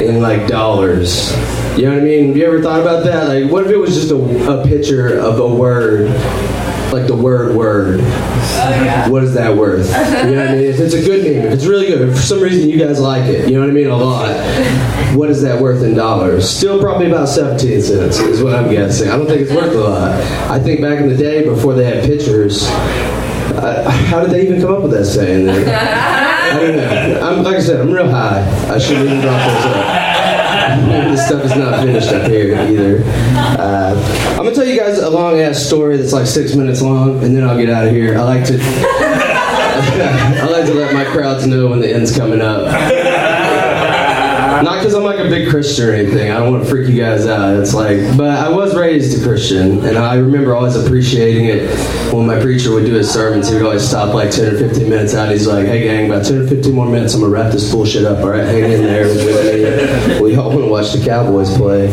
in 0.00 0.20
like 0.20 0.46
dollars? 0.46 1.32
You 1.76 1.86
know 1.86 1.94
what 1.94 2.02
I 2.02 2.04
mean? 2.04 2.28
Have 2.28 2.36
you 2.36 2.46
ever 2.46 2.62
thought 2.62 2.80
about 2.80 3.04
that? 3.04 3.28
Like 3.28 3.50
what 3.50 3.64
if 3.64 3.70
it 3.70 3.76
was 3.76 3.94
just 3.94 4.10
a, 4.10 4.60
a 4.60 4.64
picture 4.64 5.18
of 5.18 5.38
a 5.40 5.54
word? 5.54 6.08
like 6.94 7.06
the 7.08 7.16
word 7.16 7.56
word. 7.56 8.00
What 9.10 9.24
is 9.24 9.34
that 9.34 9.56
worth? 9.56 9.88
You 9.88 10.34
know 10.34 10.40
what 10.40 10.48
I 10.50 10.54
mean? 10.54 10.64
If 10.64 10.78
it's 10.78 10.94
a 10.94 11.02
good 11.02 11.24
name, 11.24 11.44
if 11.44 11.52
it's 11.52 11.66
really 11.66 11.88
good, 11.88 12.08
if 12.08 12.14
for 12.14 12.22
some 12.22 12.40
reason 12.40 12.68
you 12.68 12.78
guys 12.78 13.00
like 13.00 13.24
it, 13.24 13.48
you 13.48 13.54
know 13.54 13.60
what 13.60 13.70
I 13.70 13.72
mean? 13.72 13.88
A 13.88 13.96
lot. 13.96 14.28
What 15.16 15.28
is 15.28 15.42
that 15.42 15.60
worth 15.60 15.82
in 15.82 15.94
dollars? 15.94 16.48
Still 16.48 16.80
probably 16.80 17.06
about 17.06 17.28
17 17.28 17.82
cents 17.82 18.18
is 18.20 18.42
what 18.42 18.54
I'm 18.54 18.70
guessing. 18.70 19.10
I 19.10 19.16
don't 19.16 19.26
think 19.26 19.42
it's 19.42 19.52
worth 19.52 19.74
a 19.74 19.80
lot. 19.80 20.12
I 20.50 20.58
think 20.60 20.80
back 20.80 21.00
in 21.00 21.08
the 21.08 21.16
day 21.16 21.44
before 21.44 21.74
they 21.74 21.84
had 21.84 22.04
pictures, 22.04 22.64
uh, 22.68 23.90
how 24.08 24.20
did 24.22 24.30
they 24.30 24.46
even 24.46 24.60
come 24.60 24.72
up 24.72 24.82
with 24.82 24.92
that 24.92 25.04
saying? 25.04 25.48
I 25.48 26.60
don't 26.60 26.76
know. 26.76 27.20
I'm, 27.20 27.42
like 27.42 27.56
I 27.56 27.60
said, 27.60 27.80
I'm 27.80 27.90
real 27.90 28.08
high. 28.08 28.42
I 28.72 28.78
shouldn't 28.78 29.06
even 29.06 29.20
brought 29.20 29.38
this 29.38 29.64
up. 29.66 30.03
This 30.80 31.26
stuff 31.26 31.44
is 31.44 31.56
not 31.56 31.80
finished 31.84 32.08
up 32.08 32.30
here 32.30 32.54
either. 32.54 33.02
Uh, 33.36 33.94
I'm 34.32 34.38
gonna 34.38 34.54
tell 34.54 34.64
you 34.64 34.78
guys 34.78 34.98
a 34.98 35.10
long 35.10 35.40
ass 35.40 35.58
story 35.64 35.96
that's 35.96 36.12
like 36.12 36.26
six 36.26 36.54
minutes 36.54 36.82
long, 36.82 37.22
and 37.22 37.36
then 37.36 37.44
I'll 37.44 37.56
get 37.56 37.70
out 37.70 37.86
of 37.86 37.92
here. 37.92 38.16
I 38.18 38.22
like 38.22 38.44
to, 38.46 38.58
I 38.60 40.48
like 40.50 40.66
to 40.66 40.74
let 40.74 40.92
my 40.94 41.04
crowds 41.04 41.46
know 41.46 41.68
when 41.68 41.80
the 41.80 41.92
end's 41.92 42.16
coming 42.16 42.40
up. 42.40 42.64
Not 44.64 44.78
because 44.78 44.94
I'm 44.94 45.02
a 45.26 45.28
big 45.28 45.48
Christian 45.48 45.88
or 45.88 45.92
anything. 45.92 46.30
I 46.30 46.38
don't 46.38 46.52
want 46.52 46.64
to 46.64 46.70
freak 46.70 46.88
you 46.88 47.00
guys 47.00 47.26
out. 47.26 47.56
It's 47.56 47.74
like, 47.74 47.98
but 48.16 48.30
I 48.30 48.48
was 48.48 48.74
raised 48.76 49.20
a 49.20 49.24
Christian, 49.24 49.84
and 49.84 49.96
I 49.96 50.16
remember 50.16 50.54
always 50.54 50.76
appreciating 50.76 51.46
it 51.46 51.68
when 52.12 52.26
my 52.26 52.40
preacher 52.40 52.72
would 52.72 52.84
do 52.84 52.94
his 52.94 53.10
sermons. 53.10 53.48
He 53.48 53.54
would 53.54 53.64
always 53.64 53.86
stop 53.86 54.14
like 54.14 54.30
10 54.30 54.54
or 54.54 54.58
15 54.58 54.88
minutes 54.88 55.14
out. 55.14 55.30
He's 55.30 55.46
like, 55.46 55.66
"Hey 55.66 55.84
gang, 55.84 56.10
about 56.10 56.24
10 56.24 56.42
or 56.42 56.46
15 56.46 56.72
more 56.72 56.86
minutes, 56.86 57.14
I'm 57.14 57.20
gonna 57.20 57.32
wrap 57.32 57.52
this 57.52 57.70
bullshit 57.70 58.04
up. 58.04 58.18
All 58.18 58.30
right, 58.30 58.44
hang 58.44 58.70
in 58.70 58.82
there 58.82 59.06
with 59.06 59.24
me. 59.24 60.20
We 60.20 60.36
all 60.36 60.50
want 60.50 60.62
to 60.62 60.68
watch 60.68 60.92
the 60.92 61.04
Cowboys 61.04 61.56
play." 61.56 61.92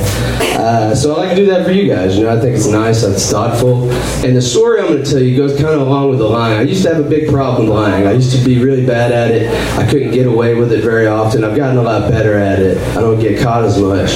Uh, 0.61 0.93
so 0.93 1.15
I 1.15 1.25
like 1.25 1.29
to 1.31 1.35
do 1.37 1.45
that 1.47 1.65
for 1.65 1.71
you 1.71 1.87
guys. 1.93 2.17
You 2.17 2.25
know, 2.25 2.37
I 2.37 2.39
think 2.39 2.55
it's 2.55 2.67
nice. 2.67 3.03
It's 3.03 3.31
thoughtful. 3.31 3.89
And 4.23 4.35
the 4.35 4.41
story 4.41 4.79
I'm 4.79 4.87
going 4.87 5.03
to 5.03 5.09
tell 5.09 5.19
you 5.19 5.35
goes 5.35 5.53
kind 5.53 5.73
of 5.73 5.81
along 5.81 6.09
with 6.09 6.19
the 6.19 6.27
lying. 6.27 6.59
I 6.59 6.61
used 6.63 6.83
to 6.83 6.93
have 6.93 7.03
a 7.03 7.09
big 7.09 7.29
problem 7.29 7.67
lying. 7.67 8.05
I 8.05 8.11
used 8.11 8.37
to 8.37 8.45
be 8.45 8.63
really 8.63 8.85
bad 8.85 9.11
at 9.11 9.31
it. 9.31 9.49
I 9.79 9.89
couldn't 9.89 10.11
get 10.11 10.27
away 10.27 10.53
with 10.53 10.71
it 10.71 10.83
very 10.83 11.07
often. 11.07 11.43
I've 11.43 11.55
gotten 11.55 11.77
a 11.77 11.81
lot 11.81 12.11
better 12.11 12.37
at 12.37 12.59
it. 12.59 12.77
I 12.95 13.01
don't 13.01 13.19
get 13.21 13.41
caught 13.41 13.63
as 13.63 13.79
much. 13.79 14.11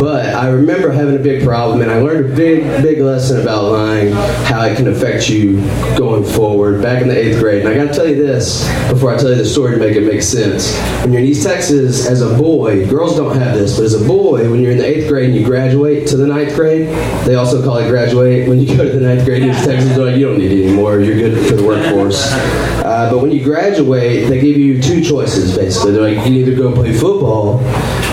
But 0.00 0.34
I 0.34 0.48
remember 0.48 0.90
having 0.90 1.16
a 1.16 1.22
big 1.22 1.44
problem, 1.44 1.82
and 1.82 1.90
I 1.90 2.00
learned 2.00 2.32
a 2.32 2.36
big, 2.36 2.62
big 2.82 2.98
lesson 2.98 3.40
about 3.40 3.72
lying, 3.72 4.12
how 4.12 4.62
it 4.62 4.76
can 4.76 4.88
affect 4.88 5.28
you 5.28 5.60
going 5.96 6.24
forward. 6.24 6.82
Back 6.82 7.02
in 7.02 7.08
the 7.08 7.16
eighth 7.16 7.38
grade, 7.38 7.64
and 7.64 7.68
I 7.68 7.74
got 7.74 7.92
to 7.92 7.94
tell 7.94 8.08
you 8.08 8.16
this 8.16 8.66
before 8.90 9.14
I 9.14 9.18
tell 9.18 9.30
you 9.30 9.36
the 9.36 9.44
story 9.44 9.72
to 9.72 9.78
make 9.78 9.96
it 9.96 10.06
make 10.06 10.22
sense. 10.22 10.76
When 11.02 11.12
you're 11.12 11.22
in 11.22 11.28
East 11.28 11.44
Texas 11.44 12.06
as 12.06 12.22
a 12.22 12.36
boy, 12.36 12.88
girls 12.88 13.16
don't 13.16 13.36
have 13.36 13.56
this, 13.56 13.76
but 13.76 13.84
as 13.84 13.94
a 13.94 14.06
boy, 14.06 14.50
when 14.50 14.60
you're 14.60 14.72
in 14.72 14.78
the 14.78 14.86
eighth 14.86 15.08
grade 15.08 15.30
and 15.30 15.38
you 15.38 15.44
graduate 15.44 16.06
to 16.08 16.16
the 16.16 16.26
ninth 16.26 16.54
grade, 16.54 16.88
they 17.26 17.34
also 17.34 17.62
call 17.62 17.78
it 17.78 17.88
graduate. 17.88 18.48
When 18.48 18.60
you 18.60 18.76
go 18.76 18.84
to 18.84 18.98
the 18.98 19.06
ninth 19.06 19.24
grade 19.24 19.42
in 19.42 19.50
East 19.50 19.64
Texas, 19.64 19.96
like, 19.96 20.16
you 20.16 20.26
don't 20.26 20.38
need 20.38 20.52
it 20.52 20.66
anymore. 20.66 21.00
You're 21.00 21.16
good 21.16 21.46
for 21.48 21.56
the 21.56 21.64
workforce. 21.64 22.32
Uh, 22.32 22.95
Uh, 22.96 23.10
but 23.10 23.18
when 23.18 23.30
you 23.30 23.44
graduate, 23.44 24.26
they 24.26 24.40
give 24.40 24.56
you 24.56 24.80
two 24.80 25.02
choices 25.04 25.54
basically. 25.54 25.92
They're 25.92 26.00
like, 26.00 26.16
you 26.16 26.22
can 26.22 26.32
either 26.32 26.54
go 26.54 26.72
play 26.72 26.94
football 26.96 27.60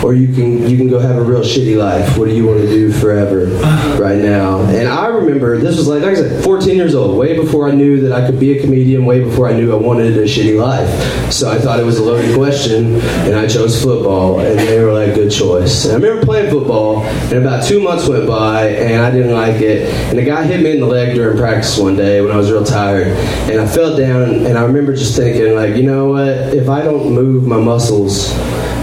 or 0.04 0.13
you 0.13 0.28
can 0.34 0.69
you 0.69 0.76
can 0.76 0.89
go 0.89 1.00
have 1.00 1.15
a 1.15 1.24
real 1.24 1.39
shitty 1.39 1.78
life. 1.78 2.17
What 2.17 2.28
do 2.28 2.36
you 2.36 2.46
want 2.46 2.60
to 2.60 2.67
do 2.67 2.91
forever 2.91 3.46
right 3.98 4.19
now? 4.19 4.60
And 4.65 4.89
I 4.89 5.08
remember 5.08 5.58
this 5.58 5.78
was 5.78 5.88
like, 5.88 6.02
like 6.02 6.12
I 6.12 6.15
said, 6.15 6.43
14 6.43 6.76
years 6.76 6.96
old, 6.96 7.17
way 7.17 7.36
before 7.36 7.69
I 7.69 7.72
knew 7.72 8.02
that 8.02 8.12
I 8.12 8.30
could 8.30 8.39
be 8.39 8.58
a 8.58 8.62
comedian, 8.62 9.06
way 9.06 9.24
before 9.24 9.48
I 9.48 9.54
knew 9.54 9.72
I 9.72 9.76
wanted 9.76 10.17
a 10.17 10.24
shitty 10.24 10.60
life. 10.60 11.32
So 11.32 11.50
I 11.50 11.58
thought 11.58 11.80
it 11.80 11.86
was 11.86 11.98
a 11.98 12.04
loaded 12.04 12.36
question, 12.36 12.96
and 12.96 13.36
I 13.36 13.48
chose 13.48 13.82
football, 13.82 14.39
and 14.41 14.60
they 14.60 14.84
were 14.84 14.91
like, 14.91 15.15
good 15.15 15.32
choice. 15.32 15.86
And 15.86 15.93
I 15.93 15.96
remember 15.96 16.26
playing 16.26 16.52
football, 16.52 17.04
and 17.04 17.34
about 17.34 17.63
two 17.63 17.82
months 17.82 18.08
went 18.08 18.28
by, 18.28 18.67
and 18.67 19.02
I 19.02 19.10
didn't 19.10 19.34
like 19.34 19.62
it. 19.62 19.89
And 20.10 20.19
a 20.19 20.26
guy 20.26 20.43
hit 20.43 20.62
me 20.62 20.72
in 20.72 20.82
the 20.82 20.86
leg 20.86 21.15
during 21.15 21.38
practice 21.38 21.78
one 21.78 21.96
day 21.96 22.22
when 22.22 22.32
I 22.32 22.38
was 22.38 22.52
real 22.52 22.65
tired, 22.65 23.08
and 23.50 23.62
I 23.62 23.67
fell 23.67 23.96
down, 23.96 24.46
and 24.46 24.58
I 24.58 24.63
remember 24.74 24.96
just 24.96 25.16
thinking, 25.16 25.56
like, 25.56 25.76
you 25.76 25.84
know 25.84 26.10
what? 26.10 26.28
If 26.28 26.68
I 26.68 26.82
don't 26.82 27.14
move 27.14 27.46
my 27.46 27.58
muscles, 27.60 28.34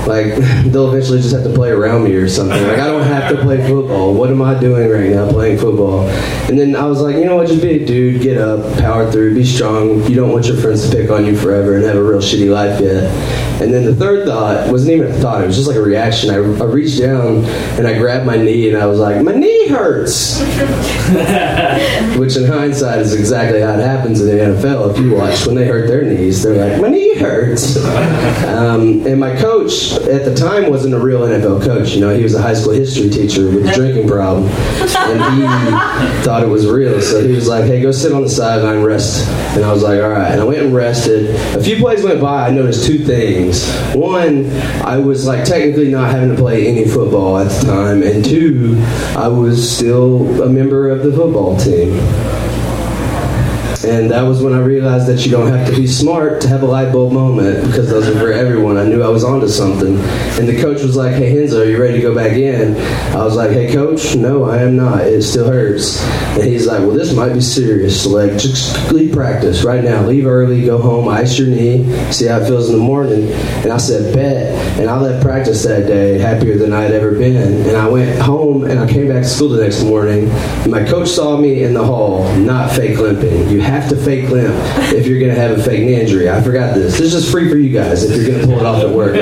like 0.07 0.35
they'll 0.66 0.88
eventually 0.88 1.20
just 1.20 1.35
have 1.35 1.44
to 1.44 1.53
play 1.53 1.70
around 1.70 2.05
me 2.05 2.14
or 2.14 2.29
something. 2.29 2.62
Like 2.62 2.79
I 2.79 2.87
don't 2.87 3.03
have 3.03 3.35
to 3.35 3.42
play 3.42 3.57
football. 3.66 4.14
What 4.14 4.31
am 4.31 4.40
I 4.40 4.59
doing 4.59 4.88
right 4.88 5.11
now 5.11 5.29
playing 5.29 5.59
football? 5.59 6.09
And 6.48 6.59
then 6.59 6.76
I 6.76 6.87
was 6.87 7.00
like, 7.00 7.16
you 7.16 7.24
know 7.24 7.37
what? 7.37 7.48
Just 7.48 7.61
be 7.61 7.83
a 7.83 7.87
dude, 7.87 8.22
get 8.22 8.38
up, 8.38 8.79
power 8.79 9.11
through, 9.11 9.35
be 9.35 9.44
strong. 9.44 10.05
You 10.07 10.16
don't 10.16 10.33
want 10.33 10.46
your 10.46 10.57
friends 10.57 10.88
to 10.88 10.96
pick 10.96 11.11
on 11.11 11.26
you 11.26 11.37
forever 11.37 11.76
and 11.76 11.85
have 11.85 11.96
a 11.96 12.03
real 12.03 12.20
shitty 12.20 12.50
life 12.50 12.81
yet. 12.81 13.49
And 13.61 13.73
then 13.75 13.85
the 13.85 13.94
third 13.94 14.27
thought 14.27 14.70
wasn't 14.70 14.92
even 14.92 15.11
a 15.11 15.14
thought; 15.14 15.42
it 15.42 15.46
was 15.46 15.56
just 15.56 15.69
like 15.69 15.77
a 15.77 15.83
reaction. 15.83 16.31
I, 16.31 16.37
I 16.37 16.65
reached 16.65 16.98
down 16.98 17.44
and 17.79 17.87
I 17.87 17.98
grabbed 17.98 18.27
my 18.27 18.37
knee 18.37 18.69
and 18.69 18.77
I 18.79 18.87
was 18.87 18.98
like, 18.98 19.23
"My 19.23 19.35
knee 19.35 19.69
hurts," 19.69 20.40
which 22.19 22.37
in 22.37 22.44
hindsight 22.46 23.00
is 23.00 23.15
exactly 23.15 23.61
how 23.61 23.75
it 23.75 23.85
happens 23.85 24.21
in 24.21 24.27
the 24.29 24.42
NFL. 24.42 24.92
If 24.92 24.98
you 24.98 25.15
watch 25.15 25.46
when 25.46 25.56
they 25.56 25.67
hurt 25.67 25.88
their 25.88 26.02
knees, 26.02 26.42
they're 26.42 26.71
like, 26.71 26.81
"My 26.81 26.88
knee 26.88 27.17
hurts." 27.17 27.79
Um, 28.61 29.06
and 29.06 29.19
my 29.19 29.35
coach 29.37 29.92
at 29.92 30.25
the 30.25 30.35
time 30.35 30.69
wasn't 30.71 30.94
a 30.94 30.98
real 30.98 31.21
NFL 31.21 31.65
coach. 31.65 31.92
You 31.92 32.00
know, 32.00 32.15
he 32.15 32.23
was 32.23 32.35
a 32.35 32.42
high 32.42 32.52
school 32.52 32.73
history 32.73 33.08
teacher 33.08 33.46
with 33.46 33.67
a 33.67 33.73
drinking 33.73 34.06
problem, 34.06 34.44
and 34.46 35.35
he 35.35 35.42
thought 36.25 36.42
it 36.42 36.48
was 36.48 36.67
real. 36.67 37.00
So 37.00 37.27
he 37.27 37.33
was 37.33 37.48
like, 37.48 37.65
"Hey, 37.65 37.81
go 37.81 37.90
sit 37.90 38.13
on 38.13 38.23
the 38.23 38.29
sideline, 38.29 38.83
rest." 38.83 39.27
And 39.56 39.65
I 39.65 39.73
was 39.73 39.83
like, 39.83 40.00
"All 40.02 40.11
right." 40.11 40.31
And 40.31 40.40
I 40.40 40.44
went 40.44 40.61
and 40.61 40.75
rested. 40.75 41.35
A 41.56 41.63
few 41.63 41.77
plays 41.77 42.02
went 42.02 42.21
by. 42.21 42.48
I 42.48 42.50
noticed 42.50 42.87
two 42.87 42.98
things. 42.98 43.50
One, 43.94 44.51
I 44.83 44.98
was 44.98 45.27
like 45.27 45.44
technically 45.44 45.90
not 45.90 46.11
having 46.11 46.31
to 46.31 46.37
play 46.37 46.67
any 46.67 46.87
football 46.87 47.38
at 47.38 47.48
the 47.51 47.67
time, 47.67 48.03
and 48.03 48.25
two, 48.25 48.77
I 49.17 49.29
was 49.29 49.77
still 49.77 50.42
a 50.42 50.48
member 50.48 50.90
of 50.90 51.03
the 51.03 51.13
football 51.13 51.57
team. 51.57 51.90
And 53.85 54.10
that 54.10 54.22
was 54.22 54.42
when 54.42 54.52
I 54.52 54.60
realized 54.60 55.06
that 55.06 55.24
you 55.24 55.31
don't 55.31 55.46
have 55.46 55.66
to 55.68 55.74
be 55.74 55.87
smart 55.87 56.42
to 56.42 56.48
have 56.48 56.62
a 56.62 56.66
light 56.66 56.92
bulb 56.92 57.12
moment 57.14 57.64
because 57.66 57.88
those 57.88 58.06
are 58.08 58.18
for 58.18 58.31
everyone. 58.31 58.76
I 58.76 58.85
knew 58.85 59.02
I 59.02 59.08
was 59.08 59.24
onto 59.24 59.48
something. 59.48 59.96
And 60.38 60.46
the 60.48 60.60
coach 60.60 60.83
was 60.83 60.96
like, 60.96 61.14
Hey, 61.14 61.35
Henzo, 61.35 61.62
are 61.62 61.64
you 61.64 61.81
ready 61.81 61.94
to 61.94 62.02
go 62.02 62.14
back 62.14 62.33
in? 62.33 62.76
I 63.16 63.24
was 63.24 63.37
like, 63.37 63.52
Hey, 63.52 63.72
coach, 63.72 64.14
no, 64.16 64.44
I 64.44 64.58
am 64.58 64.76
not. 64.76 65.00
It 65.00 65.22
still 65.22 65.50
hurts. 65.50 66.02
And 66.37 66.44
he's 66.44 66.66
like, 66.66 66.81
Well, 66.81 66.90
this 66.90 67.14
might 67.14 67.33
be 67.33 67.40
serious. 67.40 68.04
Like, 68.04 68.33
just 68.33 68.92
leave 68.92 69.14
practice 69.14 69.64
right 69.64 69.83
now. 69.83 70.06
Leave 70.06 70.26
early, 70.26 70.66
go 70.66 70.76
home, 70.76 71.08
ice 71.08 71.38
your 71.38 71.48
knee, 71.48 71.85
see 72.12 72.26
how 72.26 72.38
it 72.38 72.46
feels 72.46 72.68
in 72.68 72.76
the 72.76 72.83
morning. 72.83 73.33
And 73.62 73.72
I 73.72 73.78
said, 73.78 74.14
Bet. 74.14 74.78
And 74.78 74.90
I 74.90 75.00
left 75.00 75.22
practice 75.22 75.62
that 75.64 75.87
day 75.87 76.18
happier 76.18 76.56
than 76.56 76.72
I 76.72 76.83
had 76.83 76.92
ever 76.92 77.12
been. 77.12 77.66
And 77.66 77.76
I 77.76 77.88
went 77.88 78.20
home 78.20 78.64
and 78.64 78.78
I 78.78 78.90
came 78.90 79.08
back 79.08 79.22
to 79.22 79.28
school 79.28 79.48
the 79.48 79.62
next 79.62 79.85
morning. 79.85 80.28
My 80.70 80.85
coach 80.85 81.08
saw 81.08 81.37
me 81.37 81.62
in 81.62 81.72
the 81.72 81.85
hall, 81.85 82.31
not 82.37 82.72
fake 82.72 82.98
limping. 82.98 83.48
You 83.48 83.60
have 83.71 83.88
to 83.90 83.96
fake 83.96 84.29
limp 84.29 84.54
if 84.92 85.06
you're 85.06 85.18
going 85.21 85.35
to 85.35 85.40
have 85.40 85.58
a 85.58 85.62
fake 85.62 85.81
knee 85.81 86.00
injury. 86.00 86.29
I 86.29 86.42
forgot 86.42 86.75
this. 86.75 86.98
This 86.98 87.14
is 87.14 87.31
free 87.31 87.48
for 87.48 87.56
you 87.56 87.71
guys 87.71 88.02
if 88.04 88.16
you're 88.16 88.27
going 88.27 88.40
to 88.40 88.46
pull 88.46 88.58
it 88.58 88.66
off 88.66 88.83
at 88.83 88.90
work. 88.90 89.14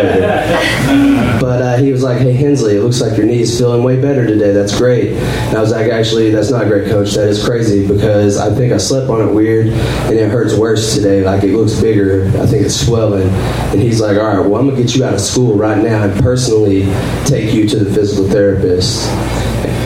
But 1.40 1.62
uh, 1.62 1.76
he 1.76 1.92
was 1.92 2.03
like, 2.03 2.18
"Hey 2.18 2.32
Hensley, 2.32 2.76
it 2.76 2.82
looks 2.82 3.01
like 3.01 3.16
your 3.16 3.26
knee's 3.26 3.57
feeling 3.57 3.84
way 3.84 4.01
better 4.01 4.26
today. 4.26 4.53
That's 4.53 4.76
great." 4.76 5.12
And 5.12 5.57
I 5.57 5.61
was 5.61 5.70
like, 5.70 5.90
"Actually, 5.90 6.30
that's 6.30 6.51
not 6.51 6.66
great, 6.66 6.88
coach. 6.88 7.12
That 7.14 7.28
is 7.28 7.44
crazy 7.44 7.86
because 7.86 8.36
I 8.38 8.53
think 8.55 8.72
I 8.72 8.78
slept 8.78 9.09
on 9.09 9.28
it 9.28 9.32
weird 9.32 9.68
and 9.68 10.14
it 10.14 10.30
hurts 10.30 10.55
worse 10.55 10.94
today. 10.94 11.22
Like 11.22 11.44
it 11.44 11.55
looks 11.55 11.80
bigger. 11.80 12.26
I 12.40 12.46
think 12.46 12.64
it's 12.66 12.74
swelling." 12.84 13.28
And 13.28 13.80
he's 13.80 14.01
like, 14.01 14.18
"All 14.18 14.26
right, 14.26 14.40
well, 14.40 14.61
I'm 14.61 14.68
gonna 14.68 14.80
get 14.80 14.96
you 14.96 15.05
out 15.05 15.14
of 15.14 15.20
school 15.20 15.55
right 15.55 15.82
now 15.82 16.05
and 16.05 16.20
personally 16.22 16.82
take 17.24 17.55
you 17.55 17.68
to 17.68 17.84
the 17.84 17.94
physical 17.94 18.28
therapist." 18.28 19.09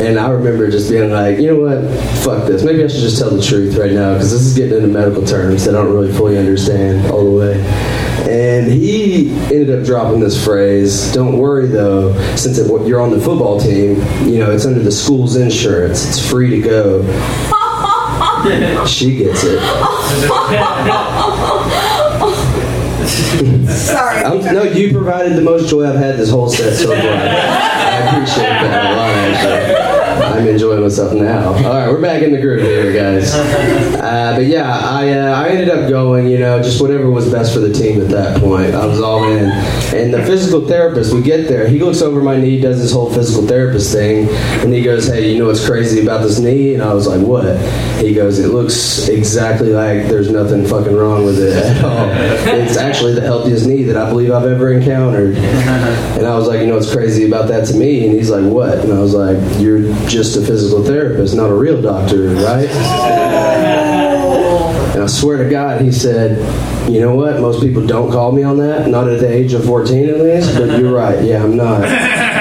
And 0.02 0.18
I 0.18 0.30
remember 0.30 0.70
just 0.70 0.90
being 0.90 1.10
like, 1.10 1.38
you 1.38 1.46
know 1.46 1.60
what? 1.60 1.82
Fuck 2.24 2.48
this. 2.48 2.64
Maybe 2.64 2.82
I 2.82 2.88
should 2.88 3.00
just 3.00 3.18
tell 3.18 3.30
the 3.30 3.42
truth 3.42 3.76
right 3.76 3.92
now 3.92 4.14
because 4.14 4.32
this 4.32 4.40
is 4.42 4.56
getting 4.56 4.76
into 4.76 4.88
medical 4.88 5.24
terms 5.24 5.64
that 5.64 5.74
I 5.74 5.82
don't 5.82 5.92
really 5.92 6.12
fully 6.12 6.36
understand 6.36 7.10
all 7.10 7.24
the 7.24 7.30
way. 7.30 7.60
And 8.28 8.70
he 8.70 9.30
ended 9.54 9.70
up 9.70 9.86
dropping 9.86 10.20
this 10.20 10.42
phrase. 10.44 11.12
Don't 11.12 11.38
worry 11.38 11.68
though, 11.68 12.12
since 12.36 12.58
it, 12.58 12.68
you're 12.86 13.00
on 13.00 13.10
the 13.10 13.20
football 13.20 13.60
team, 13.60 13.96
you 14.26 14.38
know 14.38 14.50
it's 14.50 14.66
under 14.66 14.80
the 14.80 14.92
school's 14.92 15.36
insurance. 15.36 16.06
It's 16.08 16.30
free 16.30 16.50
to 16.50 16.60
go. 16.60 17.02
She 18.86 19.18
gets 19.18 19.44
it. 19.44 19.60
Sorry. 23.68 24.18
I'm, 24.24 24.54
no, 24.54 24.64
you 24.64 24.92
provided 24.92 25.36
the 25.36 25.42
most 25.42 25.68
joy 25.68 25.88
I've 25.88 25.96
had 25.96 26.16
this 26.16 26.30
whole 26.30 26.48
set 26.48 26.76
so 26.76 26.88
far. 26.88 27.71
I 28.02 28.16
appreciate 28.16 28.42
that 28.42 28.92
a 28.92 28.96
lot, 28.96 29.14
actually. 29.14 29.71
I'm 30.42 30.48
enjoying 30.48 30.82
myself 30.82 31.12
now. 31.12 31.50
All 31.54 31.62
right, 31.62 31.88
we're 31.88 32.02
back 32.02 32.20
in 32.20 32.32
the 32.32 32.40
groove 32.40 32.62
here, 32.62 32.92
guys. 32.92 33.32
Uh, 33.32 34.32
but 34.34 34.46
yeah, 34.46 34.76
I 34.76 35.10
uh, 35.10 35.40
I 35.40 35.50
ended 35.50 35.68
up 35.68 35.88
going, 35.88 36.26
you 36.26 36.38
know, 36.38 36.60
just 36.60 36.82
whatever 36.82 37.08
was 37.08 37.30
best 37.30 37.54
for 37.54 37.60
the 37.60 37.72
team 37.72 38.00
at 38.00 38.08
that 38.08 38.40
point. 38.40 38.74
I 38.74 38.84
was 38.84 39.00
all 39.00 39.22
in. 39.22 39.52
And 39.94 40.12
the 40.12 40.24
physical 40.24 40.66
therapist, 40.66 41.14
we 41.14 41.22
get 41.22 41.46
there. 41.46 41.68
He 41.68 41.78
looks 41.78 42.02
over 42.02 42.20
my 42.20 42.36
knee, 42.36 42.60
does 42.60 42.80
his 42.80 42.90
whole 42.90 43.08
physical 43.12 43.46
therapist 43.46 43.92
thing, 43.92 44.28
and 44.64 44.74
he 44.74 44.82
goes, 44.82 45.06
"Hey, 45.06 45.32
you 45.32 45.38
know 45.38 45.46
what's 45.46 45.64
crazy 45.64 46.02
about 46.02 46.22
this 46.22 46.40
knee?" 46.40 46.74
And 46.74 46.82
I 46.82 46.92
was 46.92 47.06
like, 47.06 47.24
"What?" 47.24 47.56
He 48.00 48.12
goes, 48.12 48.40
"It 48.40 48.48
looks 48.48 49.06
exactly 49.06 49.70
like 49.70 50.08
there's 50.08 50.28
nothing 50.32 50.66
fucking 50.66 50.96
wrong 50.96 51.24
with 51.24 51.38
it 51.38 51.52
at 51.52 51.84
all. 51.84 52.08
It's 52.58 52.76
actually 52.76 53.14
the 53.14 53.20
healthiest 53.20 53.68
knee 53.68 53.84
that 53.84 53.96
I 53.96 54.10
believe 54.10 54.32
I've 54.32 54.46
ever 54.46 54.72
encountered." 54.72 55.36
And 56.12 56.26
I 56.26 56.36
was 56.36 56.46
like, 56.46 56.60
"You 56.60 56.66
know 56.66 56.74
what's 56.74 56.92
crazy 56.92 57.26
about 57.26 57.48
that 57.48 57.66
to 57.68 57.74
me?" 57.74 58.04
And 58.06 58.14
he's 58.14 58.30
like, 58.30 58.44
"What?" 58.44 58.78
And 58.78 58.92
I 58.92 58.98
was 59.00 59.14
like, 59.14 59.38
"You're 59.60 59.82
just 60.08 60.31
a 60.36 60.44
physical 60.44 60.84
therapist, 60.84 61.34
not 61.34 61.50
a 61.50 61.54
real 61.54 61.80
doctor, 61.80 62.28
right?" 62.34 62.68
And 64.92 65.04
I 65.04 65.06
swear 65.06 65.42
to 65.42 65.48
God, 65.48 65.80
he 65.80 65.90
said, 65.90 66.38
"You 66.90 67.00
know 67.00 67.14
what? 67.14 67.40
Most 67.40 67.62
people 67.62 67.86
don't 67.86 68.12
call 68.12 68.30
me 68.30 68.42
on 68.42 68.58
that. 68.58 68.88
Not 68.88 69.08
at 69.08 69.20
the 69.20 69.28
age 69.28 69.54
of 69.54 69.64
14, 69.64 70.08
at 70.10 70.20
least. 70.20 70.54
But 70.54 70.78
you're 70.78 70.92
right. 70.92 71.24
Yeah, 71.24 71.42
I'm 71.42 71.56
not." 71.56 71.82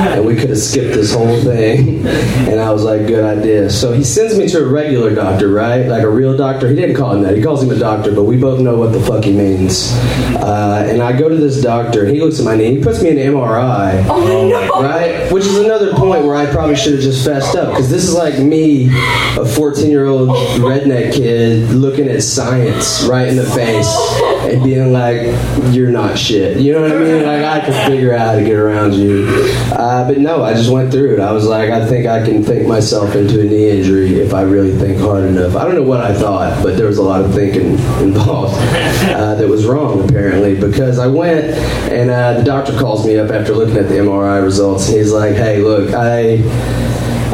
and 0.00 0.24
we 0.26 0.36
could 0.36 0.50
have 0.50 0.58
skipped 0.58 0.94
this 0.94 1.14
whole 1.14 1.40
thing. 1.42 2.06
And 2.06 2.60
I 2.60 2.70
was 2.70 2.84
like, 2.84 3.06
good 3.06 3.24
idea. 3.24 3.70
So 3.70 3.92
he 3.92 4.04
sends 4.04 4.38
me 4.38 4.48
to 4.48 4.64
a 4.64 4.66
regular 4.66 5.14
doctor, 5.14 5.48
right? 5.48 5.86
Like 5.86 6.02
a 6.02 6.08
real 6.08 6.36
doctor. 6.36 6.68
He 6.68 6.74
didn't 6.74 6.96
call 6.96 7.14
him 7.14 7.22
that. 7.22 7.36
He 7.36 7.42
calls 7.42 7.62
him 7.62 7.70
a 7.70 7.78
doctor, 7.78 8.14
but 8.14 8.24
we 8.24 8.36
both 8.36 8.60
know 8.60 8.76
what 8.76 8.92
the 8.92 9.00
fuck 9.00 9.24
he 9.24 9.32
means. 9.32 9.92
Uh, 10.36 10.86
and 10.88 11.02
I 11.02 11.16
go 11.18 11.28
to 11.28 11.36
this 11.36 11.62
doctor, 11.62 12.04
and 12.04 12.14
he 12.14 12.20
looks 12.20 12.38
at 12.38 12.44
my 12.44 12.56
knee. 12.56 12.76
He 12.76 12.82
puts 12.82 13.02
me 13.02 13.10
in 13.10 13.18
an 13.18 13.34
MRI. 13.34 14.06
Oh 14.08 14.26
no. 14.26 14.82
Right? 14.82 15.30
Which 15.32 15.44
is 15.44 15.56
another 15.58 15.92
point 15.94 16.24
where 16.24 16.36
I 16.36 16.50
probably 16.50 16.76
should 16.76 16.94
have 16.94 17.02
just 17.02 17.24
fessed 17.24 17.56
up. 17.56 17.70
Because 17.70 17.90
this 17.90 18.04
is 18.04 18.14
like 18.14 18.38
me, 18.38 18.88
a 19.36 19.44
14 19.44 19.90
year 19.90 20.06
old 20.06 20.28
redneck 20.60 21.14
kid, 21.14 21.70
looking 21.70 22.08
at 22.08 22.22
science 22.22 23.04
right 23.04 23.28
in 23.28 23.36
the 23.36 23.44
face 23.44 23.94
and 24.46 24.62
being 24.62 24.92
like, 24.92 25.22
you're 25.74 25.90
not 25.90 26.18
shit. 26.18 26.58
You 26.58 26.72
know 26.72 26.82
what 26.82 26.92
I 26.92 26.98
mean? 26.98 27.24
Like, 27.24 27.44
I 27.44 27.60
can 27.60 27.90
figure 27.90 28.12
out 28.12 28.26
how 28.26 28.34
to 28.36 28.44
get 28.44 28.56
around 28.56 28.94
you. 28.94 29.26
Uh, 29.72 29.85
but 30.06 30.18
no, 30.18 30.42
I 30.42 30.54
just 30.54 30.70
went 30.70 30.90
through 30.90 31.14
it. 31.14 31.20
I 31.20 31.32
was 31.32 31.46
like, 31.46 31.70
I 31.70 31.86
think 31.86 32.06
I 32.06 32.24
can 32.24 32.42
think 32.42 32.66
myself 32.66 33.14
into 33.14 33.40
a 33.40 33.44
knee 33.44 33.70
injury 33.70 34.20
if 34.20 34.34
I 34.34 34.42
really 34.42 34.76
think 34.76 34.98
hard 34.98 35.24
enough. 35.24 35.54
I 35.54 35.64
don't 35.64 35.74
know 35.74 35.82
what 35.82 36.00
I 36.00 36.14
thought, 36.14 36.62
but 36.62 36.76
there 36.76 36.86
was 36.86 36.98
a 36.98 37.02
lot 37.02 37.24
of 37.24 37.34
thinking 37.34 37.72
involved 38.02 38.54
uh, 38.56 39.34
that 39.34 39.48
was 39.48 39.66
wrong, 39.66 40.08
apparently, 40.08 40.58
because 40.58 40.98
I 40.98 41.06
went 41.06 41.54
and 41.92 42.10
uh, 42.10 42.34
the 42.38 42.44
doctor 42.44 42.76
calls 42.78 43.06
me 43.06 43.16
up 43.18 43.30
after 43.30 43.54
looking 43.54 43.76
at 43.76 43.88
the 43.88 43.96
MRI 43.96 44.42
results. 44.42 44.88
He's 44.88 45.12
like, 45.12 45.34
hey, 45.36 45.62
look, 45.62 45.94
I. 45.94 46.42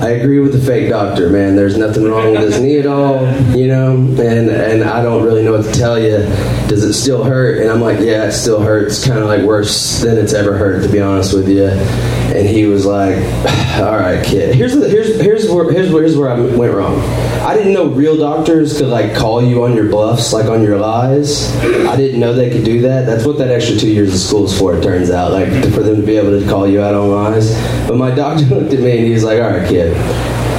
I 0.02 0.16
agree 0.16 0.40
with 0.40 0.52
the 0.52 0.58
fake 0.58 0.88
doctor, 0.88 1.30
man. 1.30 1.54
There's 1.54 1.78
nothing 1.78 2.02
wrong 2.02 2.32
with 2.32 2.40
his 2.40 2.60
knee 2.60 2.80
at 2.80 2.86
all, 2.86 3.24
you 3.56 3.68
know, 3.68 3.94
and 3.94 4.50
and 4.50 4.82
I 4.82 5.00
don't 5.00 5.22
really 5.22 5.44
know 5.44 5.52
what 5.52 5.64
to 5.64 5.72
tell 5.72 5.96
you. 5.96 6.26
Does 6.68 6.84
it 6.84 6.94
still 6.94 7.24
hurt? 7.24 7.60
And 7.60 7.70
I'm 7.70 7.80
like, 7.80 8.00
yeah, 8.00 8.26
it 8.26 8.32
still 8.32 8.60
hurts, 8.60 9.06
kind 9.06 9.18
of 9.18 9.26
like 9.26 9.42
worse 9.42 10.00
than 10.00 10.16
it's 10.18 10.32
ever 10.32 10.56
hurt, 10.56 10.82
to 10.82 10.88
be 10.88 11.00
honest 11.00 11.34
with 11.34 11.48
you. 11.48 11.66
And 11.66 12.48
he 12.48 12.66
was 12.66 12.86
like, 12.86 13.16
all 13.80 13.96
right, 13.96 14.24
kid. 14.24 14.54
Here's 14.54 14.74
the, 14.74 14.88
here's 14.88 15.20
here's 15.20 15.50
where 15.50 15.70
here's 15.70 15.92
where, 15.92 16.02
here's 16.02 16.16
where 16.16 16.30
I 16.30 16.40
went 16.40 16.74
wrong. 16.74 16.98
I 17.42 17.54
didn't 17.54 17.74
know 17.74 17.86
real 17.86 18.16
doctors 18.16 18.78
could 18.78 18.88
like 18.88 19.14
call 19.14 19.42
you 19.42 19.64
on 19.64 19.74
your 19.74 19.88
bluffs, 19.88 20.32
like 20.32 20.46
on 20.46 20.62
your 20.62 20.78
lies. 20.78 21.54
I 21.86 21.96
didn't 21.96 22.20
know 22.20 22.32
they 22.32 22.50
could 22.50 22.64
do 22.64 22.80
that. 22.82 23.06
That's 23.06 23.26
what 23.26 23.38
that 23.38 23.50
extra 23.50 23.76
two 23.76 23.90
years 23.90 24.14
of 24.14 24.20
school 24.20 24.46
is 24.46 24.58
for. 24.58 24.76
It 24.76 24.82
turns 24.82 25.10
out, 25.10 25.32
like 25.32 25.50
for 25.72 25.82
them 25.82 25.96
to 25.96 26.06
be 26.06 26.16
able 26.16 26.38
to 26.38 26.48
call 26.48 26.66
you 26.66 26.80
out 26.80 26.94
on 26.94 27.10
lies. 27.10 27.52
But 27.86 27.96
my 27.96 28.10
doctor 28.14 28.44
looked 28.46 28.72
at 28.72 28.80
me 28.80 28.98
and 28.98 29.06
he 29.06 29.12
was 29.12 29.24
like, 29.24 29.40
all 29.40 29.50
right, 29.50 29.68
kid 29.68 29.92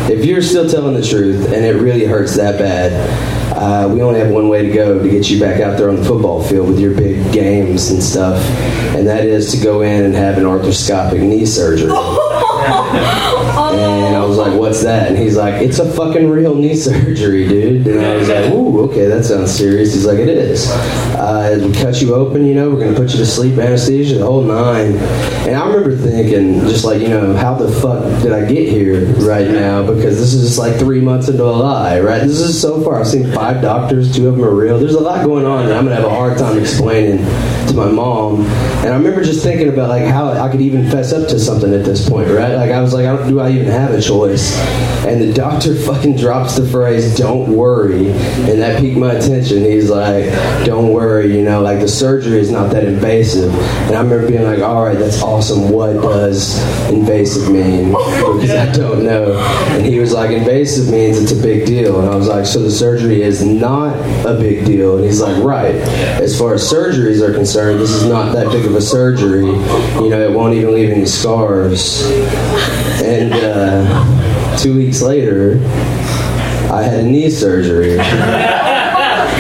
if 0.10 0.26
you're 0.26 0.42
still 0.42 0.70
telling 0.70 0.94
the 0.94 1.06
truth 1.06 1.46
and 1.46 1.66
it 1.66 1.82
really 1.82 2.06
hurts 2.06 2.36
that 2.36 2.60
bad, 2.60 2.92
uh, 3.64 3.88
we 3.88 4.02
only 4.02 4.20
have 4.20 4.30
one 4.30 4.50
way 4.50 4.62
to 4.62 4.74
go 4.74 5.02
to 5.02 5.10
get 5.10 5.30
you 5.30 5.40
back 5.40 5.62
out 5.62 5.78
there 5.78 5.90
on 5.90 5.96
the 5.96 6.04
football 6.04 6.44
field 6.44 6.68
with 6.68 6.80
your 6.82 6.94
big 6.94 7.32
games 7.32 7.92
and 7.92 8.04
stuff, 8.04 8.44
and 8.94 9.08
that 9.08 9.24
is 9.24 9.54
to 9.54 9.64
go 9.64 9.82
in 9.82 10.04
and 10.04 10.14
have 10.14 10.38
an 10.38 10.44
arthroscopic 10.44 11.22
knee 11.22 11.46
surgery. 11.46 11.90
And 13.74 14.16
I 14.16 14.24
was 14.26 14.38
like, 14.38 14.58
what's 14.60 14.84
that? 14.84 15.08
And 15.08 15.18
he's 15.18 15.36
like, 15.36 15.56
it's 15.56 15.80
a 15.80 15.92
fucking 15.92 16.30
real 16.30 16.56
knee 16.56 16.76
surgery, 16.90 17.48
dude. 17.48 17.88
And 17.88 18.06
I 18.06 18.16
was 18.16 18.30
like, 18.30 18.52
ooh, 18.52 18.82
okay, 18.90 19.08
that 19.08 19.24
sounds 19.24 19.52
serious. 19.52 19.94
He's 19.94 20.06
like, 20.06 20.20
it 20.20 20.30
is. 20.30 20.70
Uh, 20.70 21.60
we 21.66 21.74
cut 21.74 22.02
you 22.02 22.14
open, 22.14 22.46
you 22.46 22.54
know, 22.54 22.70
we're 22.70 22.80
going 22.80 22.94
to 22.94 23.00
put 23.00 23.12
you 23.12 23.18
to 23.18 23.26
sleep, 23.26 23.58
anesthesia, 23.58 24.20
the 24.20 24.26
whole 24.26 24.44
nine. 24.44 24.98
And 25.48 25.56
I 25.56 25.68
remember 25.68 25.96
thinking, 25.96 26.60
just 26.62 26.86
like, 26.86 27.02
you 27.02 27.10
know, 27.10 27.36
how 27.36 27.56
the 27.56 27.72
fuck 27.72 28.04
did 28.22 28.32
I 28.32 28.46
get 28.46 28.70
here 28.70 29.06
right 29.26 29.50
now? 29.50 29.86
Because 29.86 30.18
this 30.20 30.34
is 30.34 30.44
just 30.44 30.60
like 30.60 30.78
three 30.78 31.02
months 31.02 31.28
into 31.28 31.44
a 31.44 31.46
lie, 31.46 32.00
right? 32.00 32.22
This 32.22 32.40
is 32.40 32.60
so 32.60 32.82
far. 32.82 33.00
I've 33.00 33.08
seen 33.08 33.32
five 33.34 33.53
doctors. 33.62 34.16
Two 34.16 34.28
of 34.30 34.36
them 34.36 34.46
are 34.46 34.54
real. 34.54 34.80
There's 34.80 34.96
a 34.96 35.00
lot 35.00 35.26
going 35.26 35.46
on 35.46 35.66
that 35.66 35.78
I'm 35.78 35.84
gonna 35.86 35.96
have 35.96 36.06
a 36.06 36.10
hard 36.10 36.38
time 36.38 36.58
explaining 36.58 37.20
to 37.68 37.74
my 37.74 37.90
mom. 37.90 38.42
And 38.84 38.90
I 38.90 38.98
remember 38.98 39.24
just 39.24 39.44
thinking 39.44 39.70
about 39.70 39.90
like 39.90 40.06
how 40.06 40.32
I 40.32 40.50
could 40.50 40.62
even 40.62 40.90
fess 40.90 41.14
up 41.14 41.28
to 41.30 41.40
something 41.40 41.74
at 41.74 41.86
this 41.86 42.10
point, 42.10 42.30
right? 42.30 42.54
Like 42.54 42.72
I 42.72 42.82
was 42.82 42.94
like, 42.94 43.06
I 43.06 43.28
do 43.28 43.40
I 43.40 43.50
even 43.52 43.68
have 43.68 43.92
a 43.92 44.02
choice? 44.02 44.58
And 45.06 45.22
the 45.22 45.34
doctor 45.34 45.76
fucking 45.88 46.18
drops 46.18 46.56
the 46.56 46.66
phrase, 46.66 47.16
"Don't 47.16 47.56
worry," 47.56 48.10
and 48.10 48.62
that 48.62 48.80
piqued 48.80 48.98
my 48.98 49.14
attention. 49.14 49.64
He's 49.64 49.90
like, 49.90 50.26
"Don't 50.66 50.92
worry," 50.92 51.36
you 51.36 51.44
know, 51.44 51.62
like 51.62 51.80
the 51.80 51.88
surgery 51.88 52.40
is 52.40 52.52
not 52.52 52.72
that 52.72 52.86
invasive. 52.86 53.54
And 53.54 53.96
I 53.96 54.02
remember 54.02 54.28
being 54.28 54.44
like, 54.44 54.60
"All 54.60 54.84
right, 54.84 54.98
that's 54.98 55.22
awesome. 55.22 55.70
What 55.70 55.94
does 55.94 56.60
invasive 56.90 57.52
mean?" 57.52 57.90
Because 57.90 58.52
I 58.52 58.72
don't 58.72 59.04
know. 59.04 59.38
And 59.72 59.86
he 59.86 60.00
was 60.00 60.14
like, 60.14 60.32
"Invasive 60.32 60.92
means 60.92 61.20
it's 61.20 61.32
a 61.32 61.42
big 61.42 61.66
deal." 61.66 62.00
And 62.00 62.10
I 62.10 62.16
was 62.16 62.28
like, 62.28 62.46
"So 62.46 62.62
the 62.62 62.72
surgery 62.72 63.22
is 63.22 63.44
not 63.44 63.96
a 64.26 64.38
big 64.40 64.66
deal?" 64.66 64.98
And 64.98 65.06
he's 65.06 65.22
like, 65.22 65.42
"Right. 65.44 65.76
As 65.76 66.38
far 66.38 66.54
as 66.54 66.70
surgeries 66.70 67.22
are 67.22 67.34
concerned, 67.34 67.53
this 67.54 67.92
is 67.92 68.06
not 68.06 68.34
that 68.34 68.52
big 68.52 68.66
of 68.66 68.74
a 68.74 68.82
surgery. 68.82 69.46
You 69.46 70.10
know, 70.10 70.28
it 70.28 70.32
won't 70.32 70.56
even 70.56 70.74
leave 70.74 70.90
any 70.90 71.06
scars." 71.06 72.04
And 73.02 73.32
uh, 73.34 74.58
two 74.58 74.76
weeks 74.76 75.02
later, 75.02 75.60
I 76.72 76.82
had 76.84 77.06
knee 77.06 77.30
surgery. 77.30 78.00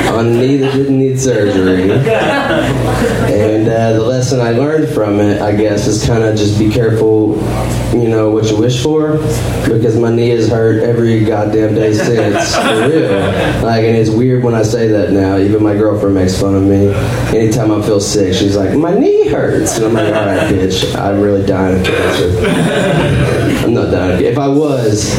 on 0.10 0.28
a 0.28 0.30
knee 0.30 0.58
that 0.58 0.74
didn't 0.74 0.98
need 1.00 1.20
surgery. 1.20 1.92
And 1.92 3.68
uh, 3.68 3.94
the 3.94 4.02
lesson 4.02 4.40
I 4.40 4.52
learned 4.52 4.90
from 4.94 5.20
it, 5.20 5.42
I 5.42 5.56
guess, 5.56 5.88
is 5.88 6.06
kind 6.06 6.24
of 6.24 6.36
just 6.36 6.60
be 6.60 6.70
careful, 6.70 7.36
you 7.94 8.08
know, 8.10 8.30
what 8.32 8.50
you 8.50 8.58
wish 8.58 8.82
for, 8.84 9.18
because 9.68 9.98
my 9.98 10.14
knee 10.14 10.30
has 10.30 10.50
hurt 10.50 10.84
every 10.84 11.24
goddamn 11.24 11.76
day 11.76 11.94
since, 11.94 12.56
for 12.56 12.90
real. 12.90 13.10
Like, 13.64 13.84
and 13.86 13.96
it's 13.98 14.10
weird 14.10 14.44
when 14.44 14.54
I 14.54 14.64
say 14.64 14.88
that 14.88 15.12
now. 15.12 15.38
Even 15.38 15.64
my 15.64 15.74
girlfriend 15.74 16.16
makes 16.16 16.40
fun 16.40 16.56
of 16.56 16.64
me. 16.64 16.94
Anytime 17.38 17.72
I 17.72 17.82
feel 17.82 18.00
sick, 18.00 18.34
she's 18.34 18.56
like, 18.56 18.78
"My 18.78 18.94
knee 18.94 19.28
hurts," 19.30 19.78
and 19.78 19.86
I'm 19.88 19.94
like, 19.94 20.14
"All 20.14 20.26
right, 20.26 20.52
bitch, 20.54 20.96
I'm 20.96 21.22
really 21.22 21.46
dying 21.46 21.80
of 21.80 21.86
cancer." 21.86 23.66
I'm 23.66 23.74
not 23.74 23.92
dying. 23.92 24.24
If 24.24 24.38
I 24.38 24.48
was. 24.48 25.14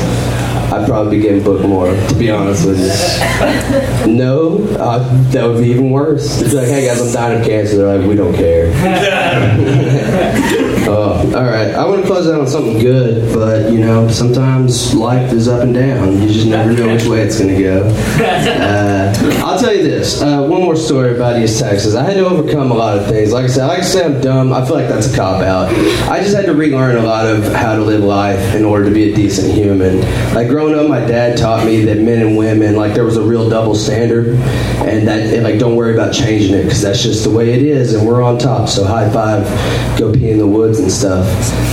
I'd 0.75 0.89
probably 0.89 1.19
be 1.19 1.23
getting 1.23 1.45
booked 1.45 1.67
more, 1.67 1.87
to 1.87 2.15
be 2.17 2.31
honest 2.31 2.67
with 2.67 2.79
you. 2.81 4.13
No, 4.13 4.59
uh, 4.79 4.99
that 5.31 5.47
would 5.47 5.63
be 5.63 5.71
even 5.71 5.91
worse. 5.91 6.41
It's 6.43 6.53
like, 6.53 6.67
hey 6.67 6.87
guys, 6.87 7.01
I'm 7.01 7.13
dying 7.13 7.41
of 7.41 7.47
cancer. 7.47 7.77
They're 7.77 7.99
like, 7.99 8.09
we 8.09 8.17
don't 8.17 8.35
care. 8.35 8.73
oh, 10.87 11.33
all 11.35 11.45
right. 11.45 11.75
I 11.75 11.85
want 11.87 12.03
to 12.03 12.07
close 12.07 12.29
out 12.29 12.41
on 12.41 12.47
something 12.47 12.79
good, 12.79 13.35
but 13.35 13.73
you 13.73 13.81
know, 13.81 14.09
sometimes 14.09 14.95
life 14.95 15.33
is 15.33 15.49
up 15.49 15.63
and 15.63 15.75
down. 15.75 16.21
You 16.23 16.29
just 16.29 16.47
never 16.47 16.73
know 16.73 16.93
which 16.95 17.05
way 17.07 17.23
it's 17.23 17.39
going 17.39 17.55
to 17.55 17.63
go. 17.63 17.85
Uh, 18.55 19.15
I'll 19.45 19.59
tell 19.59 19.75
you 19.75 19.83
this. 19.83 20.23
Uh, 20.23 20.47
one 20.47 20.63
more 20.63 20.77
story 20.77 21.15
about 21.15 21.41
East 21.41 21.61
Texas. 21.61 21.95
I 21.95 22.05
had 22.05 22.15
to 22.15 22.27
overcome 22.27 22.71
a 22.71 22.75
lot 22.75 22.99
of 22.99 23.07
things. 23.07 23.33
Like 23.33 23.45
I 23.45 23.49
said, 23.49 23.65
I 23.65 23.67
like 23.67 23.79
to 23.79 23.85
say 23.85 24.05
I'm 24.05 24.21
dumb. 24.21 24.53
I 24.53 24.65
feel 24.65 24.75
like 24.75 24.89
that's 24.89 25.13
a 25.13 25.17
cop 25.17 25.43
out. 25.43 25.69
I 26.09 26.21
just 26.21 26.35
had 26.35 26.47
to 26.47 26.55
relearn 26.55 26.97
a 26.97 27.03
lot 27.03 27.27
of 27.27 27.45
how 27.53 27.77
to 27.77 27.83
live 27.83 28.03
life 28.03 28.55
in 28.55 28.65
order 28.65 28.85
to 28.87 28.91
be 28.91 29.13
a 29.13 29.15
decent 29.15 29.53
human. 29.53 30.01
Like 30.35 30.49
growing 30.49 30.75
up, 30.75 30.89
my 30.89 31.01
dad 31.01 31.39
taught 31.39 31.65
me 31.65 31.83
that 31.83 31.99
men 31.99 32.27
and 32.27 32.37
women, 32.37 32.77
like 32.77 32.95
there 32.95 33.05
was 33.05 33.17
a 33.17 33.23
real 33.23 33.49
double 33.49 33.75
standard, 33.75 34.29
and 34.29 35.07
that 35.09 35.33
and, 35.33 35.45
like 35.45 35.59
don't 35.59 35.77
worry 35.77 35.95
about 35.95 36.13
changing 36.13 36.55
it 36.55 36.65
because 36.65 36.83
that's 36.83 37.03
just 37.03 37.25
the 37.25 37.31
way 37.31 37.53
it 37.53 37.63
is, 37.63 37.95
and 37.95 38.07
we're 38.07 38.23
on 38.23 38.39
top. 38.39 38.69
So 38.69 38.85
high 38.85 39.11
five, 39.11 39.45
go 39.99 40.13
pee 40.13 40.31
in 40.31 40.39
the 40.39 40.47
woods 40.47 40.74
and 40.79 40.91
stuff. 40.91 41.27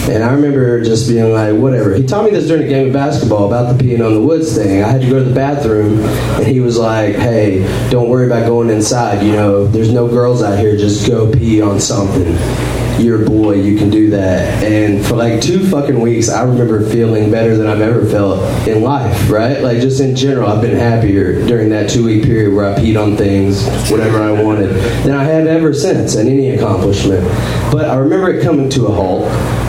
And 0.10 0.24
I 0.24 0.34
remember 0.34 0.84
just 0.84 1.08
being 1.08 1.32
like, 1.32 1.56
whatever. 1.56 1.94
He 1.94 2.06
taught 2.06 2.26
me 2.26 2.32
this 2.32 2.48
during 2.48 2.64
a 2.64 2.68
game 2.68 2.88
of 2.88 2.94
basketball 2.94 3.48
about 3.48 3.78
the 3.78 3.84
peeing 3.84 4.06
on 4.06 4.14
the 4.14 4.22
woods 4.22 4.56
thing. 4.56 4.84
I 4.84 4.90
had 4.90 5.02
to 5.02 5.10
go 5.10 5.20
to 5.20 5.26
the 5.26 5.36
bathroom, 5.36 6.00
and 6.00 6.48
he 6.48 6.60
was 6.60 6.78
like, 6.78 7.16
hey, 7.16 7.62
don't 7.90 8.10
worry 8.10 8.26
about 8.26 8.48
going 8.48 8.70
inside. 8.70 9.24
You 9.24 9.34
know, 9.34 9.68
there's 9.68 9.92
no 9.92 10.08
girls 10.08 10.42
out 10.42 10.58
here. 10.60 10.76
Just 10.78 11.08
go 11.08 11.32
pee 11.32 11.62
on 11.62 11.80
something 11.80 12.81
you're 13.00 13.26
boy, 13.26 13.54
you 13.54 13.78
can 13.78 13.90
do 13.90 14.10
that. 14.12 14.64
And 14.64 15.06
for 15.06 15.16
like 15.16 15.42
two 15.42 15.68
fucking 15.70 16.00
weeks, 16.00 16.30
I 16.30 16.44
remember 16.44 16.88
feeling 16.90 17.32
better 17.32 17.58
than 17.58 17.68
I've 17.68 17.82
ever 17.82 18.06
felt 18.06 18.42
in 18.68 18.82
life, 18.82 19.30
right? 19.30 19.62
Like 19.62 19.80
just 19.80 20.02
in 20.02 20.16
general, 20.16 20.50
I've 20.50 20.62
been 20.62 20.78
happier 20.78 21.46
during 21.46 21.70
that 21.70 21.90
two 21.90 22.06
week 22.06 22.24
period 22.24 22.54
where 22.54 22.74
I 22.74 22.78
peed 22.78 23.02
on 23.02 23.18
things, 23.18 23.68
whatever 23.90 24.22
I 24.22 24.32
wanted, 24.42 24.70
than 25.04 25.16
I 25.16 25.24
have 25.24 25.48
ever 25.48 25.74
since 25.74 26.16
in 26.16 26.28
any 26.28 26.52
accomplishment. 26.52 27.24
But 27.72 27.90
I 27.90 27.96
remember 27.96 28.30
it 28.30 28.44
coming 28.44 28.70
to 28.72 28.88
a 28.88 28.92
halt. 28.92 29.24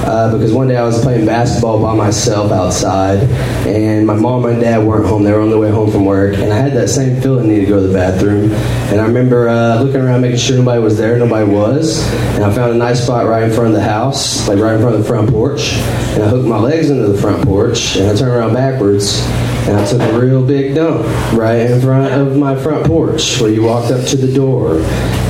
Uh, 0.05 0.33
because 0.33 0.53
one 0.53 0.67
day 0.67 0.77
I 0.77 0.83
was 0.83 1.01
playing 1.01 1.27
basketball 1.27 1.81
by 1.81 1.95
myself 1.95 2.51
outside, 2.51 3.21
and 3.67 4.07
my 4.07 4.17
mom 4.17 4.45
and 4.47 4.61
dad 4.61 4.85
weren't 4.85 5.07
home. 5.07 5.23
They 5.23 5.33
were 5.33 5.41
on 5.41 5.49
their 5.49 5.59
way 5.59 5.71
home 5.71 5.93
from 5.93 6.05
work, 6.05 6.35
and 6.35 6.53
I 6.53 6.57
had 6.57 6.73
that 6.73 6.89
same 6.89 7.21
feeling 7.21 7.49
need 7.49 7.61
to 7.61 7.67
go 7.67 7.81
to 7.81 7.87
the 7.87 7.95
bathroom. 7.95 8.51
And 8.91 9.01
I 9.01 9.07
remember 9.07 9.49
uh, 9.49 9.81
looking 9.81 10.01
around, 10.01 10.23
making 10.23 10.39
sure 10.39 10.59
nobody 10.59 10.83
was 10.83 10.99
there. 10.99 11.17
Nobody 11.19 11.49
was, 11.49 12.03
and 12.35 12.45
I 12.45 12.53
found 12.53 12.73
a 12.73 12.77
nice 12.77 13.05
spot 13.05 13.27
right 13.27 13.45
in 13.45 13.53
front 13.53 13.69
of 13.69 13.75
the 13.75 13.83
house, 13.83 14.49
like 14.49 14.59
right 14.59 14.75
in 14.75 14.81
front 14.81 14.97
of 14.97 15.03
the 15.03 15.09
front 15.09 15.31
porch. 15.31 15.75
And 16.15 16.25
I 16.25 16.29
hooked 16.29 16.47
my 16.47 16.59
legs 16.59 16.91
into 16.91 17.07
the 17.07 17.19
front 17.21 17.45
porch, 17.45 17.97
and 17.97 18.11
I 18.11 18.17
turned 18.17 18.33
around 18.33 18.55
backwards, 18.55 19.23
and 19.69 19.77
I 19.77 19.87
took 19.87 20.01
a 20.01 20.19
real 20.19 20.45
big 20.45 20.75
dump 20.75 21.07
right 21.33 21.71
in 21.71 21.81
front 21.81 22.13
of 22.13 22.37
my 22.37 22.57
front 22.57 22.85
porch 22.87 23.41
where 23.41 23.51
you 23.51 23.63
walked 23.63 23.93
up 23.93 24.05
to 24.09 24.17
the 24.17 24.33
door. 24.33 24.79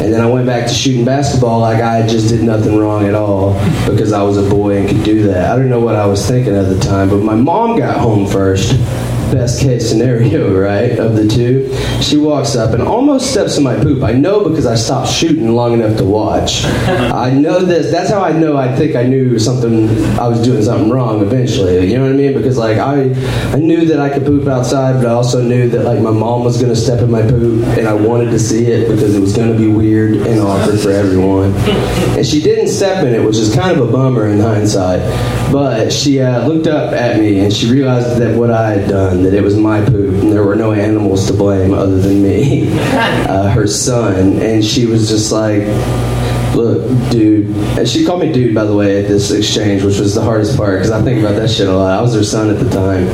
And 0.01 0.13
then 0.13 0.21
I 0.21 0.27
went 0.27 0.47
back 0.47 0.67
to 0.69 0.75
shooting 0.75 1.05
basketball 1.05 1.61
like 1.61 1.83
I 1.83 2.07
just 2.07 2.29
did 2.29 2.43
nothing 2.43 2.79
wrong 2.79 3.05
at 3.05 3.15
all 3.15 3.53
because 3.87 4.13
I 4.13 4.23
was 4.23 4.39
a 4.39 4.49
boy 4.49 4.79
and 4.79 4.89
could 4.89 5.05
do 5.05 5.25
that. 5.29 5.53
I 5.53 5.57
don't 5.57 5.69
know 5.69 5.81
what 5.81 5.97
I 5.97 6.07
was 6.07 6.27
thinking 6.27 6.57
at 6.57 6.63
the 6.63 6.79
time, 6.79 7.11
but 7.11 7.19
my 7.19 7.35
mom 7.35 7.77
got 7.79 7.99
home 8.01 8.27
first 8.27 8.73
best 9.33 9.61
case 9.61 9.89
scenario, 9.89 10.57
right, 10.61 10.99
of 10.99 11.17
the 11.17 11.27
two. 11.27 11.73
She 12.03 12.17
walks 12.17 12.55
up 12.55 12.75
and 12.75 12.83
almost 12.83 13.31
steps 13.31 13.57
in 13.57 13.65
my 13.65 13.75
poop. 13.77 14.03
I 14.03 14.13
know 14.13 14.49
because 14.49 14.67
I 14.67 14.75
stopped 14.75 15.11
shooting 15.11 15.55
long 15.55 15.73
enough 15.73 15.97
to 15.99 16.05
watch. 16.05 16.65
I 16.65 17.31
know 17.31 17.61
this. 17.61 17.91
That's 17.91 18.11
how 18.11 18.23
I 18.23 18.33
know. 18.33 18.57
I 18.57 18.75
think 18.77 18.95
I 18.95 19.05
knew 19.05 19.39
something. 19.39 19.89
I 20.19 20.29
was 20.29 20.43
doing 20.43 20.63
something 20.63 20.91
wrong 20.91 21.23
eventually. 21.23 21.91
You 21.91 21.99
know 21.99 22.05
what 22.05 22.13
I 22.13 22.17
mean? 22.17 22.35
Because 22.35 22.59
like 22.59 22.79
I, 22.79 23.13
I 23.53 23.57
knew 23.57 23.87
that 23.87 23.99
I 23.99 24.11
could 24.11 24.25
poop 24.25 24.47
outside, 24.47 24.95
but 25.03 25.07
I 25.07 25.13
also 25.13 25.43
knew 25.43 25.69
that 25.71 25.85
like 25.85 26.01
my 26.01 26.11
mom 26.11 26.45
was 26.45 26.61
gonna 26.61 26.77
step 26.77 27.01
in 27.01 27.11
my 27.11 27.23
poop, 27.23 27.65
and 27.79 27.89
I 27.89 27.95
wanted 27.95 28.31
to 28.31 28.39
see 28.39 28.67
it 28.67 28.89
because 28.89 29.15
it 29.15 29.21
was 29.21 29.37
gonna 29.37 29.57
be 29.57 29.69
weird 29.69 30.17
and 30.17 30.41
awkward 30.41 30.79
for 30.81 30.91
everyone. 30.91 31.53
And 32.13 32.27
she 32.27 32.43
didn't 32.43 32.69
step 32.69 33.05
in 33.05 33.15
it, 33.15 33.25
which 33.25 33.37
is 33.37 33.55
kind 33.55 33.79
of 33.79 33.89
a 33.89 33.91
bummer 33.91 34.29
in 34.29 34.39
hindsight. 34.39 35.01
But 35.51 35.93
she 35.93 36.21
uh, 36.21 36.47
looked 36.47 36.67
up 36.67 36.93
at 36.93 37.19
me 37.19 37.41
and 37.41 37.53
she 37.53 37.71
realized 37.71 38.19
that 38.21 38.37
what 38.37 38.51
I 38.51 38.75
had 38.75 38.89
done 38.89 39.22
that 39.25 39.35
it 39.35 39.43
was 39.43 39.57
my 39.57 39.85
poop 39.85 40.23
and 40.23 40.33
there 40.33 40.45
were 40.45 40.57
no 40.57 40.73
animals 40.73 41.27
to 41.27 41.33
blame 41.33 41.75
other 41.75 41.99
than 41.99 42.23
me, 42.23 42.69
uh, 42.79 43.49
her 43.51 43.67
son. 43.67 44.41
And 44.41 44.65
she 44.65 44.87
was 44.87 45.09
just 45.09 45.33
like, 45.33 45.63
look, 46.55 46.83
dude. 47.11 47.51
And 47.79 47.89
she 47.89 48.05
called 48.05 48.21
me 48.21 48.33
dude, 48.33 48.55
by 48.55 48.65
the 48.65 48.75
way, 48.75 49.03
at 49.03 49.09
this 49.09 49.31
exchange, 49.31 49.83
which 49.83 49.99
was 49.99 50.15
the 50.15 50.23
hardest 50.23 50.57
part 50.57 50.79
because 50.79 50.91
I 50.91 51.03
think 51.03 51.21
about 51.21 51.37
that 51.37 51.49
shit 51.49 51.69
a 51.69 51.73
lot. 51.73 51.99
I 51.99 52.03
was 52.03 52.15
her 52.15 52.25
son 52.25 52.51
at 52.51 52.59
the 52.59 52.71
time. 52.71 53.07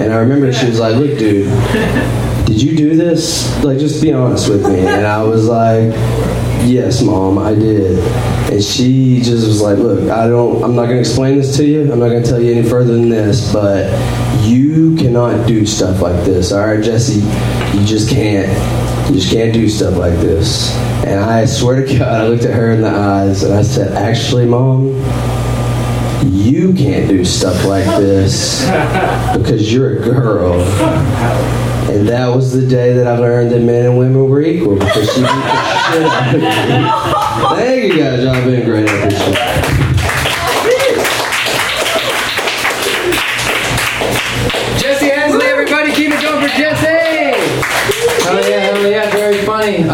And 0.00 0.12
I 0.12 0.16
remember 0.16 0.52
she 0.52 0.66
was 0.66 0.80
like, 0.80 0.96
look, 0.96 1.18
dude, 1.18 1.46
did 2.46 2.62
you 2.62 2.76
do 2.76 2.96
this? 2.96 3.62
Like, 3.64 3.78
just 3.78 4.02
be 4.02 4.12
honest 4.12 4.48
with 4.48 4.66
me. 4.66 4.80
And 4.80 5.06
I 5.06 5.22
was 5.22 5.46
like, 5.46 5.92
yes, 6.66 7.02
mom, 7.02 7.38
I 7.38 7.54
did. 7.54 7.98
And 8.52 8.62
she 8.62 9.20
just 9.20 9.46
was 9.46 9.60
like, 9.60 9.78
look, 9.78 10.10
I 10.10 10.28
don't, 10.28 10.62
I'm 10.62 10.74
not 10.74 10.84
going 10.84 10.96
to 10.96 11.00
explain 11.00 11.36
this 11.36 11.56
to 11.56 11.64
you. 11.64 11.82
I'm 11.92 11.98
not 11.98 12.08
going 12.08 12.22
to 12.22 12.28
tell 12.28 12.40
you 12.40 12.52
any 12.54 12.68
further 12.68 12.92
than 12.94 13.08
this, 13.08 13.52
but 13.52 13.86
you 14.44 14.96
cannot 14.96 15.46
do 15.46 15.64
stuff 15.64 16.02
like 16.02 16.24
this. 16.24 16.52
All 16.52 16.66
right, 16.66 16.82
Jesse, 16.82 17.20
you 17.76 17.86
just 17.86 18.10
can't. 18.10 18.48
You 19.08 19.20
just 19.20 19.32
can't 19.32 19.52
do 19.52 19.68
stuff 19.68 19.96
like 19.96 20.14
this. 20.14 20.74
And 21.04 21.20
I 21.20 21.44
swear 21.44 21.86
to 21.86 21.98
God, 21.98 22.20
I 22.20 22.26
looked 22.26 22.44
at 22.44 22.54
her 22.54 22.72
in 22.72 22.82
the 22.82 22.90
eyes 22.90 23.44
and 23.44 23.54
I 23.54 23.62
said, 23.62 23.92
actually, 23.92 24.46
mom, 24.46 24.88
you 26.24 26.72
can't 26.74 27.08
do 27.08 27.24
stuff 27.24 27.64
like 27.64 27.84
this 27.84 28.62
because 29.36 29.72
you're 29.72 29.98
a 29.98 30.04
girl. 30.04 30.64
And 31.88 32.08
that 32.08 32.34
was 32.34 32.52
the 32.52 32.66
day 32.66 32.92
that 32.94 33.06
I 33.06 33.16
learned 33.18 33.50
that 33.52 33.60
men 33.60 33.86
and 33.86 33.96
women 33.98 34.28
were 34.28 34.42
equal 34.42 34.74
because 34.76 35.12
she 35.14 35.20
beat 35.20 35.28
the 35.28 35.82
shit 35.92 36.02
out 36.02 36.34
of 36.34 36.40
me. 36.40 37.56
Thank 37.56 37.92
you 37.92 37.98
guys, 37.98 38.24
y'all 38.24 38.44
been 38.44 38.64
great. 38.64 38.88
I 38.88 38.92
appreciate 38.92 39.90
it. 39.90 39.95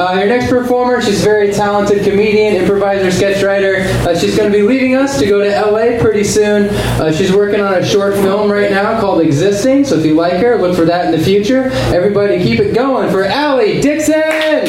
Uh, 0.03 0.17
next 0.25 0.51
performer, 0.51 1.01
she's 1.01 1.21
a 1.21 1.25
very 1.25 1.53
talented 1.53 2.03
comedian, 2.03 2.57
improviser, 2.57 3.09
sketch 3.13 3.41
writer. 3.41 3.83
Uh, 4.03 4.19
she's 4.19 4.37
going 4.37 4.51
to 4.51 4.59
be 4.59 4.65
leaving 4.65 4.97
us 4.97 5.17
to 5.17 5.27
go 5.27 5.39
to 5.39 5.49
LA 5.49 5.97
pretty 6.01 6.25
soon. 6.25 6.69
Uh, 7.01 7.13
she's 7.13 7.33
working 7.33 7.61
on 7.61 7.75
a 7.75 7.87
short 7.87 8.15
film 8.15 8.51
right 8.51 8.73
now 8.73 9.01
called 9.01 9.21
Existing, 9.21 9.85
so 9.85 9.97
if 9.97 10.05
you 10.05 10.15
like 10.15 10.41
her, 10.41 10.61
look 10.61 10.75
for 10.75 10.85
that 10.85 11.05
in 11.07 11.13
the 11.13 11.25
future. 11.25 11.71
Everybody, 11.95 12.43
keep 12.43 12.59
it 12.59 12.75
going 12.75 13.13
for 13.13 13.23
Aly 13.23 13.81
Dixon! 13.81 14.65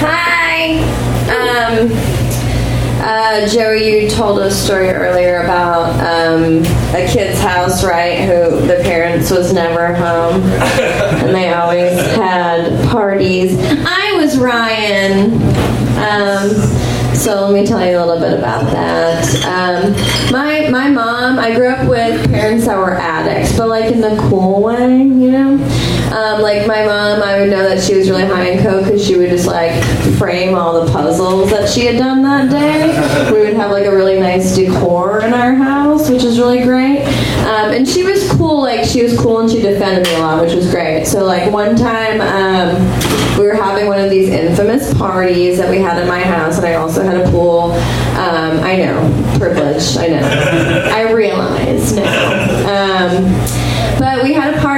Hi. 0.00 0.78
Um, 1.28 1.90
uh, 3.04 3.46
Joey, 3.46 4.04
you 4.04 4.08
told 4.08 4.38
a 4.38 4.50
story 4.50 4.88
earlier 4.88 5.42
about 5.42 6.00
um, 6.00 6.81
a 6.94 7.06
kid's 7.10 7.40
house, 7.40 7.82
right? 7.84 8.20
Who 8.20 8.66
the 8.66 8.80
parents 8.82 9.30
was 9.30 9.52
never 9.52 9.94
home, 9.94 10.42
and 10.42 11.34
they 11.34 11.52
always 11.52 11.98
had 12.14 12.88
parties. 12.90 13.56
I 13.60 14.12
was 14.16 14.38
Ryan. 14.38 15.32
Um, 15.98 16.50
so 17.14 17.46
let 17.48 17.52
me 17.54 17.66
tell 17.66 17.84
you 17.84 17.98
a 17.98 18.04
little 18.04 18.18
bit 18.20 18.38
about 18.38 18.64
that. 18.72 19.24
Um, 19.44 19.92
my 20.32 20.68
my 20.70 20.88
mom, 20.90 21.38
I 21.38 21.54
grew 21.54 21.68
up 21.68 21.88
with 21.88 22.30
parents 22.30 22.66
that 22.66 22.76
were 22.76 22.94
addicts, 22.94 23.56
but 23.56 23.68
like 23.68 23.92
in 23.92 24.00
the 24.00 24.16
cool 24.28 24.62
way, 24.62 24.98
you 24.98 25.30
know. 25.30 25.58
Um, 26.22 26.40
like 26.40 26.68
my 26.68 26.84
mom, 26.84 27.20
I 27.20 27.40
would 27.40 27.50
know 27.50 27.68
that 27.68 27.82
she 27.82 27.96
was 27.96 28.08
really 28.08 28.24
high 28.24 28.50
in 28.50 28.62
coke 28.62 28.84
because 28.84 29.04
she 29.04 29.16
would 29.16 29.30
just 29.30 29.46
like 29.46 29.82
frame 30.18 30.54
all 30.54 30.84
the 30.84 30.92
puzzles 30.92 31.50
that 31.50 31.68
she 31.68 31.84
had 31.86 31.98
done 31.98 32.22
that 32.22 32.48
day. 32.48 33.32
We 33.32 33.40
would 33.40 33.54
have 33.54 33.72
like 33.72 33.86
a 33.86 33.90
really 33.90 34.20
nice 34.20 34.54
decor 34.54 35.20
in 35.22 35.34
our 35.34 35.52
house, 35.54 36.08
which 36.08 36.22
is 36.22 36.38
really 36.38 36.62
great. 36.62 37.02
Um, 37.42 37.72
and 37.72 37.88
she 37.88 38.04
was 38.04 38.30
cool, 38.34 38.62
like 38.62 38.84
she 38.84 39.02
was 39.02 39.18
cool 39.18 39.40
and 39.40 39.50
she 39.50 39.60
defended 39.60 40.04
me 40.04 40.14
a 40.14 40.18
lot, 40.20 40.44
which 40.44 40.54
was 40.54 40.70
great. 40.70 41.06
So 41.06 41.24
like 41.24 41.50
one 41.50 41.74
time 41.74 42.20
um, 42.20 42.76
we 43.36 43.44
were 43.44 43.54
having 43.54 43.88
one 43.88 43.98
of 43.98 44.08
these 44.08 44.28
infamous 44.28 44.94
parties 44.94 45.58
that 45.58 45.68
we 45.68 45.78
had 45.78 46.00
in 46.00 46.06
my 46.06 46.20
house, 46.20 46.56
and 46.56 46.66
I 46.66 46.74
also 46.74 47.02
had 47.02 47.16
a 47.16 47.28
pool. 47.30 47.72
Um, 47.72 48.60
I 48.60 48.76
know, 48.76 49.38
privileged. 49.38 49.96
I 49.98 50.06
know. 50.06 50.90
I 50.94 51.10
realize 51.10 51.94
now. 51.94 53.61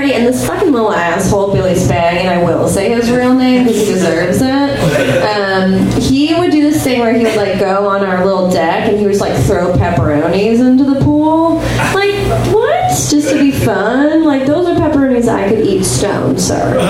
Party, 0.04 0.16
and 0.16 0.26
this 0.26 0.46
fucking 0.46 0.72
little 0.72 0.92
asshole, 0.92 1.52
Billy 1.52 1.74
Spag, 1.74 1.92
and 1.92 2.28
I 2.28 2.42
will 2.42 2.68
say 2.68 2.90
his 2.90 3.10
real 3.10 3.34
name 3.34 3.64
because 3.64 3.80
he 3.80 3.86
deserves 3.86 4.38
it. 4.40 5.24
Um, 5.24 6.00
he 6.00 6.34
would 6.34 6.50
do 6.50 6.62
this 6.62 6.82
thing 6.82 7.00
where 7.00 7.14
he 7.14 7.24
would 7.24 7.36
like 7.36 7.58
go 7.58 7.88
on 7.88 8.04
our 8.04 8.24
little 8.24 8.50
deck 8.50 8.88
and 8.88 8.98
he 8.98 9.06
would 9.06 9.16
like 9.16 9.34
throw 9.44 9.72
pepperonis 9.72 10.60
into 10.60 10.84
the 10.84 11.00
pool. 11.00 11.56
Like, 11.94 12.14
what? 12.52 12.88
Just 12.90 13.30
to 13.30 13.40
be 13.40 13.50
fun? 13.50 14.24
Like, 14.24 14.46
I 15.28 15.48
could 15.48 15.64
eat 15.66 15.84
stone, 15.84 16.38
sir. 16.38 16.80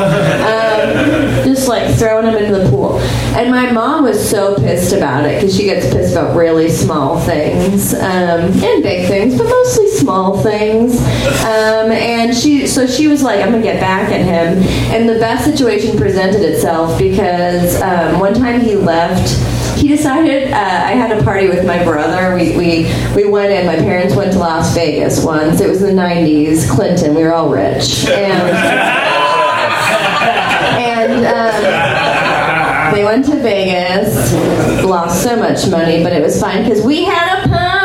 Um, 0.84 1.44
just 1.44 1.68
like 1.68 1.94
throwing 1.96 2.26
them 2.26 2.36
into 2.36 2.58
the 2.58 2.68
pool. 2.68 2.98
And 3.34 3.50
my 3.50 3.72
mom 3.72 4.04
was 4.04 4.28
so 4.28 4.56
pissed 4.56 4.92
about 4.92 5.24
it 5.24 5.40
because 5.40 5.56
she 5.56 5.64
gets 5.64 5.92
pissed 5.92 6.12
about 6.12 6.36
really 6.36 6.68
small 6.68 7.18
things 7.20 7.94
um, 7.94 8.40
and 8.40 8.82
big 8.82 9.08
things, 9.08 9.36
but 9.36 9.44
mostly 9.44 9.88
small 9.92 10.38
things. 10.42 10.98
Um, 11.00 11.90
and 11.90 12.36
she, 12.36 12.66
so 12.66 12.86
she 12.86 13.08
was 13.08 13.22
like, 13.22 13.40
"I'm 13.40 13.50
gonna 13.50 13.62
get 13.62 13.80
back 13.80 14.10
at 14.12 14.20
him." 14.20 14.62
And 14.94 15.08
the 15.08 15.18
best 15.18 15.44
situation 15.44 15.96
presented 15.96 16.42
itself 16.42 16.98
because 16.98 17.80
um, 17.80 18.20
one 18.20 18.34
time 18.34 18.60
he 18.60 18.76
left 18.76 19.38
he 19.76 19.88
decided 19.88 20.52
uh, 20.52 20.56
I 20.56 20.92
had 20.92 21.16
a 21.16 21.22
party 21.22 21.48
with 21.48 21.66
my 21.66 21.82
brother. 21.84 22.34
We, 22.34 22.56
we 22.56 22.92
we 23.14 23.24
went 23.28 23.52
in. 23.52 23.66
My 23.66 23.76
parents 23.76 24.14
went 24.14 24.32
to 24.32 24.38
Las 24.38 24.74
Vegas 24.74 25.24
once. 25.24 25.60
It 25.60 25.68
was 25.68 25.82
in 25.82 25.94
the 25.94 26.02
'90s, 26.02 26.68
Clinton. 26.70 27.14
We 27.14 27.22
were 27.22 27.32
all 27.32 27.48
rich, 27.50 28.06
and 28.06 28.50
and 30.80 31.26
um, 31.26 32.94
they 32.94 33.04
went 33.04 33.24
to 33.26 33.36
Vegas. 33.36 34.32
Lost 34.84 35.22
so 35.22 35.36
much 35.36 35.68
money, 35.68 36.02
but 36.02 36.12
it 36.12 36.22
was 36.22 36.40
fine 36.40 36.62
because 36.62 36.82
we 36.84 37.04
had 37.04 37.44
a 37.44 37.48
party. 37.48 37.83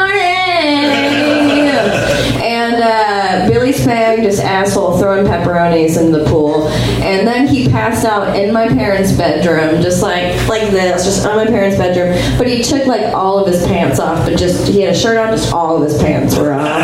Spag, 3.90 4.22
just 4.22 4.40
asshole, 4.40 5.00
throwing 5.00 5.26
pepperonis 5.26 6.00
in 6.00 6.12
the 6.12 6.24
pool, 6.26 6.68
and 7.02 7.28
then 7.28 7.48
he 7.48 7.68
passed 7.70 8.06
out 8.06 8.36
in 8.36 8.54
my 8.54 8.68
parents' 8.68 9.12
bedroom, 9.12 9.82
just 9.82 10.04
like 10.04 10.48
like 10.48 10.70
this, 10.70 11.06
just 11.06 11.26
on 11.26 11.38
my 11.38 11.48
parents' 11.48 11.76
bedroom. 11.76 12.14
But 12.38 12.48
he 12.48 12.62
took 12.62 12.86
like 12.86 13.14
all 13.16 13.40
of 13.40 13.52
his 13.52 13.66
pants 13.66 14.00
off, 14.00 14.28
but 14.28 14.38
just 14.38 14.68
he 14.68 14.82
had 14.82 14.94
a 14.94 14.98
shirt 14.98 15.18
on, 15.18 15.32
just 15.32 15.52
all 15.52 15.82
of 15.82 15.90
his 15.90 16.00
pants 16.00 16.38
were 16.38 16.54
off. 16.54 16.82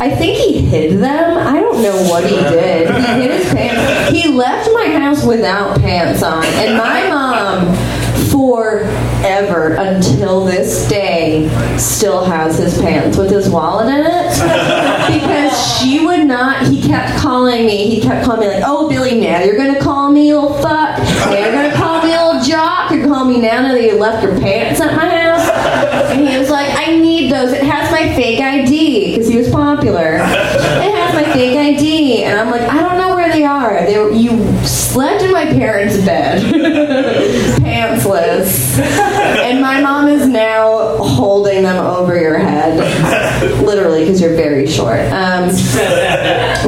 I 0.00 0.12
think 0.16 0.36
he 0.36 0.62
hid 0.62 0.98
them. 0.98 1.38
I 1.38 1.60
don't 1.60 1.80
know 1.80 1.96
what 2.10 2.24
he 2.24 2.34
did. 2.34 2.88
He 2.88 3.02
hid 3.22 3.30
his 3.30 3.52
pants. 3.52 4.10
He 4.10 4.32
left 4.32 4.68
my 4.74 4.88
house 4.98 5.24
without 5.24 5.78
pants 5.78 6.24
on, 6.24 6.44
and 6.44 6.76
my 6.76 7.08
mom 7.08 7.94
forever 9.24 9.74
until 9.78 10.44
this 10.44 10.86
day 10.86 11.48
still 11.78 12.22
has 12.24 12.58
his 12.58 12.78
pants 12.78 13.16
with 13.16 13.30
his 13.30 13.48
wallet 13.48 13.88
in 13.88 14.04
it. 14.04 14.94
Because 15.04 15.78
she 15.78 16.04
would 16.04 16.26
not 16.26 16.66
he 16.66 16.80
kept 16.80 17.18
calling 17.20 17.66
me 17.66 17.90
he 17.90 18.00
kept 18.00 18.24
calling 18.24 18.40
me 18.40 18.54
like 18.54 18.62
oh 18.66 18.88
billy 18.88 19.20
now 19.20 19.42
you're 19.42 19.56
gonna 19.56 19.80
call 19.80 20.10
me 20.10 20.32
little 20.32 20.54
fuck. 20.54 20.98
Now 20.98 21.38
you're 21.38 21.52
gonna 21.52 21.74
call 21.74 22.02
me 22.02 22.08
little 22.08 22.42
jock. 22.42 22.90
You're 22.90 23.06
call 23.06 23.26
me 23.26 23.38
now 23.38 23.60
now 23.62 23.74
that 23.74 23.82
you 23.82 23.98
left 23.98 24.22
your 24.22 24.38
pants 24.40 24.80
at 24.80 24.96
my 24.96 25.08
house. 25.08 26.10
And 26.10 26.26
he 26.26 26.38
was 26.38 26.48
like 26.50 26.70
i 26.74 26.96
need 26.96 27.30
those. 27.30 27.52
It 27.52 27.64
has 27.64 27.90
my 27.92 28.14
fake 28.14 28.40
id 28.40 29.10
because 29.10 29.28
he 29.28 29.36
was 29.36 29.50
popular. 29.50 30.14
It 30.16 30.94
has 30.94 31.14
my 31.14 31.24
fake 31.32 31.56
id 31.56 32.24
and 32.24 32.38
i'm 32.38 32.50
like 32.50 32.62
i 32.62 32.80
don't 32.80 32.98
know 32.98 33.14
where 33.14 33.30
they 33.30 33.44
are. 33.44 33.84
They 33.84 33.98
were, 33.98 34.10
you 34.10 34.42
slept 34.64 35.22
in 35.22 35.32
my 35.32 35.44
parents 35.44 35.96
bed. 36.04 36.42
Pantsless 37.60 38.63
and 39.44 39.60
my 39.60 39.80
mom 39.80 40.08
is 40.08 40.26
now 40.26 40.96
holding 40.96 41.62
them 41.62 41.84
over 41.84 42.18
your 42.18 42.38
head. 42.38 42.78
Literally 43.62 44.00
because 44.00 44.20
you're 44.20 44.34
very 44.34 44.66
short. 44.66 45.00
Um, 45.12 45.48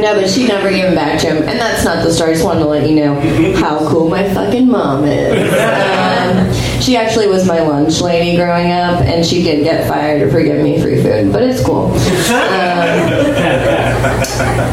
no 0.01 0.15
but 0.15 0.29
she 0.29 0.47
never 0.47 0.71
gave 0.71 0.85
them 0.85 0.95
back 0.95 1.21
to 1.21 1.27
him. 1.29 1.39
And 1.39 1.59
that's 1.59 1.85
not 1.85 2.05
the 2.05 2.13
story. 2.13 2.31
I 2.31 2.35
just 2.35 2.45
wanted 2.45 2.61
to 2.61 2.67
let 2.67 2.89
you 2.89 2.97
know 2.97 3.21
how 3.57 3.89
cool 3.89 4.09
my 4.09 4.23
fucking 4.35 4.69
mom 4.69 5.05
is. 5.05 5.53
Um, 5.53 6.81
she 6.81 6.97
actually 6.97 7.27
was 7.27 7.47
my 7.47 7.61
lunch 7.61 8.01
lady 8.01 8.37
growing 8.37 8.71
up 8.71 9.01
and 9.01 9.25
she 9.27 9.43
did 9.43 9.65
get 9.65 9.89
fired 9.89 10.31
for 10.31 10.43
giving 10.43 10.63
me 10.63 10.81
free 10.81 11.03
food 11.03 11.33
but 11.33 11.43
it's 11.43 11.65
cool. 11.65 11.87
Um, 11.87 11.99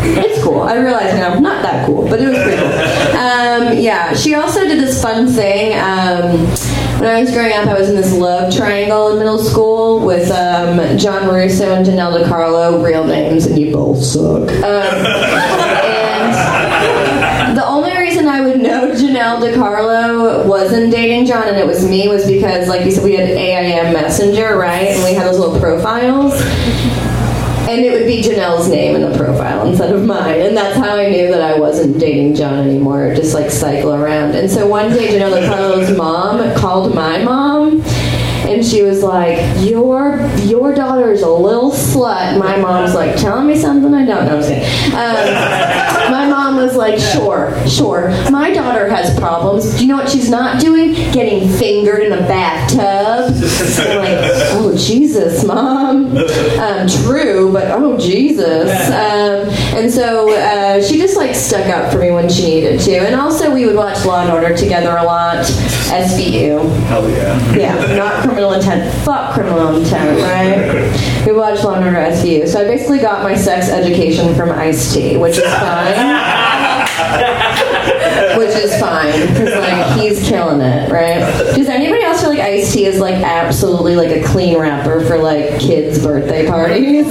it's 0.06 0.44
cool. 0.44 0.62
I 0.62 0.76
realize 0.76 1.14
now 1.16 1.40
not 1.40 1.64
that 1.64 1.86
cool 1.88 2.08
but 2.08 2.22
it 2.22 2.30
was 2.30 2.38
pretty 2.38 2.58
cool. 2.58 2.74
Um, 3.18 3.78
yeah 3.78 4.14
she 4.14 4.36
also 4.36 4.62
did 4.62 4.80
this 4.80 5.02
fun 5.02 5.28
thing 5.28 5.74
um, 5.80 6.46
when 7.00 7.10
I 7.10 7.22
was 7.22 7.32
growing 7.32 7.54
up, 7.54 7.68
I 7.68 7.78
was 7.78 7.90
in 7.90 7.96
this 7.96 8.14
love 8.14 8.54
triangle 8.54 9.12
in 9.12 9.20
middle 9.20 9.38
school 9.38 10.00
with 10.00 10.30
um, 10.32 10.98
John 10.98 11.28
Russo 11.28 11.74
and 11.74 11.86
Janelle 11.86 12.24
DiCarlo, 12.24 12.84
real 12.84 13.06
names, 13.06 13.46
and 13.46 13.58
you 13.60 13.74
both 13.74 14.04
suck. 14.04 14.50
Um, 14.50 14.50
and 17.54 17.58
the 17.58 17.66
only 17.66 17.96
reason 17.98 18.28
I 18.28 18.42
would 18.42 18.62
know 18.62 18.92
Janelle 18.92 19.40
DiCarlo 19.42 20.46
wasn't 20.48 20.92
dating 20.92 21.26
John 21.26 21.48
and 21.48 21.58
it 21.58 21.66
was 21.66 21.88
me 21.88 22.08
was 22.08 22.26
because, 22.26 22.68
like 22.68 22.86
you 22.86 22.92
said, 22.92 23.04
we 23.04 23.16
had 23.16 23.30
AIM 23.30 23.94
Messenger, 23.94 24.58
right? 24.58 24.88
And 24.88 25.04
we 25.04 25.14
had 25.14 25.28
those 25.28 25.40
little 25.40 25.60
profiles. 25.60 26.34
And 27.74 27.84
it 27.84 27.92
would 27.92 28.06
be 28.06 28.22
Janelle's 28.22 28.70
name 28.70 28.96
in 28.96 29.02
the 29.02 29.18
profile 29.18 29.68
instead 29.68 29.96
of 29.96 30.06
mine. 30.06 30.42
And 30.42 30.56
that's 30.56 30.78
how 30.78 30.96
I 30.96 31.10
knew 31.10 31.30
that 31.32 31.42
I 31.42 31.60
wasn't 31.60 32.00
dating 32.00 32.36
John 32.36 32.68
anymore, 32.68 33.16
just 33.16 33.34
like 33.34 33.50
cycle 33.50 33.96
around. 33.96 34.36
And 34.36 34.48
so 34.48 34.68
one 34.68 34.92
day, 34.92 35.08
Janelle 35.08 35.42
DiCarlo's 35.42 35.98
mom 35.98 36.56
called 36.56 36.94
my 36.94 37.24
mom. 37.24 37.82
And 38.46 38.64
she 38.64 38.84
was 38.84 39.02
like, 39.02 39.40
"Your 39.68 40.20
your 40.44 40.76
daughter 40.76 41.12
is 41.12 41.24
a 41.24 41.30
little 41.32 41.72
slut." 41.72 42.38
My 42.38 42.58
mom's 42.58 42.94
like, 42.94 43.16
"Telling 43.16 43.48
me 43.48 43.58
something 43.58 43.94
I 43.94 44.06
don't 44.06 44.26
know." 44.26 44.38
Um, 44.38 46.12
my 46.12 46.28
mom 46.30 46.43
was 46.64 46.76
like, 46.76 46.98
"Sure, 47.00 47.54
sure. 47.68 48.10
My 48.32 48.52
daughter 48.54 48.88
has 48.90 49.18
problems. 49.20 49.76
Do 49.76 49.82
you 49.82 49.88
know 49.88 49.98
what 49.98 50.10
she's 50.10 50.30
not 50.30 50.60
doing? 50.62 50.94
Getting 51.12 51.50
fingered 51.50 52.04
in 52.04 52.14
a 52.14 52.22
bathtub." 52.22 53.34
I'm 53.34 53.98
like, 53.98 54.20
"Oh 54.56 54.74
Jesus, 54.78 55.44
mom." 55.44 56.18
Um, 56.18 56.88
true, 56.88 57.52
but 57.52 57.70
oh 57.72 57.98
Jesus. 57.98 58.70
Um, 58.90 59.50
and 59.78 59.92
so 59.92 60.32
uh, 60.34 60.82
she 60.82 60.98
just 60.98 61.18
like 61.18 61.36
stuck 61.36 61.66
up 61.68 61.92
for 61.92 62.00
me 62.00 62.12
when 62.12 62.30
she 62.30 62.44
needed 62.46 62.80
to. 62.82 62.96
And 62.98 63.16
also, 63.16 63.54
we 63.54 63.66
would 63.66 63.76
watch 63.76 64.06
Law 64.06 64.22
and 64.22 64.32
Order 64.32 64.56
together 64.56 64.96
a 64.98 65.04
lot. 65.04 65.46
SVU. 65.94 66.76
Hell 66.88 67.08
yeah. 67.10 67.54
Yeah, 67.54 67.96
not 67.96 68.24
criminal 68.24 68.54
intent. 68.54 68.92
Fuck 69.04 69.34
criminal 69.34 69.76
intent, 69.76 70.20
right? 70.22 71.26
We 71.28 71.34
watched 71.34 71.64
Law 71.64 71.76
and 71.76 71.86
Order 71.86 71.98
SVU. 71.98 72.48
So 72.48 72.62
I 72.62 72.66
basically 72.66 73.00
got 73.00 73.24
my 73.24 73.36
sex 73.36 73.70
education 73.70 74.34
from 74.36 74.50
Ice 74.52 74.94
T, 74.94 75.18
which 75.18 75.38
is 75.38 75.44
fine. 75.60 76.53
Yeah. 76.96 77.30
which 78.38 78.56
is 78.56 78.78
fine 78.80 79.12
because 79.28 79.54
like 79.56 80.00
he's 80.00 80.28
killing 80.28 80.62
it, 80.62 80.92
right? 80.92 81.20
Does 81.56 81.70
anybody 81.70 82.04
else 82.04 82.22
feel 82.22 82.30
like 82.30 82.40
Ice 82.40 82.74
T 82.74 82.86
is 82.86 83.00
like 83.00 83.16
absolutely 83.16 83.96
like 83.96 84.10
a 84.10 84.24
clean 84.24 84.58
rapper 84.58 85.06
for 85.06 85.18
like 85.18 85.60
kids' 85.60 86.04
birthday 86.04 86.48
parties? 86.48 87.06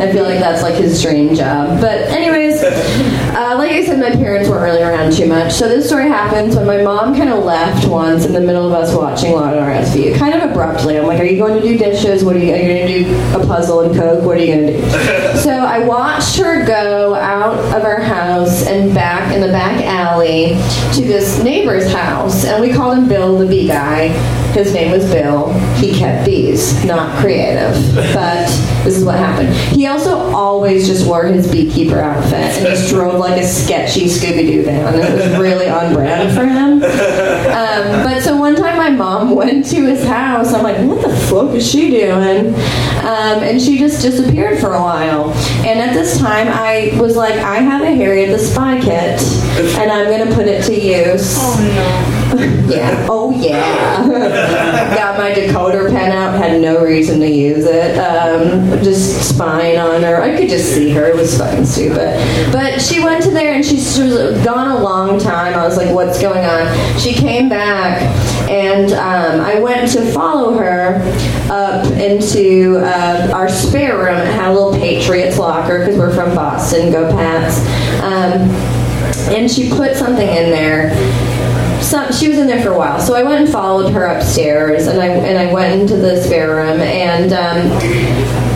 I 0.00 0.12
feel 0.12 0.24
like 0.24 0.40
that's 0.40 0.62
like 0.62 0.74
his 0.74 1.02
dream 1.02 1.34
job. 1.34 1.80
But 1.80 2.02
anyways, 2.10 2.62
uh, 2.62 3.54
like 3.58 3.72
I 3.72 3.84
said, 3.84 3.98
my 3.98 4.10
parents 4.10 4.48
weren't 4.48 4.62
really 4.62 4.82
around 4.82 5.12
too 5.12 5.26
much. 5.26 5.52
So 5.52 5.68
this 5.68 5.86
story 5.86 6.08
happens 6.08 6.56
when 6.56 6.66
my 6.66 6.82
mom 6.82 7.16
kind 7.16 7.30
of 7.30 7.44
left 7.44 7.86
once 7.86 8.24
in 8.24 8.32
the 8.32 8.40
middle 8.40 8.66
of 8.66 8.72
us 8.72 8.94
watching 8.94 9.32
Law 9.32 9.48
and 9.48 9.58
Order 9.58 9.72
SVU, 9.86 10.18
kind 10.18 10.34
of 10.34 10.50
abruptly. 10.50 10.98
I'm 10.98 11.06
like, 11.06 11.20
"Are 11.20 11.24
you 11.24 11.38
going 11.38 11.60
to 11.60 11.66
do 11.66 11.76
dishes? 11.76 12.24
What 12.24 12.36
are 12.36 12.38
you? 12.38 12.54
Are 12.54 12.56
you 12.56 12.68
going 12.68 12.86
to 12.86 13.04
do 13.04 13.40
a 13.40 13.46
puzzle 13.46 13.80
and 13.80 13.94
coke? 13.94 14.24
What 14.24 14.36
are 14.36 14.40
you 14.40 14.54
going 14.54 14.66
to 14.66 14.72
do?" 14.72 15.38
So 15.40 15.52
I 15.52 15.80
watched 15.80 16.36
her 16.38 16.64
go 16.64 17.14
out 17.14 17.58
of 17.74 17.84
our 17.84 18.00
house 18.00 18.66
and 18.66 18.94
back 18.94 19.32
in 19.34 19.40
the 19.40 19.48
back 19.56 19.82
alley 19.86 20.48
to 20.92 21.00
this 21.00 21.42
neighbor's 21.42 21.90
house, 21.90 22.44
and 22.44 22.60
we 22.60 22.70
called 22.70 22.98
him 22.98 23.08
Bill 23.08 23.38
the 23.38 23.46
bee 23.46 23.66
guy 23.66 24.08
His 24.56 24.72
name 24.72 24.90
was 24.90 25.04
Bill. 25.12 25.52
He 25.74 25.94
kept 25.94 26.24
bees, 26.24 26.82
not 26.82 27.18
creative. 27.20 27.74
But 28.14 28.46
this 28.84 28.96
is 28.96 29.04
what 29.04 29.18
happened. 29.18 29.52
He 29.54 29.86
also 29.86 30.16
always 30.16 30.86
just 30.86 31.06
wore 31.06 31.26
his 31.26 31.52
beekeeper 31.52 32.00
outfit 32.00 32.32
and 32.32 32.66
just 32.66 32.88
drove 32.88 33.20
like 33.20 33.38
a 33.38 33.46
sketchy 33.46 34.06
Scooby 34.06 34.46
Doo 34.46 34.62
van. 34.62 34.94
It 34.94 35.12
was 35.12 35.38
really 35.38 35.68
on 35.68 35.92
brand 35.92 36.34
for 36.34 36.46
him. 36.46 36.82
Um, 36.82 38.02
but 38.02 38.22
so 38.22 38.34
one 38.34 38.56
time 38.56 38.78
my 38.78 38.88
mom 38.88 39.34
went 39.36 39.66
to 39.66 39.84
his 39.84 40.02
house. 40.06 40.54
I'm 40.54 40.62
like, 40.62 40.78
what 40.88 41.02
the 41.02 41.14
fuck 41.14 41.50
is 41.50 41.70
she 41.70 41.90
doing? 41.90 42.54
Um, 42.54 43.42
and 43.42 43.60
she 43.60 43.76
just 43.76 44.00
disappeared 44.00 44.58
for 44.58 44.72
a 44.72 44.80
while. 44.80 45.32
And 45.66 45.80
at 45.80 45.92
this 45.92 46.18
time, 46.18 46.48
I 46.48 46.98
was 46.98 47.14
like, 47.14 47.34
I 47.34 47.56
have 47.56 47.82
a 47.82 47.94
Harriet 47.94 48.30
the 48.30 48.38
Spy 48.38 48.80
kit, 48.80 49.20
and 49.78 49.92
I'm 49.92 50.08
gonna 50.10 50.34
put 50.34 50.46
it 50.46 50.64
to 50.64 50.74
use. 50.74 51.36
yeah. 52.68 53.06
Oh 53.08 53.30
yeah. 53.30 54.06
Got 54.96 55.18
my 55.18 55.32
decoder 55.32 55.90
pen 55.90 56.12
out. 56.12 56.36
Had 56.36 56.60
no 56.60 56.82
reason 56.82 57.20
to 57.20 57.28
use 57.28 57.64
it. 57.64 57.98
Um, 57.98 58.82
just 58.82 59.34
spying 59.34 59.78
on 59.78 60.02
her. 60.02 60.20
I 60.20 60.36
could 60.36 60.48
just 60.48 60.74
see 60.74 60.90
her. 60.90 61.06
It 61.06 61.16
was 61.16 61.36
fucking 61.38 61.64
stupid. 61.64 62.16
But 62.52 62.80
she 62.80 63.02
went 63.02 63.22
to 63.24 63.30
there 63.30 63.54
and 63.54 63.64
she, 63.64 63.78
she 63.78 64.02
was 64.02 64.44
gone 64.44 64.76
a 64.76 64.80
long 64.80 65.18
time. 65.18 65.54
I 65.54 65.64
was 65.64 65.76
like, 65.76 65.94
what's 65.94 66.20
going 66.20 66.44
on? 66.44 66.98
She 66.98 67.12
came 67.12 67.48
back 67.48 68.02
and 68.50 68.92
um, 68.92 69.40
I 69.40 69.58
went 69.60 69.90
to 69.92 70.04
follow 70.12 70.56
her 70.58 71.00
up 71.50 71.90
into 71.92 72.78
uh, 72.78 73.30
our 73.34 73.48
spare 73.48 73.98
room. 73.98 74.16
It 74.16 74.26
had 74.26 74.50
a 74.50 74.52
little 74.52 74.72
Patriots 74.72 75.38
locker 75.38 75.78
because 75.80 75.96
we're 75.96 76.14
from 76.14 76.34
Boston. 76.34 76.92
Go 76.92 77.10
Pats. 77.10 77.60
Um, 78.02 78.50
and 79.32 79.50
she 79.50 79.68
put 79.70 79.96
something 79.96 80.28
in 80.28 80.50
there 80.50 80.90
some, 81.82 82.12
she 82.12 82.28
was 82.28 82.38
in 82.38 82.46
there 82.46 82.62
for 82.62 82.70
a 82.70 82.78
while. 82.78 83.00
So 83.00 83.14
I 83.14 83.22
went 83.22 83.40
and 83.44 83.48
followed 83.52 83.92
her 83.92 84.04
upstairs, 84.06 84.86
and 84.86 85.00
I 85.00 85.06
and 85.06 85.38
I 85.38 85.52
went 85.52 85.80
into 85.80 85.96
the 85.96 86.22
spare 86.22 86.48
room, 86.56 86.80
and 86.80 87.32
um, 87.32 87.70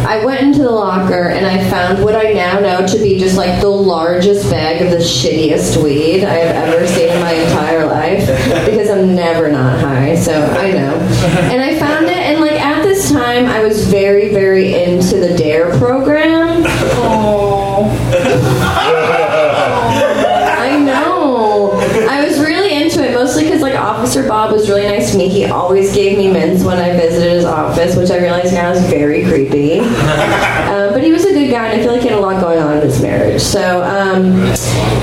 I 0.07 0.25
went 0.25 0.41
into 0.41 0.63
the 0.63 0.71
locker, 0.71 1.29
and 1.29 1.47
I 1.47 1.63
found 1.71 2.03
what 2.03 2.15
I 2.15 2.33
now 2.33 2.59
know 2.59 2.87
to 2.87 2.99
be 2.99 3.19
just 3.19 3.37
like 3.37 3.61
the 3.61 3.69
largest 3.69 4.51
bag 4.51 4.83
of 4.83 4.91
the 4.91 4.99
shittiest 4.99 5.83
weed 5.83 6.25
I 6.25 6.35
have 6.35 6.57
ever 6.69 6.87
seen 6.87 7.11
in 7.11 7.21
my 7.21 7.33
entire 7.33 7.87
life, 7.87 8.27
because 8.67 8.91
I'm 8.91 9.15
never 9.15 9.51
not 9.51 9.79
high, 9.81 10.17
so 10.17 10.33
I 10.33 10.73
know. 10.73 10.97
And 11.51 11.63
I 11.63 11.79
found 11.79 12.07
it, 12.07 12.17
and 12.17 12.41
like 12.41 12.61
at 12.61 12.83
this 12.83 13.11
time, 13.11 13.47
I 13.47 13.63
was 13.63 13.87
very 13.87 14.31
very 14.31 14.75
into 14.75 15.17
the 15.19 15.37
DARE 15.37 15.71
program. 15.79 16.65
I 20.63 20.79
know. 20.79 21.73
I 22.09 22.25
was 22.27 22.39
really 22.41 22.83
into 22.83 23.03
it, 23.05 23.13
mostly 23.13 23.45
because 23.45 23.63
like 23.63 23.75
Officer 23.75 24.27
Bob 24.27 24.50
was 24.61 24.69
really 24.69 24.83
nice 24.83 25.13
to 25.13 25.17
me. 25.17 25.29
He 25.29 25.47
always 25.47 25.95
gave 25.95 26.19
me 26.19 26.31
mints 26.31 26.63
when 26.63 26.79
I 26.79 26.93
visited 26.95 27.33
his 27.33 27.47
office, 27.47 27.97
which 27.97 28.11
I 28.11 28.19
realize 28.19 28.53
now 28.53 28.71
is 28.71 28.85
very 28.91 29.25
creepy. 29.25 29.81
Uh, 30.71 30.93
but 30.93 31.03
he 31.03 31.11
was 31.11 31.25
a 31.25 31.33
good 31.33 31.51
guy, 31.51 31.67
and 31.67 31.81
I 31.81 31.83
feel 31.83 31.93
like 31.93 32.03
he 32.03 32.09
had 32.09 32.17
a 32.17 32.21
lot 32.21 32.41
going 32.41 32.61
on 32.61 32.77
in 32.77 32.83
his 32.83 33.03
marriage. 33.03 33.43
So, 33.43 33.83
um, 33.83 34.55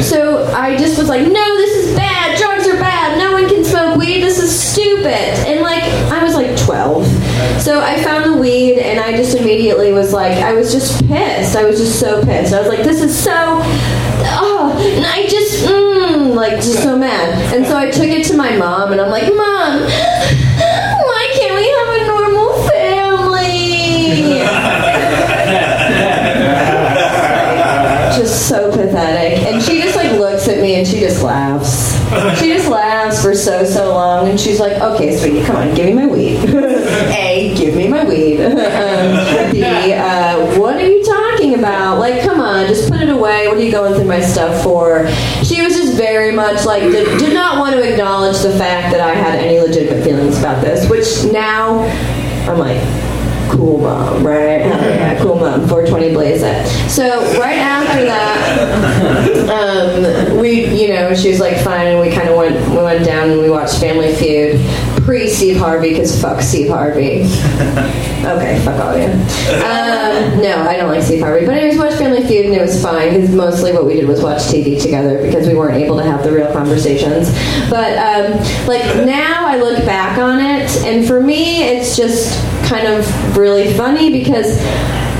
so 0.02 0.46
I 0.54 0.78
just 0.78 0.98
was 0.98 1.10
like, 1.10 1.24
no, 1.24 1.58
this 1.58 1.86
is 1.86 1.96
bad. 1.96 2.38
Drugs 2.38 2.66
are 2.68 2.80
bad. 2.80 3.18
No 3.20 3.34
one 3.34 3.50
can 3.50 3.66
smoke 3.66 3.98
weed. 3.98 4.22
This 4.22 4.40
is 4.40 4.58
stupid. 4.58 5.06
And 5.46 5.60
like, 5.62 5.84
I 5.84 6.24
was 6.24 6.36
like 6.36 6.58
12. 6.58 7.06
So 7.62 7.82
I 7.82 8.02
found 8.02 8.34
the 8.34 8.38
weed, 8.38 8.80
and 8.80 8.98
I 8.98 9.18
just 9.18 9.38
immediately 9.38 9.92
was 9.92 10.14
like, 10.14 10.38
I 10.38 10.54
was 10.54 10.72
just 10.72 11.06
pissed. 11.06 11.58
I 11.58 11.66
was 11.66 11.78
just 11.78 12.00
so 12.00 12.24
pissed. 12.24 12.54
I 12.54 12.60
was 12.60 12.70
like, 12.70 12.86
this 12.86 13.02
is 13.02 13.18
so 13.18 13.60
oh, 14.26 14.76
and 14.80 15.06
I 15.06 15.28
just, 15.28 15.66
mm, 15.66 16.34
like, 16.36 16.56
just 16.56 16.84
so 16.84 16.98
mad. 16.98 17.54
And 17.54 17.66
so 17.66 17.78
I 17.78 17.90
took 17.92 18.08
it 18.08 18.26
to 18.28 18.38
my 18.38 18.56
mom, 18.58 18.92
and 18.92 19.02
I'm 19.02 19.10
like, 19.10 19.24
Mom, 19.34 19.82
why 19.82 21.30
can't 21.36 21.56
we 21.56 21.68
have 21.70 21.90
a 21.96 22.06
normal 22.08 22.54
family? 22.70 24.40
just 28.18 28.48
so 28.48 28.72
pathetic. 28.72 29.40
And 29.44 29.62
she 29.62 29.82
just, 29.82 29.96
like, 29.96 30.12
looks 30.14 30.48
at 30.48 30.60
me 30.62 30.76
and 30.76 30.88
she 30.88 31.00
just 31.00 31.22
laughs. 31.24 31.98
She 32.40 32.54
just 32.54 32.70
laughs 32.70 33.22
for 33.22 33.36
so, 33.36 33.66
so 33.66 33.90
long, 33.90 34.30
and 34.30 34.40
she's 34.40 34.62
like, 34.62 34.82
okay, 34.82 35.18
sweetie, 35.18 35.44
come 35.44 35.58
on, 35.58 35.76
give 35.76 35.86
me 35.86 35.94
my 35.94 36.08
weed. 36.08 36.38
A, 36.48 37.54
give 37.58 37.76
me 37.76 37.90
my 37.90 38.06
weed. 38.06 38.40
um, 38.46 39.52
B, 39.52 39.62
uh, 39.94 40.58
what 40.58 40.78
are 40.78 40.88
you 40.88 41.04
talking 41.04 41.56
about? 41.56 42.00
Like, 42.00 42.24
come 42.58 42.68
just 42.68 42.90
put 42.90 43.02
it 43.02 43.10
away. 43.10 43.48
What 43.48 43.58
are 43.58 43.62
you 43.62 43.72
going 43.72 43.94
through 43.94 44.06
my 44.06 44.22
stuff 44.22 44.64
for? 44.64 45.08
She 45.44 45.62
was 45.62 45.76
just 45.76 45.96
very 45.96 46.32
much 46.32 46.66
like, 46.66 46.82
did, 46.82 47.20
did 47.20 47.34
not 47.34 47.60
want 47.60 47.76
to 47.76 47.92
acknowledge 47.92 48.40
the 48.42 48.52
fact 48.52 48.92
that 48.94 49.02
I 49.02 49.14
had 49.14 49.40
any 49.40 49.60
legitimate 49.60 50.04
feelings 50.04 50.40
about 50.40 50.64
this, 50.64 50.90
which 50.90 51.32
now 51.32 51.82
I'm 52.50 52.58
like, 52.58 52.82
cool 53.50 53.80
mom, 53.80 54.26
right? 54.26 54.60
Yeah, 54.62 55.20
cool 55.22 55.36
mom. 55.36 55.68
420 55.68 56.14
blaze 56.14 56.42
it. 56.44 56.68
So 56.90 57.22
right 57.40 57.58
after 57.58 58.06
that, 58.06 59.50
um, 59.50 60.40
we, 60.40 60.66
you 60.82 60.90
know, 60.90 61.14
she 61.14 61.30
was 61.30 61.40
like 61.40 61.58
fine, 61.64 61.88
and 61.88 62.00
we 62.00 62.14
kind 62.14 62.30
of 62.30 62.38
went, 62.38 62.56
we 62.70 62.78
went 62.78 63.06
down 63.06 63.30
and 63.30 63.40
we 63.42 63.50
watched 63.50 63.80
Family 63.80 64.14
Feud 64.16 64.60
pre 65.04 65.30
Steve 65.30 65.58
Harvey 65.58 65.90
because 65.90 66.20
fuck 66.22 66.42
Steve 66.42 66.70
Harvey. 66.70 67.24
Okay, 68.18 68.60
fuck 68.66 68.78
all 68.84 68.94
of 68.94 69.00
you. 69.00 69.08
Um, 69.64 70.42
no, 70.42 70.66
I 70.68 70.76
don't 70.76 70.90
like 70.90 71.04
Steve 71.04 71.22
Harvey. 71.22 71.46
But 71.46 71.56
anyways, 71.56 71.78
watched 71.78 71.98
Family 71.98 72.26
Feud 72.28 72.48
and 72.48 72.56
it 72.56 72.62
was 72.62 72.82
fine 72.82 73.14
because 73.14 73.34
mostly 73.34 73.72
what 73.72 73.86
we 73.86 73.94
did 73.94 74.08
was 74.08 74.22
watch 74.22 74.42
TV 74.42 74.82
together 74.82 75.22
because 75.22 75.48
we 75.48 75.54
weren't 75.54 75.78
able 75.78 75.96
to 75.98 76.04
have 76.04 76.24
the 76.24 76.32
real 76.32 76.52
conversations. 76.52 77.30
But 77.70 77.98
um, 77.98 78.34
like 78.68 78.84
now 79.06 79.47
I 79.48 79.58
look 79.58 79.86
back 79.86 80.18
on 80.18 80.40
it, 80.40 80.70
and 80.84 81.08
for 81.08 81.22
me, 81.22 81.64
it's 81.64 81.96
just 81.96 82.38
kind 82.68 82.86
of 82.86 83.38
really 83.38 83.74
funny 83.74 84.12
because 84.12 84.58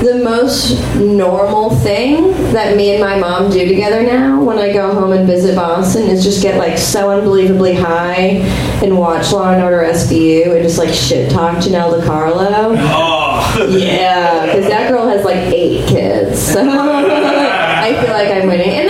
the 0.02 0.20
most 0.22 0.78
normal 0.96 1.70
thing 1.76 2.30
that 2.52 2.76
me 2.76 2.90
and 2.92 3.00
my 3.00 3.18
mom 3.18 3.50
do 3.50 3.66
together 3.66 4.02
now 4.02 4.40
when 4.40 4.58
I 4.58 4.72
go 4.72 4.94
home 4.94 5.12
and 5.12 5.26
visit 5.26 5.56
Boston 5.56 6.02
is 6.08 6.22
just 6.22 6.40
get 6.42 6.56
like 6.56 6.78
so 6.78 7.10
unbelievably 7.10 7.74
high 7.74 8.42
and 8.84 8.96
watch 8.96 9.32
Law 9.32 9.52
and 9.52 9.62
Order 9.62 9.78
SVU 9.78 10.54
and 10.54 10.62
just 10.62 10.78
like 10.78 10.94
shit 10.94 11.30
talk 11.30 11.56
Janelle 11.56 12.00
DiCarlo. 12.00 12.76
Oh. 12.78 13.66
Yeah, 13.68 14.46
because 14.46 14.66
that 14.68 14.90
girl 14.90 15.08
has 15.08 15.24
like 15.24 15.36
eight 15.52 15.88
kids. 15.88 16.40
So 16.40 16.60
I 16.68 17.98
feel 18.00 18.12
like 18.12 18.28
I'm 18.28 18.46
winning, 18.46 18.70
and 18.70 18.87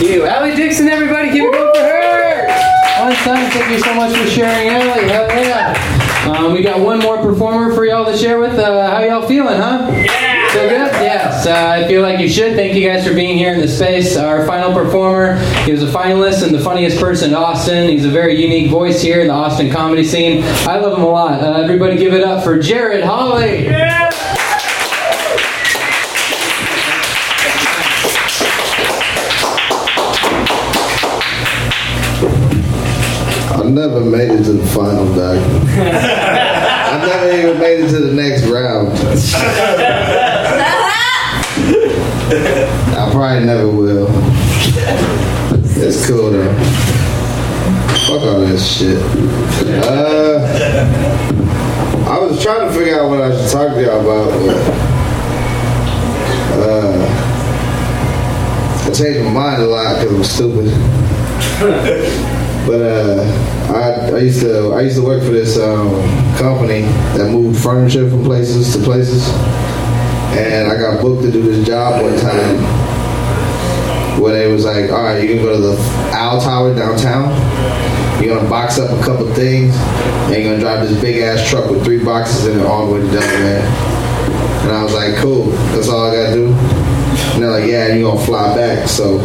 you. 0.00 0.26
Aly 0.26 0.54
Dixon, 0.54 0.88
everybody, 0.88 1.30
give 1.30 1.46
it 1.46 1.54
up 1.54 1.76
for 1.76 1.82
her. 1.82 2.46
One 3.04 3.14
time, 3.16 3.50
thank 3.50 3.70
you 3.70 3.78
so 3.78 3.94
much 3.94 4.16
for 4.16 4.26
sharing, 4.26 4.68
Aly. 4.68 5.08
Hell 5.08 5.28
yeah. 5.28 5.96
Um, 6.26 6.52
we 6.52 6.62
got 6.62 6.80
one 6.80 6.98
more 6.98 7.18
performer 7.18 7.74
for 7.74 7.84
y'all 7.84 8.04
to 8.04 8.16
share 8.16 8.40
with. 8.40 8.58
Uh, 8.58 8.90
how 8.90 9.00
y'all 9.02 9.26
feeling, 9.28 9.56
huh? 9.56 9.86
Yeah. 9.90 10.48
So 10.52 10.68
good? 10.68 10.92
Yes. 11.02 11.46
Uh, 11.46 11.82
I 11.84 11.86
feel 11.86 12.02
like 12.02 12.18
you 12.18 12.28
should. 12.28 12.56
Thank 12.56 12.74
you 12.74 12.88
guys 12.88 13.06
for 13.06 13.14
being 13.14 13.38
here 13.38 13.52
in 13.52 13.60
the 13.60 13.68
space. 13.68 14.16
Our 14.16 14.46
final 14.46 14.72
performer, 14.72 15.38
he 15.64 15.72
was 15.72 15.82
a 15.82 15.86
finalist 15.86 16.42
and 16.44 16.54
the 16.54 16.60
funniest 16.60 16.98
person 16.98 17.30
in 17.30 17.36
Austin. 17.36 17.88
He's 17.88 18.04
a 18.04 18.10
very 18.10 18.42
unique 18.42 18.70
voice 18.70 19.00
here 19.00 19.20
in 19.20 19.28
the 19.28 19.34
Austin 19.34 19.70
comedy 19.70 20.02
scene. 20.02 20.42
I 20.66 20.78
love 20.78 20.98
him 20.98 21.04
a 21.04 21.08
lot. 21.08 21.40
Uh, 21.42 21.62
everybody 21.62 21.96
give 21.96 22.12
it 22.12 22.24
up 22.24 22.42
for 22.42 22.58
Jared 22.58 23.04
Hawley. 23.04 23.68
I 23.68 24.45
never 33.76 34.00
made 34.00 34.30
it 34.30 34.42
to 34.42 34.52
the 34.54 34.66
final, 34.68 35.04
Doc. 35.14 35.36
I 35.76 37.04
never 37.06 37.30
even 37.36 37.58
made 37.60 37.80
it 37.80 37.90
to 37.90 37.98
the 37.98 38.12
next 38.14 38.46
round. 38.46 38.88
I 42.96 43.10
probably 43.12 43.44
never 43.44 43.68
will. 43.68 44.08
It's 45.78 46.06
cool 46.08 46.30
though. 46.30 46.54
Fuck 48.06 48.22
all 48.22 48.40
that 48.40 48.58
shit. 48.58 48.96
Uh, 49.84 50.40
I 52.08 52.18
was 52.18 52.42
trying 52.42 52.66
to 52.66 52.74
figure 52.74 52.98
out 52.98 53.10
what 53.10 53.20
I 53.20 53.30
should 53.36 53.50
talk 53.52 53.74
to 53.74 53.82
y'all 53.82 54.00
about, 54.00 54.30
but 54.40 54.56
uh, 56.64 56.96
I 58.86 58.90
changed 58.94 59.20
my 59.26 59.30
mind 59.32 59.62
a 59.62 59.66
lot 59.66 60.00
because 60.00 60.16
I'm 60.16 60.24
stupid. 60.24 60.72
But 62.66 62.82
uh, 62.82 63.72
I, 63.72 64.16
I 64.16 64.18
used 64.18 64.40
to 64.40 64.72
I 64.72 64.80
used 64.80 64.96
to 64.96 65.04
work 65.04 65.22
for 65.22 65.30
this 65.30 65.56
um, 65.56 65.88
company 66.36 66.82
that 67.16 67.30
moved 67.30 67.62
furniture 67.62 68.10
from 68.10 68.24
places 68.24 68.74
to 68.76 68.82
places, 68.82 69.28
and 70.36 70.66
I 70.66 70.76
got 70.76 71.00
booked 71.00 71.22
to 71.22 71.30
do 71.30 71.42
this 71.42 71.64
job 71.64 72.02
one 72.02 72.18
time 72.18 72.58
where 74.20 74.34
they 74.34 74.50
was 74.50 74.64
like, 74.64 74.90
all 74.90 75.04
right, 75.04 75.22
you 75.22 75.28
can 75.28 75.44
go 75.44 75.52
to 75.52 75.60
the 75.60 75.76
Owl 76.12 76.40
Tower 76.40 76.74
downtown. 76.74 77.30
You're 78.20 78.34
gonna 78.34 78.48
box 78.48 78.78
up 78.80 78.90
a 78.90 79.04
couple 79.04 79.32
things, 79.34 79.74
and 79.76 80.34
you're 80.34 80.50
gonna 80.50 80.58
drive 80.58 80.88
this 80.88 81.00
big 81.00 81.22
ass 81.22 81.48
truck 81.48 81.70
with 81.70 81.84
three 81.84 82.02
boxes 82.04 82.46
in 82.48 82.58
it 82.58 82.66
all 82.66 82.86
the 82.86 82.94
way 82.94 83.00
to 83.00 83.06
Delaware. 83.12 83.60
And 84.62 84.72
I 84.72 84.82
was 84.82 84.92
like, 84.92 85.14
cool, 85.16 85.44
that's 85.70 85.88
all 85.88 86.10
I 86.10 86.16
gotta 86.16 86.34
do. 86.34 86.46
And 86.48 87.42
they're 87.42 87.50
like, 87.50 87.70
yeah, 87.70 87.94
you're 87.94 88.10
gonna 88.10 88.26
fly 88.26 88.56
back. 88.56 88.88
So 88.88 89.18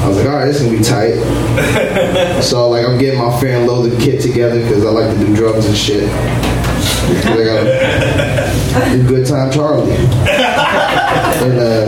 I 0.00 0.08
was 0.08 0.16
like, 0.16 0.26
all 0.26 0.36
right, 0.36 0.46
this 0.46 0.60
is 0.60 0.66
gonna 0.66 0.78
be 0.78 0.84
tight. 0.84 2.42
so 2.42 2.68
like, 2.70 2.86
I'm 2.86 2.98
getting 2.98 3.18
my 3.18 3.38
fan 3.40 3.66
loaded 3.66 4.00
kit 4.00 4.20
together 4.22 4.60
because 4.62 4.84
I 4.84 4.90
like 4.90 5.12
to 5.12 5.26
do 5.26 5.34
drugs 5.34 5.66
and 5.66 5.76
shit. 5.76 6.08
I 7.08 7.44
got 7.44 7.66
a 8.94 9.02
good 9.06 9.26
time, 9.26 9.50
Charlie. 9.50 9.92
And 11.40 11.58
uh, 11.58 11.86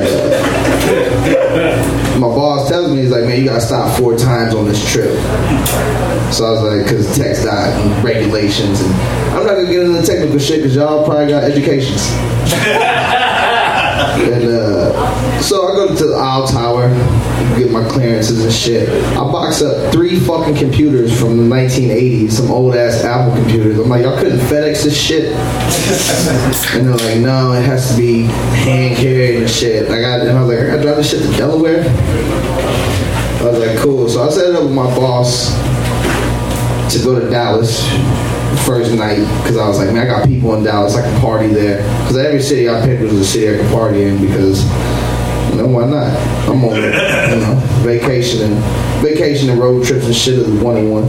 my 2.18 2.26
boss 2.28 2.68
tells 2.68 2.90
me, 2.90 3.02
he's 3.02 3.10
like, 3.10 3.24
man, 3.24 3.38
you 3.38 3.46
gotta 3.46 3.60
stop 3.60 3.98
four 3.98 4.16
times 4.16 4.54
on 4.54 4.66
this 4.66 4.80
trip. 4.90 5.12
So 6.32 6.46
I 6.46 6.50
was 6.52 6.62
like, 6.62 6.84
because 6.84 7.16
text 7.16 7.44
died 7.44 7.72
and 7.80 8.04
regulations, 8.04 8.80
and 8.80 8.92
I'm 9.34 9.46
not 9.46 9.56
gonna 9.56 9.70
get 9.70 9.80
into 9.80 10.00
the 10.00 10.06
technical 10.06 10.38
shit 10.38 10.58
because 10.58 10.74
y'all 10.76 11.04
probably 11.04 11.28
got 11.28 11.44
educations. 11.44 12.10
and 14.00 14.44
uh, 14.44 15.40
so 15.40 15.68
I 15.68 15.74
go 15.74 15.94
to 15.94 16.06
the 16.06 16.16
Isle 16.16 16.46
Tower, 16.46 16.88
get 17.58 17.70
my 17.70 17.86
clearances 17.88 18.42
and 18.42 18.52
shit. 18.52 18.88
I 18.88 19.20
box 19.20 19.62
up 19.62 19.92
three 19.92 20.18
fucking 20.18 20.56
computers 20.56 21.18
from 21.18 21.36
the 21.36 21.54
1980s, 21.54 22.32
some 22.32 22.50
old 22.50 22.74
ass 22.74 23.04
Apple 23.04 23.36
computers. 23.36 23.78
I'm 23.78 23.88
like, 23.88 24.02
y'all 24.02 24.18
couldn't 24.18 24.38
FedEx 24.38 24.84
this 24.84 25.00
shit? 25.00 25.32
And 26.74 26.86
they're 26.86 26.96
like, 26.96 27.18
no, 27.18 27.52
it 27.52 27.64
has 27.64 27.90
to 27.90 27.96
be 28.00 28.22
hand 28.22 28.96
carried 28.96 29.36
and 29.36 29.50
shit. 29.50 29.90
I 29.90 30.00
got, 30.00 30.20
and 30.20 30.38
I 30.38 30.42
was 30.42 30.48
like, 30.48 30.58
I 30.60 30.66
gotta 30.66 30.82
drive 30.82 30.96
this 30.96 31.10
shit 31.10 31.22
to 31.22 31.36
Delaware. 31.36 31.84
I 33.40 33.44
was 33.44 33.58
like, 33.58 33.78
cool. 33.78 34.08
So 34.08 34.22
I 34.22 34.30
set 34.30 34.50
it 34.50 34.56
up 34.56 34.64
with 34.64 34.72
my 34.72 34.86
boss 34.96 35.54
to 36.92 37.02
go 37.04 37.20
to 37.20 37.30
Dallas 37.30 37.86
first 38.58 38.92
night 38.94 39.18
because 39.42 39.56
I 39.56 39.68
was 39.68 39.78
like, 39.78 39.88
man, 39.92 39.98
I 39.98 40.06
got 40.06 40.28
people 40.28 40.54
in 40.54 40.64
Dallas. 40.64 40.96
I 40.96 41.02
can 41.02 41.20
party 41.20 41.48
there. 41.48 41.78
Because 42.02 42.16
every 42.16 42.42
city 42.42 42.68
I 42.68 42.80
picked 42.84 43.02
was 43.02 43.12
a 43.12 43.24
city 43.24 43.54
I 43.54 43.62
could 43.62 43.72
party 43.72 44.02
in 44.04 44.20
because, 44.20 44.64
you 45.50 45.56
know, 45.56 45.66
why 45.66 45.86
not? 45.86 46.14
I'm 46.48 46.64
on, 46.64 46.76
you 46.76 47.40
know, 47.40 47.60
vacation 47.82 48.52
and 48.52 49.02
vacation 49.02 49.50
and 49.50 49.58
road 49.60 49.84
trips 49.84 50.06
and 50.06 50.14
shit 50.14 50.38
is 50.38 50.48
one 50.62 50.76
on 50.76 50.90
one. 50.90 51.04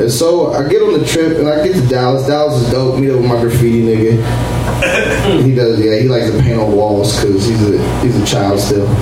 And 0.00 0.10
so 0.10 0.52
I 0.52 0.68
get 0.68 0.82
on 0.82 0.98
the 0.98 1.04
trip 1.04 1.38
and 1.38 1.48
I 1.48 1.62
get 1.66 1.74
to 1.74 1.86
Dallas. 1.88 2.26
Dallas 2.26 2.62
is 2.62 2.70
dope. 2.70 2.98
Meet 2.98 3.10
up 3.10 3.20
with 3.20 3.26
my 3.26 3.40
graffiti 3.40 3.82
nigga. 3.82 4.60
He 5.44 5.54
does, 5.54 5.78
yeah. 5.78 5.98
He 5.98 6.08
likes 6.08 6.30
to 6.30 6.40
paint 6.40 6.58
on 6.58 6.72
walls 6.72 7.20
because 7.20 7.46
he's 7.46 7.62
a 7.62 8.00
he's 8.00 8.16
a 8.16 8.24
child 8.26 8.58
still. 8.58 8.86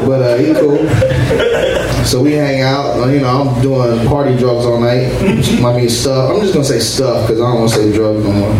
But 0.00 0.22
uh, 0.22 0.36
he 0.38 0.54
cool. 0.54 1.69
So 2.04 2.22
we 2.22 2.32
hang 2.32 2.62
out. 2.62 2.98
uh, 2.98 3.06
You 3.06 3.20
know, 3.20 3.42
I'm 3.42 3.62
doing 3.62 4.06
party 4.08 4.36
drugs 4.36 4.64
all 4.66 4.80
night. 4.80 5.06
I 5.64 5.76
mean 5.76 5.88
stuff. 5.88 6.30
I'm 6.30 6.40
just 6.40 6.52
gonna 6.52 6.64
say 6.64 6.78
stuff 6.80 7.26
because 7.28 7.40
I 7.40 7.44
don't 7.50 7.60
want 7.60 7.70
to 7.72 7.76
say 7.76 7.92
drugs 7.92 8.24
no 8.24 8.32
more. 8.32 8.52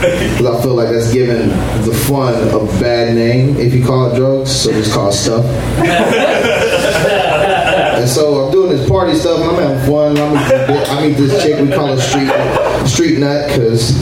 Because 0.00 0.46
I 0.46 0.62
feel 0.62 0.74
like 0.74 0.88
that's 0.90 1.12
giving 1.12 1.48
the 1.48 1.94
fun 2.08 2.34
a 2.34 2.58
bad 2.80 3.14
name 3.14 3.56
if 3.56 3.72
you 3.72 3.84
call 3.84 4.10
it 4.12 4.16
drugs. 4.16 4.50
So 4.50 4.72
just 4.72 4.92
call 4.92 5.08
it 5.08 5.12
stuff. 5.12 5.44
And 7.94 8.08
so 8.10 8.44
I'm 8.46 8.52
doing 8.52 8.63
this 8.76 8.88
party 8.88 9.14
stuff, 9.14 9.40
I'm 9.40 9.54
having 9.54 9.86
fun. 9.88 10.18
I 10.18 11.06
meet, 11.06 11.16
this 11.16 11.42
chick 11.42 11.60
we 11.60 11.68
call 11.68 11.88
her 11.88 12.00
street 12.00 12.30
street 12.88 13.18
nut 13.18 13.48
because 13.48 13.94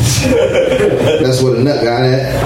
that's 1.23 1.43
what 1.43 1.57
a 1.57 1.62
nut 1.62 1.85
got 1.85 2.03
at. 2.03 2.43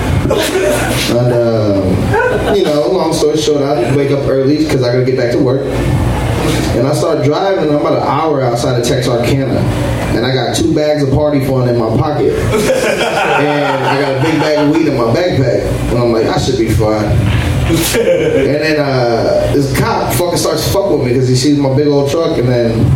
And 1.11 1.33
um, 1.33 2.57
you 2.57 2.65
know, 2.65 2.89
long 2.89 3.13
story 3.13 3.37
short, 3.37 3.63
I 3.63 3.95
wake 3.97 4.11
up 4.11 4.27
early 4.29 4.59
because 4.59 4.83
I 4.83 4.93
gotta 4.93 5.05
get 5.05 5.17
back 5.17 5.33
to 5.33 5.39
work. 5.39 5.67
And 6.77 6.87
I 6.87 6.95
start 6.95 7.25
driving. 7.25 7.71
I'm 7.71 7.77
about 7.77 7.97
an 7.97 8.03
hour 8.03 8.43
outside 8.43 8.79
of 8.79 8.87
Texarkana, 8.87 9.59
and 10.15 10.27
I 10.27 10.35
got 10.35 10.55
two 10.55 10.75
bags 10.75 11.03
of 11.03 11.11
party 11.11 11.45
fun 11.45 11.69
in 11.69 11.79
my 11.79 11.89
pocket, 11.97 12.33
and 12.35 13.85
I 13.87 14.01
got 14.01 14.19
a 14.19 14.23
big 14.23 14.41
bag 14.41 14.69
of 14.69 14.75
weed 14.75 14.87
in 14.87 14.97
my 14.97 15.05
backpack. 15.05 15.63
And 15.91 15.99
I'm 15.99 16.13
like, 16.13 16.27
I 16.27 16.39
should 16.39 16.59
be 16.59 16.71
fine. 16.71 17.56
And 17.97 18.63
then 18.63 18.79
uh, 18.79 19.53
this 19.53 19.77
cop 19.79 20.13
fucking 20.15 20.39
starts 20.39 20.73
fuck 20.73 20.91
with 20.91 21.01
me 21.01 21.09
because 21.09 21.29
he 21.29 21.35
sees 21.35 21.59
my 21.59 21.75
big 21.75 21.89
old 21.89 22.11
truck, 22.11 22.39
and 22.39 22.49
then 22.49 22.87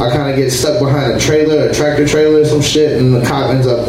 I 0.00 0.10
kind 0.10 0.30
of 0.30 0.36
get 0.36 0.50
stuck 0.50 0.80
behind 0.80 1.12
a 1.12 1.20
trailer, 1.20 1.68
a 1.68 1.74
tractor 1.74 2.06
trailer, 2.06 2.40
or 2.40 2.44
some 2.44 2.60
shit, 2.60 3.00
and 3.00 3.14
the 3.14 3.24
cop 3.24 3.50
ends 3.50 3.66
up 3.66 3.86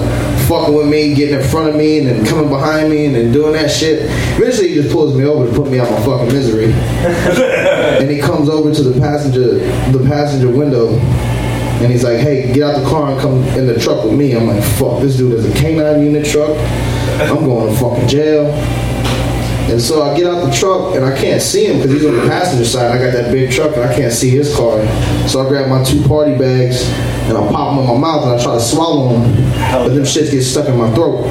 fucking 0.48 0.76
with 0.76 0.88
me, 0.88 1.16
getting 1.16 1.40
in 1.40 1.48
front 1.48 1.70
of 1.70 1.76
me, 1.76 2.00
and 2.00 2.08
then 2.08 2.26
coming 2.26 2.50
behind 2.50 2.90
me, 2.90 3.06
and 3.06 3.16
then 3.16 3.32
doing 3.32 3.54
that 3.54 3.70
shit. 3.70 4.04
Eventually, 4.38 4.70
he 4.70 4.76
just 4.76 4.92
pulls 4.92 5.16
me 5.16 5.24
over 5.26 5.50
to 5.50 5.56
put 5.56 5.72
me 5.72 5.80
out 5.80 5.90
my 5.90 6.06
fucking 6.06 6.34
misery, 6.34 6.66
and 6.74 8.10
he 8.10 8.20
comes 8.20 8.48
over 8.50 8.74
to 8.74 8.84
the 8.84 9.00
passenger, 9.00 9.60
the 9.92 10.06
passenger 10.08 10.50
window. 10.50 10.90
And 11.82 11.92
he's 11.92 12.04
like, 12.04 12.18
hey, 12.18 12.52
get 12.54 12.64
out 12.64 12.84
the 12.84 12.90
car 12.90 13.12
and 13.12 13.22
come 13.22 13.42
in 13.58 13.66
the 13.66 13.80
truck 13.80 14.04
with 14.04 14.14
me. 14.14 14.36
I'm 14.36 14.48
like, 14.48 14.62
fuck, 14.62 15.02
this 15.02 15.16
dude 15.16 15.34
is 15.34 15.46
a 15.46 15.52
K9 15.54 16.04
unit 16.04 16.26
truck. 16.26 16.50
I'm 17.22 17.46
going 17.46 17.74
to 17.74 17.80
fucking 17.80 18.08
jail. 18.10 18.52
And 19.70 19.80
so 19.80 20.02
I 20.02 20.18
get 20.18 20.26
out 20.26 20.44
the 20.44 20.52
truck 20.52 20.96
and 20.96 21.06
I 21.06 21.16
can't 21.16 21.42
see 21.42 21.66
him 21.66 21.78
because 21.78 21.92
he's 21.92 22.06
on 22.06 22.16
the 22.16 22.28
passenger 22.28 22.66
side. 22.66 22.92
I 22.92 22.98
got 22.98 23.14
that 23.14 23.32
big 23.32 23.52
truck 23.52 23.76
and 23.76 23.84
I 23.84 23.94
can't 23.94 24.12
see 24.12 24.32
his 24.32 24.56
car. 24.56 24.82
So 25.28 25.46
I 25.46 25.48
grab 25.48 25.70
my 25.70 25.84
two 25.84 26.02
party 26.08 26.36
bags 26.36 26.90
and 27.30 27.38
I 27.38 27.48
pop 27.52 27.76
them 27.76 27.86
in 27.86 27.88
my 27.88 27.98
mouth 28.08 28.24
and 28.24 28.40
I 28.40 28.44
try 28.44 28.56
to 28.56 28.60
swallow 28.60 29.14
them, 29.14 29.32
but 29.72 29.90
them 29.90 30.04
shits 30.04 30.32
get 30.32 30.42
stuck 30.42 30.68
in 30.68 30.78
my 30.78 30.92
throat. 30.96 31.26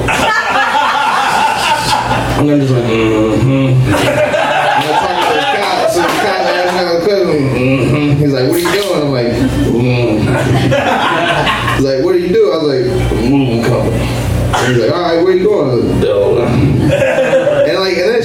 And 2.39 2.49
I'm 2.49 2.59
just 2.61 2.71
like, 2.71 2.83
mm-hmm. 2.85 4.29
Mm-hmm. 7.59 8.19
He's 8.19 8.31
like, 8.31 8.47
what 8.47 8.55
are 8.55 8.59
you 8.59 8.71
doing? 8.71 9.01
I'm 9.01 9.11
like, 9.11 9.27
mm. 9.67 10.19
He's 11.75 11.85
like, 11.85 12.03
what 12.05 12.13
do 12.13 12.19
you 12.19 12.29
do? 12.29 12.51
I 12.53 12.57
was 12.57 12.67
like, 12.67 12.85
moving 13.29 13.63
company. 13.63 13.97
And 13.99 14.75
He's 14.75 14.85
like, 14.85 14.95
all 14.95 15.01
right, 15.01 15.21
where 15.21 15.35
you 15.35 15.43
going? 15.43 15.99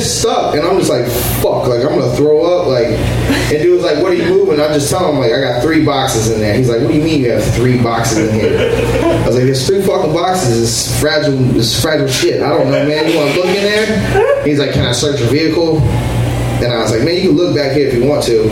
Stuck, 0.04 0.54
and 0.54 0.64
I'm 0.64 0.78
just 0.78 0.90
like, 0.90 1.06
fuck, 1.40 1.66
like 1.66 1.80
I'm 1.80 1.98
gonna 1.98 2.14
throw 2.14 2.44
up, 2.44 2.66
like. 2.66 2.88
And 2.88 3.62
dude 3.62 3.76
was 3.76 3.84
like, 3.84 4.02
what 4.02 4.12
are 4.12 4.14
you 4.14 4.28
moving? 4.28 4.60
I 4.60 4.72
just 4.74 4.90
tell 4.90 5.10
him 5.10 5.18
like, 5.18 5.32
I 5.32 5.40
got 5.40 5.62
three 5.62 5.84
boxes 5.84 6.30
in 6.30 6.40
there. 6.40 6.54
He's 6.54 6.68
like, 6.68 6.80
what 6.82 6.88
do 6.88 6.94
you 6.94 7.02
mean 7.02 7.20
you 7.20 7.30
have 7.30 7.44
three 7.54 7.82
boxes 7.82 8.28
in 8.28 8.34
here? 8.34 8.58
I 8.58 9.26
was 9.26 9.36
like, 9.36 9.44
there's 9.44 9.66
three 9.66 9.82
fucking 9.82 10.12
boxes. 10.12 10.62
It's 10.62 11.00
fragile, 11.00 11.56
it's 11.56 11.80
fragile 11.80 12.08
shit. 12.08 12.42
I 12.42 12.50
don't 12.50 12.70
know, 12.70 12.86
man. 12.86 13.10
You 13.10 13.18
want 13.18 13.32
to 13.32 13.36
look 13.36 13.46
in 13.46 13.64
there? 13.64 14.44
He's 14.44 14.58
like, 14.58 14.72
can 14.72 14.84
I 14.86 14.92
search 14.92 15.20
your 15.20 15.30
vehicle? 15.30 15.78
And 15.78 16.72
I 16.72 16.82
was 16.82 16.92
like, 16.92 17.02
man, 17.02 17.16
you 17.16 17.28
can 17.28 17.36
look 17.36 17.56
back 17.56 17.72
here 17.72 17.88
if 17.88 17.94
you 17.94 18.04
want 18.08 18.24
to. 18.24 18.50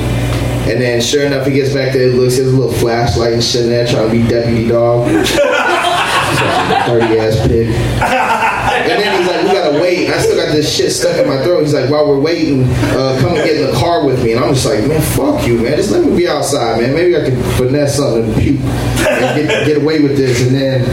And 0.70 0.80
then 0.80 1.00
sure 1.00 1.24
enough, 1.24 1.46
he 1.46 1.52
gets 1.52 1.74
back 1.74 1.92
there, 1.92 2.08
looks, 2.08 2.38
a 2.38 2.44
little 2.44 2.72
flashlight 2.72 3.32
and 3.34 3.44
shit 3.44 3.64
in 3.64 3.70
there, 3.70 3.86
trying 3.86 4.06
to 4.06 4.12
be 4.12 4.26
deputy 4.26 4.68
dog. 4.68 5.06
Dirty 6.86 7.18
ass 7.18 7.46
pig. 7.46 8.40
And 8.82 9.00
then 9.00 9.18
he's 9.18 9.28
like, 9.28 9.42
we 9.44 9.52
gotta 9.52 9.80
wait. 9.80 10.06
And 10.06 10.14
I 10.14 10.18
still 10.18 10.36
got 10.36 10.52
this 10.52 10.74
shit 10.74 10.92
stuck 10.92 11.16
in 11.16 11.26
my 11.26 11.42
throat. 11.42 11.60
He's 11.60 11.74
like, 11.74 11.88
while 11.90 12.08
we're 12.08 12.20
waiting, 12.20 12.64
uh, 12.64 13.18
come 13.20 13.34
and 13.34 13.44
get 13.44 13.56
in 13.60 13.66
the 13.70 13.76
car 13.78 14.04
with 14.04 14.22
me. 14.22 14.32
And 14.32 14.44
I'm 14.44 14.54
just 14.54 14.66
like, 14.66 14.86
man, 14.86 15.00
fuck 15.00 15.46
you, 15.46 15.58
man. 15.58 15.76
Just 15.76 15.90
let 15.90 16.04
me 16.04 16.16
be 16.16 16.28
outside, 16.28 16.80
man. 16.80 16.94
Maybe 16.94 17.16
I 17.16 17.24
can 17.24 17.40
finesse 17.54 17.96
something 17.96 18.24
and 18.24 18.34
puke 18.42 18.60
and 18.60 19.48
get, 19.48 19.66
get 19.66 19.82
away 19.82 20.02
with 20.02 20.16
this. 20.16 20.40
And 20.46 20.54
then 20.54 20.84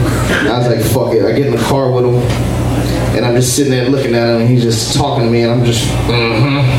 I 0.48 0.58
was 0.58 0.68
like, 0.68 0.80
fuck 0.92 1.14
it. 1.14 1.24
I 1.24 1.32
get 1.32 1.46
in 1.46 1.56
the 1.56 1.62
car 1.64 1.90
with 1.90 2.04
him. 2.04 2.16
And 3.16 3.26
I'm 3.26 3.34
just 3.34 3.56
sitting 3.56 3.72
there 3.72 3.88
looking 3.88 4.14
at 4.14 4.28
him, 4.28 4.40
and 4.42 4.48
he's 4.48 4.62
just 4.62 4.96
talking 4.96 5.24
to 5.24 5.30
me, 5.30 5.42
and 5.42 5.50
I'm 5.50 5.64
just, 5.64 5.84
mm-hmm. 6.06 6.70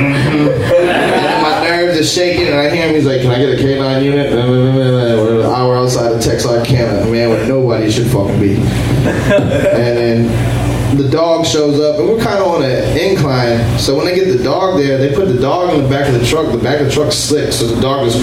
And 0.00 1.42
my 1.42 1.68
nerves 1.68 1.98
are 1.98 2.04
shaking, 2.04 2.46
and 2.46 2.56
I 2.56 2.70
hear 2.74 2.88
him. 2.88 2.94
He's 2.94 3.04
like, 3.04 3.20
"Can 3.20 3.30
I 3.30 3.38
get 3.38 3.50
a 3.50 3.62
K9 3.62 4.02
unit?" 4.02 4.32
An 4.32 5.42
hour 5.44 5.76
Texarkana, 6.20 7.10
man, 7.10 7.30
where 7.30 7.46
nobody 7.46 7.90
should 7.90 8.06
fucking 8.08 8.38
be. 8.40 8.56
And 8.56 9.96
then 9.96 10.96
the 10.96 11.08
dog 11.08 11.46
shows 11.46 11.78
up, 11.80 11.98
and 11.98 12.08
we're 12.08 12.20
kind 12.20 12.38
of 12.38 12.48
on 12.48 12.62
an 12.62 12.96
incline. 12.96 13.78
So 13.78 13.94
when 13.96 14.06
they 14.06 14.14
get 14.14 14.36
the 14.36 14.42
dog 14.42 14.76
there, 14.76 14.98
they 14.98 15.14
put 15.14 15.28
the 15.28 15.38
dog 15.40 15.74
in 15.74 15.82
the 15.82 15.88
back 15.88 16.08
of 16.08 16.14
the 16.18 16.26
truck. 16.26 16.50
The 16.50 16.58
back 16.58 16.80
of 16.80 16.86
the 16.86 16.92
truck's 16.92 17.16
slick, 17.16 17.52
so 17.52 17.66
the 17.66 17.80
dog 17.80 18.10
just 18.10 18.18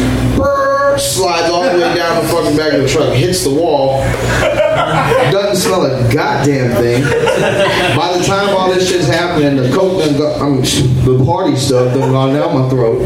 slides 0.97 1.49
all 1.51 1.63
the 1.63 1.69
way 1.73 1.95
down 1.95 2.23
the 2.23 2.29
fucking 2.29 2.57
back 2.57 2.73
of 2.73 2.81
the 2.81 2.87
truck, 2.89 3.13
hits 3.13 3.43
the 3.43 3.51
wall. 3.51 4.01
Doesn't 5.31 5.57
smell 5.57 5.85
a 5.85 6.13
goddamn 6.13 6.75
thing. 6.81 7.03
By 7.95 8.17
the 8.17 8.23
time 8.25 8.49
all 8.55 8.67
this 8.73 8.89
shit's 8.89 9.07
happening, 9.07 9.57
the 9.57 9.69
coke 9.75 9.99
done 9.99 10.17
got, 10.17 10.41
I 10.41 10.49
mean, 10.49 10.61
the 10.61 11.23
party 11.25 11.55
stuff 11.55 11.93
done 11.93 12.11
gone 12.11 12.33
down 12.33 12.53
my 12.59 12.69
throat. 12.69 13.01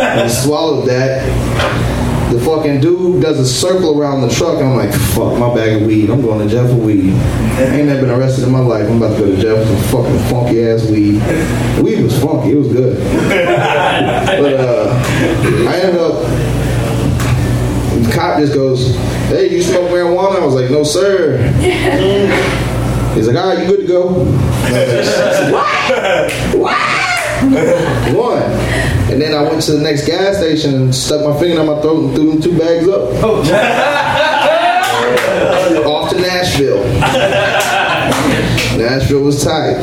I 0.00 0.26
swallowed 0.28 0.88
that. 0.88 1.22
The 2.32 2.40
fucking 2.40 2.80
dude 2.80 3.22
does 3.22 3.38
a 3.38 3.46
circle 3.46 4.00
around 4.00 4.22
the 4.22 4.28
truck. 4.28 4.56
And 4.58 4.68
I'm 4.68 4.76
like, 4.76 4.92
fuck, 4.92 5.38
my 5.38 5.54
bag 5.54 5.80
of 5.80 5.86
weed. 5.86 6.10
I'm 6.10 6.20
going 6.22 6.40
to 6.46 6.52
jail 6.52 6.66
for 6.66 6.74
weed. 6.74 7.12
Ain't 7.58 7.86
never 7.86 8.00
been 8.02 8.10
arrested 8.10 8.44
in 8.44 8.50
my 8.52 8.58
life. 8.58 8.88
I'm 8.88 8.96
about 9.00 9.16
to 9.16 9.20
go 9.24 9.26
to 9.36 9.40
jail 9.40 9.56
for 9.64 9.66
some 9.66 10.04
fucking 10.04 10.18
funky 10.30 10.64
ass 10.64 10.84
weed. 10.90 11.20
Weed 11.82 12.02
was 12.02 12.18
funky. 12.20 12.52
It 12.52 12.56
was 12.56 12.68
good. 12.68 12.98
But 14.34 14.54
uh, 14.54 14.90
I 15.68 15.76
ended 15.80 16.00
up 16.00 16.14
the 18.02 18.12
cop 18.12 18.38
just 18.40 18.52
goes, 18.52 18.94
"Hey, 19.28 19.50
you 19.54 19.62
smoke 19.62 19.90
marijuana?" 19.90 20.40
I 20.40 20.44
was 20.44 20.54
like, 20.54 20.70
"No, 20.70 20.82
sir." 20.82 21.38
He's 23.14 23.28
like, 23.28 23.36
"All 23.36 23.54
right, 23.54 23.58
you 23.62 23.66
good 23.68 23.80
to 23.82 23.86
go?" 23.86 24.08
I 24.64 24.70
was 24.98 26.54
like, 26.54 27.10
One. 28.14 28.42
And 29.12 29.20
then 29.20 29.34
I 29.34 29.42
went 29.42 29.62
to 29.62 29.72
the 29.72 29.80
next 29.80 30.06
gas 30.06 30.38
station 30.38 30.74
and 30.74 30.94
stuck 30.94 31.24
my 31.24 31.38
finger 31.38 31.56
down 31.56 31.66
my 31.66 31.80
throat 31.82 32.04
and 32.04 32.14
threw 32.14 32.32
them 32.32 32.40
two 32.40 32.58
bags 32.58 32.88
up. 32.88 33.10
Oh. 33.22 33.42
Off 35.86 36.10
to 36.10 36.20
Nashville. 36.20 36.82
Nashville 38.78 39.22
was 39.22 39.44
tight. 39.44 39.76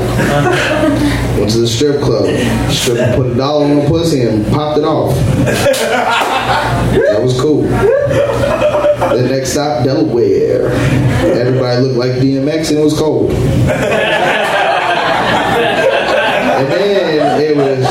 Went 1.38 1.52
to 1.52 1.60
the 1.60 1.68
strip 1.68 2.02
club. 2.02 2.26
Stripper 2.72 3.16
put 3.16 3.28
a 3.32 3.36
dollar 3.36 3.66
on 3.66 3.76
my 3.78 3.86
pussy 3.86 4.22
and 4.22 4.46
popped 4.52 4.80
it 4.80 4.84
off. 4.84 5.16
That 5.46 7.20
was 7.22 7.40
cool. 7.40 7.62
The 7.62 9.28
next 9.30 9.52
stop, 9.52 9.84
Delaware. 9.86 10.72
Everybody 10.72 11.82
looked 11.82 11.98
like 11.98 12.12
DMX 12.14 12.70
and 12.70 12.80
it 12.80 12.84
was 12.84 12.98
cold. 12.98 13.32
And 16.52 16.72
then 16.72 17.01
was. 17.56 17.86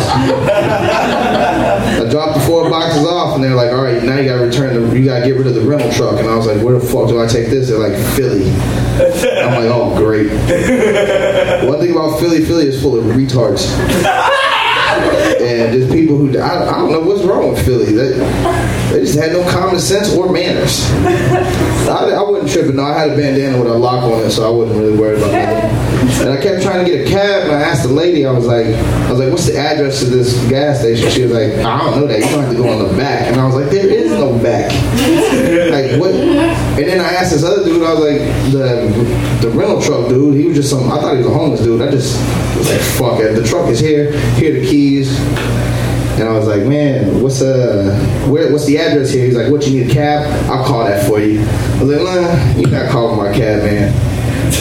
I 2.01 2.09
dropped 2.11 2.35
the 2.35 2.45
four 2.47 2.69
boxes 2.71 3.07
off, 3.07 3.35
and 3.35 3.45
they're 3.45 3.55
like, 3.55 3.73
"All 3.73 3.83
right, 3.83 4.03
now 4.03 4.17
you 4.17 4.25
gotta 4.29 4.45
return 4.45 4.75
the, 4.75 4.99
you 4.99 5.05
gotta 5.05 5.25
get 5.27 5.37
rid 5.37 5.47
of 5.47 5.55
the 5.55 5.63
rental 5.63 5.91
truck." 5.93 6.19
And 6.19 6.29
I 6.29 6.37
was 6.37 6.47
like, 6.47 6.63
"Where 6.63 6.79
the 6.79 6.85
fuck 6.87 7.09
do 7.09 7.21
I 7.21 7.27
take 7.27 7.49
this?" 7.49 7.69
They're 7.69 7.79
like, 7.79 7.97
"Philly." 8.15 8.51
I'm 9.41 9.55
like, 9.55 9.71
"Oh, 9.73 9.95
great." 9.97 10.31
One 11.69 11.79
thing 11.81 11.93
about 11.93 12.19
Philly, 12.21 12.45
Philly 12.45 12.67
is 12.67 12.81
full 12.83 12.99
of 12.99 13.05
retards. 13.05 13.69
And 15.41 15.73
just 15.73 15.91
people 15.93 16.17
who 16.17 16.39
I, 16.39 16.69
I 16.69 16.79
don't 16.79 16.93
know 16.93 17.01
what's 17.01 17.23
wrong 17.25 17.51
with 17.51 17.65
Philly. 17.65 17.93
They, 17.93 18.11
they 18.91 19.01
just 19.01 19.19
had 19.19 19.33
no 19.33 19.49
common 19.51 19.79
sense 19.79 20.15
or 20.15 20.31
manners. 20.31 20.91
I, 21.89 22.11
I 22.11 22.23
wasn't 22.23 22.51
tripping. 22.51 22.77
No, 22.77 22.85
I 22.85 22.99
had 22.99 23.11
a 23.11 23.17
bandana 23.17 23.59
with 23.59 23.71
a 23.71 23.75
lock 23.75 24.03
on 24.05 24.21
it, 24.25 24.31
so 24.31 24.47
I 24.47 24.51
wasn't 24.51 24.81
really 24.81 24.97
worried 24.99 25.19
about 25.19 25.31
that. 25.31 26.21
And 26.21 26.31
I 26.31 26.43
kept 26.43 26.63
trying 26.63 26.85
to 26.85 26.91
get 26.91 27.07
a 27.07 27.11
cab, 27.11 27.45
and 27.45 27.53
I 27.53 27.61
asked 27.61 27.85
the 27.85 27.93
lady. 27.93 28.27
I 28.27 28.33
was 28.33 28.47
like, 28.47 28.67
I 28.67 29.11
was 29.11 29.21
like, 29.21 29.31
"What's 29.31 29.47
the 29.47 29.57
address 29.57 30.01
to 30.01 30.07
this 30.07 30.35
gas 30.49 30.81
station?" 30.81 31.09
She 31.11 31.23
was 31.23 31.33
like, 31.33 31.53
"I 31.65 31.79
don't 31.79 32.01
know 32.01 32.07
that. 32.07 32.19
You 32.19 32.27
don't 32.27 32.45
have 32.45 32.51
to 32.51 32.57
go 32.57 32.69
on 32.69 32.89
the 32.89 32.97
back." 32.97 33.29
And 33.29 33.41
I 33.41 33.47
was 33.47 33.55
like, 33.55 33.71
"There 33.71 33.87
is 33.87 34.11
no 34.11 34.37
back. 34.39 34.73
like 35.71 36.01
what?" 36.01 36.13
And 36.13 36.89
then 36.89 37.01
I 37.01 37.13
asked 37.15 37.33
this 37.33 37.45
other 37.45 37.65
dude. 37.65 37.83
I 37.83 37.95
was 37.95 38.01
like, 38.01 38.21
"The 38.53 39.47
the 39.47 39.51
rental 39.51 39.81
truck 39.81 40.09
dude. 40.09 40.37
He 40.37 40.47
was 40.47 40.57
just 40.57 40.71
some. 40.71 40.91
I 40.91 41.01
thought 41.01 41.13
he 41.13 41.19
was 41.19 41.27
a 41.27 41.35
homeless 41.35 41.61
dude. 41.61 41.81
I 41.81 41.91
just 41.91 42.19
was 42.57 42.69
like, 42.69 42.81
fuck 42.81 43.21
it. 43.21 43.35
The 43.35 43.47
truck 43.47 43.69
is 43.69 43.79
here. 43.79 44.13
Here 44.35 44.51
are 44.57 44.61
the 44.61 44.67
keys." 44.67 45.19
And 46.19 46.29
I 46.29 46.33
was 46.33 46.47
like, 46.47 46.65
man, 46.65 47.23
what's 47.23 47.41
uh, 47.41 47.97
where, 48.29 48.53
what's 48.53 48.67
the 48.67 48.77
address 48.79 49.11
here? 49.11 49.25
He's 49.25 49.37
like, 49.37 49.51
what, 49.51 49.67
you 49.67 49.81
need 49.81 49.91
a 49.91 49.95
cab? 49.95 50.27
I'll 50.51 50.65
call 50.65 50.85
that 50.85 51.07
for 51.07 51.19
you. 51.21 51.41
I 51.41 51.83
was 51.83 51.89
like, 51.89 52.03
nah, 52.03 52.61
you're 52.61 52.71
not 52.71 52.91
calling 52.91 53.17
my 53.17 53.33
cab, 53.33 53.63
man. 53.63 53.91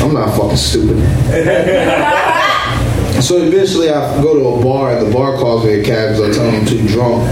I'm 0.02 0.14
not 0.14 0.38
fucking 0.38 0.56
stupid. 0.56 0.98
so 3.22 3.42
eventually 3.42 3.90
I 3.90 4.22
go 4.22 4.36
to 4.36 4.60
a 4.60 4.64
bar 4.64 4.96
and 4.96 5.06
the 5.06 5.12
bar 5.12 5.38
calls 5.38 5.66
me 5.66 5.82
a 5.82 5.84
cab 5.84 6.16
because 6.16 6.30
I 6.30 6.34
tell 6.40 6.50
him 6.50 6.62
I'm 6.62 6.66
too 6.66 6.88
drunk. 6.88 7.28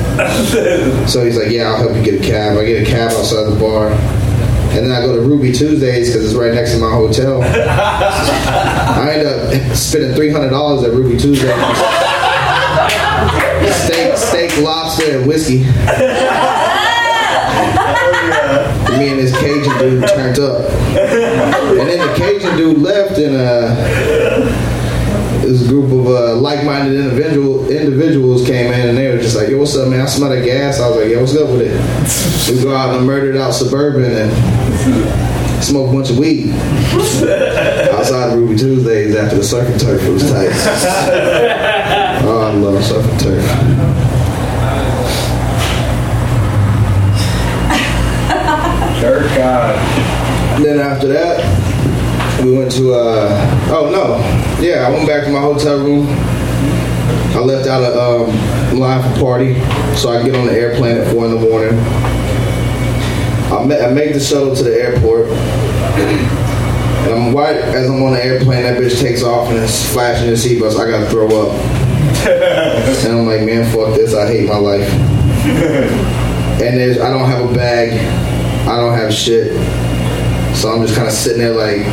so 1.09 1.23
he's 1.23 1.37
like, 1.37 1.51
yeah, 1.51 1.69
I'll 1.69 1.77
help 1.77 1.95
you 1.95 2.03
get 2.03 2.21
a 2.21 2.23
cab. 2.23 2.57
I 2.57 2.65
get 2.65 2.85
a 2.85 2.85
cab 2.85 3.11
outside 3.11 3.45
the 3.45 3.57
bar. 3.59 3.93
And 4.71 4.85
then 4.85 4.91
I 4.91 4.99
go 5.05 5.15
to 5.15 5.21
Ruby 5.21 5.53
Tuesdays 5.53 6.09
because 6.09 6.25
it's 6.25 6.35
right 6.35 6.53
next 6.53 6.73
to 6.73 6.79
my 6.79 6.91
hotel. 6.91 7.41
I 7.43 9.13
end 9.13 9.27
up 9.27 9.53
spending 9.77 10.11
$300 10.11 10.83
at 10.83 10.91
Ruby 10.91 11.17
Tuesdays 11.17 12.06
steak, 14.17 14.57
lobster, 14.61 15.17
and 15.19 15.27
whiskey. 15.27 15.59
Me 18.97 19.09
and 19.09 19.19
this 19.19 19.31
Cajun 19.37 19.77
dude 19.77 20.07
turned 20.09 20.39
up, 20.39 20.61
and 20.71 21.87
then 21.87 21.99
the 21.99 22.13
Cajun 22.17 22.57
dude 22.57 22.79
left, 22.79 23.17
and 23.19 23.35
uh, 23.35 23.75
this 25.41 25.67
group 25.67 25.91
of 25.91 26.07
uh, 26.07 26.35
like-minded 26.35 26.99
individual 26.99 27.69
individuals 27.69 28.45
came 28.45 28.71
in, 28.71 28.89
and 28.89 28.97
they 28.97 29.09
were 29.11 29.17
just 29.21 29.35
like, 29.35 29.49
"Yo, 29.49 29.59
what's 29.59 29.75
up, 29.75 29.89
man? 29.89 30.01
I 30.01 30.05
smell 30.05 30.29
that 30.29 30.43
gas." 30.43 30.79
I 30.79 30.89
was 30.89 30.97
like, 30.97 31.09
"Yo, 31.11 31.19
what's 31.21 31.35
up 31.35 31.49
with 31.49 31.61
it?" 31.61 32.55
We 32.55 32.63
go 32.63 32.75
out 32.75 32.95
and 32.95 33.05
murdered 33.05 33.37
out 33.37 33.51
suburban 33.51 34.05
and 34.05 35.36
smoke 35.61 35.89
a 35.89 35.93
bunch 35.93 36.09
of 36.09 36.19
weed 36.19 36.51
outside 37.91 38.33
of 38.33 38.39
Ruby 38.39 38.57
Tuesdays 38.57 39.15
after 39.15 39.37
the 39.37 39.43
surf 39.43 39.67
and 39.67 39.79
turf 39.79 40.07
was 40.07 40.29
tight. 40.31 40.51
Oh, 42.19 42.41
I 42.41 42.51
love 42.51 42.83
surf 42.83 43.05
and 43.09 43.19
turf. 43.19 43.43
Dirt 48.99 49.37
God. 49.37 50.61
Then 50.61 50.79
after 50.79 51.07
that, 51.07 52.43
we 52.43 52.57
went 52.57 52.71
to, 52.73 52.93
uh, 52.93 53.69
oh 53.71 53.89
no, 53.91 54.17
yeah, 54.61 54.87
I 54.87 54.89
went 54.89 55.07
back 55.07 55.25
to 55.25 55.29
my 55.29 55.39
hotel 55.39 55.77
room. 55.77 56.07
I 57.35 57.39
left 57.39 57.67
out 57.67 57.83
a 57.83 58.01
um, 58.01 58.79
line 58.79 59.01
for 59.13 59.19
party 59.19 59.53
so 59.95 60.09
I 60.09 60.17
could 60.21 60.31
get 60.31 60.35
on 60.35 60.47
the 60.47 60.53
airplane 60.53 60.97
at 60.97 61.13
4 61.13 61.25
in 61.25 61.31
the 61.31 61.39
morning. 61.39 62.26
I, 63.51 63.65
ma- 63.65 63.75
I 63.75 63.93
made 63.93 64.13
the 64.13 64.19
shuttle 64.19 64.55
to 64.55 64.63
the 64.63 64.73
airport. 64.73 65.27
And 67.07 67.13
I'm 67.15 67.33
right 67.33 67.55
as 67.55 67.89
I'm 67.89 68.03
on 68.03 68.11
the 68.13 68.23
airplane, 68.23 68.63
that 68.63 68.81
bitch 68.81 68.99
takes 68.99 69.23
off 69.23 69.49
and 69.49 69.57
it's 69.57 69.93
flashing 69.93 70.27
the 70.27 70.35
seatbelts. 70.35 70.77
I 70.77 70.89
gotta 70.89 71.09
throw 71.09 71.27
up. 71.27 71.53
and 72.27 73.17
I'm 73.17 73.25
like, 73.25 73.43
man, 73.43 73.63
fuck 73.73 73.95
this. 73.95 74.13
I 74.13 74.27
hate 74.27 74.49
my 74.49 74.57
life. 74.57 74.89
and 74.91 76.77
there's, 76.77 76.99
I 76.99 77.09
don't 77.09 77.29
have 77.29 77.49
a 77.49 77.53
bag. 77.53 77.93
I 78.67 78.75
don't 78.75 78.97
have 78.97 79.13
shit. 79.13 79.53
So 80.57 80.69
I'm 80.69 80.81
just 80.81 80.95
kind 80.95 81.07
of 81.07 81.13
sitting 81.13 81.39
there 81.39 81.53
like 81.53 81.83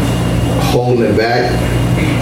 holding 0.73 1.05
it 1.05 1.17
back. 1.17 1.53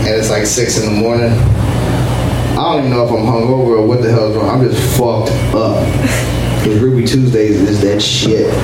And 0.04 0.08
it's 0.08 0.28
like 0.28 0.44
six 0.44 0.78
in 0.78 0.94
the 0.94 1.00
morning. 1.00 1.30
I 1.30 2.56
don't 2.56 2.78
even 2.80 2.90
know 2.90 3.06
if 3.06 3.10
I'm 3.10 3.24
hungover 3.24 3.78
or 3.78 3.86
what 3.86 4.02
the 4.02 4.10
hell 4.10 4.30
is 4.30 4.36
wrong. 4.36 4.50
I'm 4.50 4.68
just 4.68 4.98
fucked 4.98 5.30
up. 5.54 5.88
Because 6.62 6.78
Ruby 6.78 7.04
Tuesdays 7.04 7.60
is 7.60 7.80
that 7.80 8.00
shit. 8.00 8.54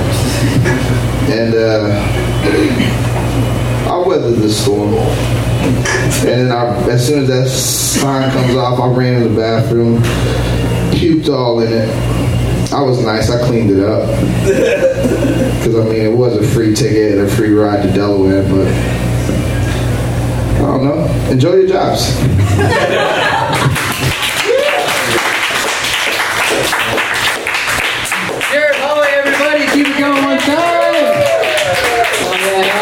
And 1.29 1.53
uh, 1.53 1.89
I 3.91 4.07
weathered 4.07 4.37
the 4.37 4.49
storm. 4.49 4.93
And 4.93 6.13
then 6.25 6.51
I, 6.53 6.77
as 6.89 7.05
soon 7.05 7.23
as 7.23 7.27
that 7.27 7.49
sign 7.49 8.31
comes 8.31 8.55
off, 8.55 8.79
I 8.79 8.87
ran 8.87 9.21
in 9.21 9.33
the 9.33 9.37
bathroom, 9.37 9.97
puked 10.93 11.27
all 11.27 11.59
in 11.59 11.73
it. 11.73 11.89
I 12.71 12.81
was 12.81 13.03
nice. 13.03 13.29
I 13.29 13.45
cleaned 13.45 13.71
it 13.71 13.83
up. 13.83 14.07
Because, 14.45 15.75
I 15.75 15.83
mean, 15.83 16.05
it 16.05 16.17
was 16.17 16.37
a 16.37 16.47
free 16.53 16.73
ticket 16.73 17.17
and 17.17 17.27
a 17.27 17.29
free 17.29 17.51
ride 17.51 17.83
to 17.83 17.91
Delaware, 17.91 18.43
but 18.43 18.67
I 20.55 20.61
don't 20.61 20.85
know. 20.85 21.05
Enjoy 21.29 21.55
your 21.55 21.67
jobs. 21.67 22.15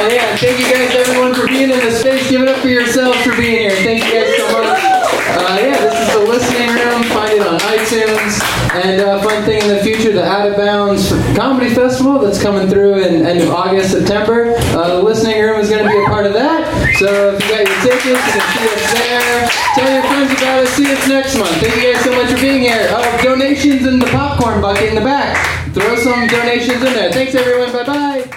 yeah. 0.09 0.35
Thank 0.37 0.59
you 0.59 0.73
guys, 0.73 0.95
everyone, 0.95 1.33
for 1.33 1.47
being 1.47 1.69
in 1.69 1.79
the 1.79 1.91
space. 1.91 2.29
Give 2.29 2.41
it 2.41 2.47
up 2.49 2.59
for 2.61 2.67
yourselves 2.67 3.17
for 3.23 3.35
being 3.35 3.69
here. 3.69 3.71
Thank 3.71 4.03
you 4.05 4.11
guys 4.11 4.37
so 4.37 4.45
much. 4.61 4.79
Uh, 4.83 5.57
yeah, 5.61 5.79
this 5.81 6.07
is 6.07 6.13
the 6.13 6.26
listening 6.37 6.69
room. 6.69 7.03
Find 7.09 7.33
it 7.33 7.47
on 7.47 7.59
iTunes. 7.73 8.37
And 8.85 9.01
uh, 9.01 9.21
fun 9.23 9.43
thing 9.43 9.61
in 9.63 9.69
the 9.69 9.81
future, 9.81 10.11
the 10.11 10.23
Out 10.23 10.49
of 10.49 10.55
Bounds 10.55 11.09
Comedy 11.35 11.73
Festival 11.73 12.19
that's 12.19 12.41
coming 12.41 12.69
through 12.69 13.01
in 13.01 13.25
end 13.25 13.41
of 13.41 13.49
August, 13.49 13.91
September. 13.91 14.53
Uh, 14.77 14.97
the 14.97 15.01
listening 15.01 15.41
room 15.41 15.59
is 15.59 15.69
going 15.69 15.83
to 15.83 15.89
be 15.89 15.97
a 15.97 16.05
part 16.05 16.27
of 16.27 16.33
that. 16.33 16.61
So 16.99 17.33
if 17.33 17.41
you 17.41 17.49
got 17.49 17.65
your 17.65 17.81
tickets, 17.81 18.05
you 18.05 18.13
can 18.13 18.45
see 18.53 18.69
us 18.69 18.93
there. 18.93 19.49
Tell 19.73 19.93
your 19.93 20.03
friends 20.03 20.31
about 20.31 20.63
us. 20.63 20.69
See 20.69 20.93
us 20.93 21.07
next 21.07 21.37
month. 21.37 21.57
Thank 21.57 21.75
you 21.75 21.93
guys 21.93 22.03
so 22.03 22.11
much 22.13 22.29
for 22.31 22.39
being 22.39 22.61
here. 22.61 22.87
Uh, 22.91 23.23
donations 23.23 23.87
in 23.87 23.99
the 23.99 24.07
popcorn 24.07 24.61
bucket 24.61 24.89
in 24.89 24.95
the 24.95 25.01
back. 25.01 25.73
Throw 25.73 25.95
some 25.95 26.27
donations 26.27 26.83
in 26.83 26.93
there. 26.93 27.11
Thanks, 27.11 27.33
everyone. 27.33 27.71
Bye 27.71 27.83
bye. 27.83 28.29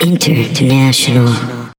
International. 0.00 1.71